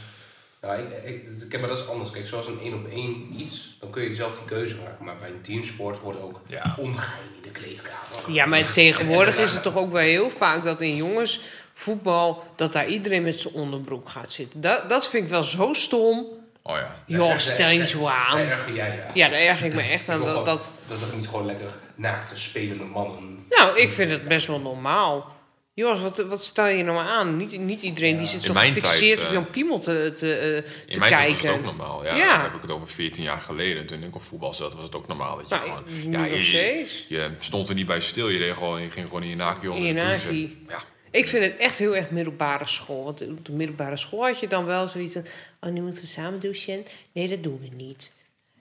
Ja, 0.67 0.75
ik, 0.75 1.05
ik, 1.05 1.53
ik, 1.53 1.61
maar 1.61 1.69
dat 1.69 1.79
is 1.79 1.89
anders. 1.89 2.11
Kijk, 2.11 2.27
zoals 2.27 2.47
een 2.47 2.61
één 2.63 2.75
op 2.75 2.91
één 2.91 3.35
iets, 3.37 3.77
dan 3.81 3.91
kun 3.91 4.03
je 4.03 4.15
zelf 4.15 4.37
die 4.39 4.45
keuze 4.47 4.77
maken. 4.77 5.05
Maar 5.05 5.17
bij 5.17 5.29
een 5.29 5.41
teamsport 5.43 6.01
wordt 6.01 6.21
ook 6.21 6.41
Ja. 6.47 6.75
omgeheim 6.79 7.27
in 7.37 7.43
de 7.43 7.49
kleedkamer. 7.49 8.33
Ja, 8.33 8.47
maar 8.47 8.71
tegenwoordig 8.83 9.39
is 9.39 9.53
het 9.53 9.63
toch 9.63 9.77
ook 9.77 9.93
wel 9.93 10.03
heel 10.03 10.31
vaak... 10.31 10.65
dat 10.65 10.81
in 10.81 10.97
jongens 10.97 11.41
voetbal... 11.73 12.45
dat 12.57 12.73
daar 12.73 12.87
iedereen 12.87 13.23
met 13.23 13.41
zijn 13.41 13.55
onderbroek 13.55 14.09
gaat 14.09 14.33
zitten. 14.33 14.61
Dat, 14.61 14.89
dat 14.89 15.09
vind 15.09 15.25
ik 15.25 15.31
wel 15.31 15.43
zo 15.43 15.73
stom. 15.73 16.27
Oh 16.63 16.77
ja. 16.77 17.03
Joh, 17.07 17.37
stel 17.37 17.71
je 17.71 17.87
zo 17.87 18.07
aan. 18.07 18.41
Ja. 18.75 18.87
Ja, 19.15 19.29
daar 19.29 19.41
erger 19.41 19.67
ik 19.67 19.75
me 19.75 19.83
echt 19.83 20.09
aan. 20.09 20.21
Dat, 20.21 20.45
dat, 20.45 20.71
dat 20.89 21.01
er 21.01 21.17
niet 21.17 21.27
gewoon 21.29 21.47
lekker 21.47 21.69
naakte 21.95 22.39
spelende 22.39 22.85
mannen. 22.85 23.47
nou, 23.49 23.79
ik 23.79 23.93
vind 23.93 24.11
het 24.11 24.29
best 24.29 24.47
wel 24.47 24.61
normaal. 24.61 25.36
Jos, 25.79 26.01
wat, 26.01 26.19
wat 26.19 26.43
stel 26.43 26.67
je 26.67 26.83
nou 26.83 26.99
aan? 26.99 27.37
Niet, 27.37 27.59
niet 27.59 27.83
iedereen 27.83 28.17
die 28.17 28.27
zit 28.27 28.43
zo 28.43 28.53
In 28.53 28.59
gefixeerd 28.59 29.21
tijd, 29.21 29.21
op 29.21 29.27
eh, 29.27 29.33
Jan 29.33 29.51
Piemel 29.51 29.79
te, 29.79 30.13
te, 30.17 30.35
eh, 30.35 30.57
In 30.57 30.63
te 30.89 30.99
mijn 30.99 31.13
tijd 31.13 31.31
was 31.33 31.41
kijken. 31.41 31.49
het 31.49 31.71
ook 31.71 31.77
normaal. 31.77 32.05
Ja, 32.05 32.43
heb 32.43 32.55
ik 32.55 32.63
het 32.63 32.71
over 32.71 32.89
14 32.89 33.23
jaar 33.23 33.41
geleden. 33.41 33.87
Toen 33.87 34.03
ik 34.03 34.15
op 34.15 34.25
voetbal 34.25 34.55
zat, 34.55 34.75
was 34.75 34.85
het 34.85 34.95
ook 34.95 35.07
normaal. 35.07 35.37
Dat 35.37 35.49
je 35.49 35.55
Nou, 35.55 35.69
gewoon... 35.69 36.13
Ja, 36.13 36.25
je, 36.25 37.05
je 37.09 37.31
stond 37.39 37.69
er 37.69 37.75
niet 37.75 37.87
bij 37.87 38.01
stil. 38.01 38.29
Je, 38.29 38.39
deed 38.39 38.53
gewoon, 38.53 38.83
je 38.83 38.91
ging 38.91 39.07
gewoon 39.07 39.23
in 39.23 39.29
je 39.29 39.37
naakje 39.37 39.69
In 39.69 39.83
je 39.83 39.89
onder 39.89 40.21
de. 40.29 40.57
Ja, 40.69 40.83
Ik 41.11 41.27
vind 41.27 41.45
het 41.45 41.57
echt 41.57 41.79
heel 41.79 41.97
erg 41.97 42.11
middelbare 42.11 42.67
school. 42.67 43.05
Want 43.05 43.21
op 43.21 43.45
de 43.45 43.53
middelbare 43.53 43.97
school 43.97 44.25
had 44.25 44.41
je 44.41 44.49
dan 44.49 44.65
wel 44.65 44.89
zoiets 44.89 45.15
van... 45.15 45.25
Oh, 45.61 45.71
nu 45.71 45.81
moeten 45.81 46.03
we 46.03 46.09
samen 46.09 46.41
douchen. 46.41 46.85
Nee, 47.13 47.29
dat 47.29 47.43
doen 47.43 47.61
we 47.61 47.85
niet. 47.85 48.16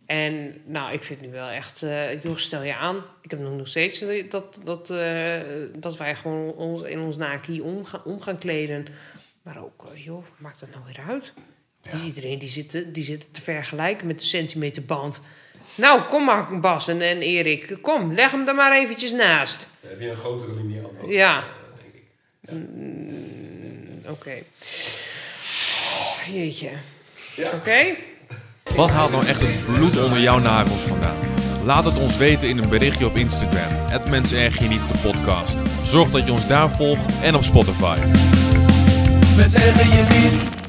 En 0.06 0.62
nou, 0.66 0.93
ik 0.93 1.03
vind 1.03 1.22
nu 1.22 1.32
wel 1.32 1.47
echt... 1.47 1.84
eh 1.84 2.24
joh, 2.24 2.36
stel 2.38 2.64
je 2.64 2.76
aan. 2.76 3.03
Ik 3.22 3.30
heb 3.32 3.39
nog 3.39 3.68
steeds 3.68 4.03
dat, 4.30 4.60
dat, 4.64 4.89
eh, 4.89 5.39
dat 5.76 5.97
wij 5.97 6.16
gewoon 6.16 6.51
ons, 6.53 6.82
in 6.84 6.99
ons 6.99 7.18
naakje 7.18 7.64
om, 7.64 7.86
gaan- 7.86 8.03
om 8.03 8.22
gaan 8.22 8.38
kleden. 8.38 8.86
Maar 9.41 9.64
ook, 9.64 9.88
eh, 9.93 10.06
joh, 10.06 10.26
maakt 10.38 10.60
dat 10.60 10.70
nou 10.70 10.82
weer 10.86 11.03
uit? 11.10 11.34
Niet 11.93 12.03
iedereen 12.03 12.39
die 12.39 12.49
zit, 12.49 12.70
te- 12.70 12.91
die 12.91 13.03
zit 13.03 13.34
te 13.34 13.41
vergelijken 13.41 14.08
met 14.08 14.20
de 14.20 14.26
centimeterband. 14.26 15.22
Nou, 15.76 16.01
kom 16.01 16.24
maar 16.26 16.60
Bas 16.60 16.88
en, 16.88 17.01
en 17.01 17.22
Erik. 17.22 17.78
Kom, 17.82 18.14
leg 18.14 18.32
hem 18.32 18.47
er 18.47 18.56
maar 18.56 18.78
eventjes 18.78 19.12
naast. 19.12 19.68
Dan 19.82 19.89
heb 19.91 19.99
je 19.99 20.10
een 20.10 20.16
grotere 20.16 20.53
linie 20.56 20.80
aan. 21.01 21.10
Ja. 21.10 21.43
denk 21.82 21.93
ik. 21.93 22.03
Mm, 22.51 24.10
Oké. 24.12 24.43
Oh, 25.93 26.20
jeetje. 26.34 26.70
Ja. 27.36 27.51
Oké? 27.51 27.95
Wat 28.74 28.89
haalt 28.89 29.11
nou 29.11 29.26
echt 29.26 29.41
het 29.41 29.66
bloed 29.66 30.03
onder 30.03 30.20
jouw 30.20 30.39
nagels 30.39 30.82
vandaan? 30.82 31.16
Laat 31.63 31.86
het 31.86 31.97
ons 31.97 32.18
weten 32.18 32.49
in 32.49 32.57
een 32.57 32.70
berichtje 32.70 33.05
op 33.05 33.16
Instagram. 33.16 33.89
Het 33.89 34.09
Mensen 34.09 34.38
Erg 34.38 34.59
Je 34.59 34.68
Niet 34.68 34.82
de 34.91 34.97
podcast. 34.97 35.57
Zorg 35.84 36.09
dat 36.09 36.26
je 36.26 36.32
ons 36.32 36.47
daar 36.47 36.70
volgt 36.70 37.20
en 37.22 37.36
op 37.36 37.43
Spotify. 37.43 37.97
Mensen 39.36 39.61
erger 39.61 39.97
je 39.97 40.05
niet. 40.20 40.64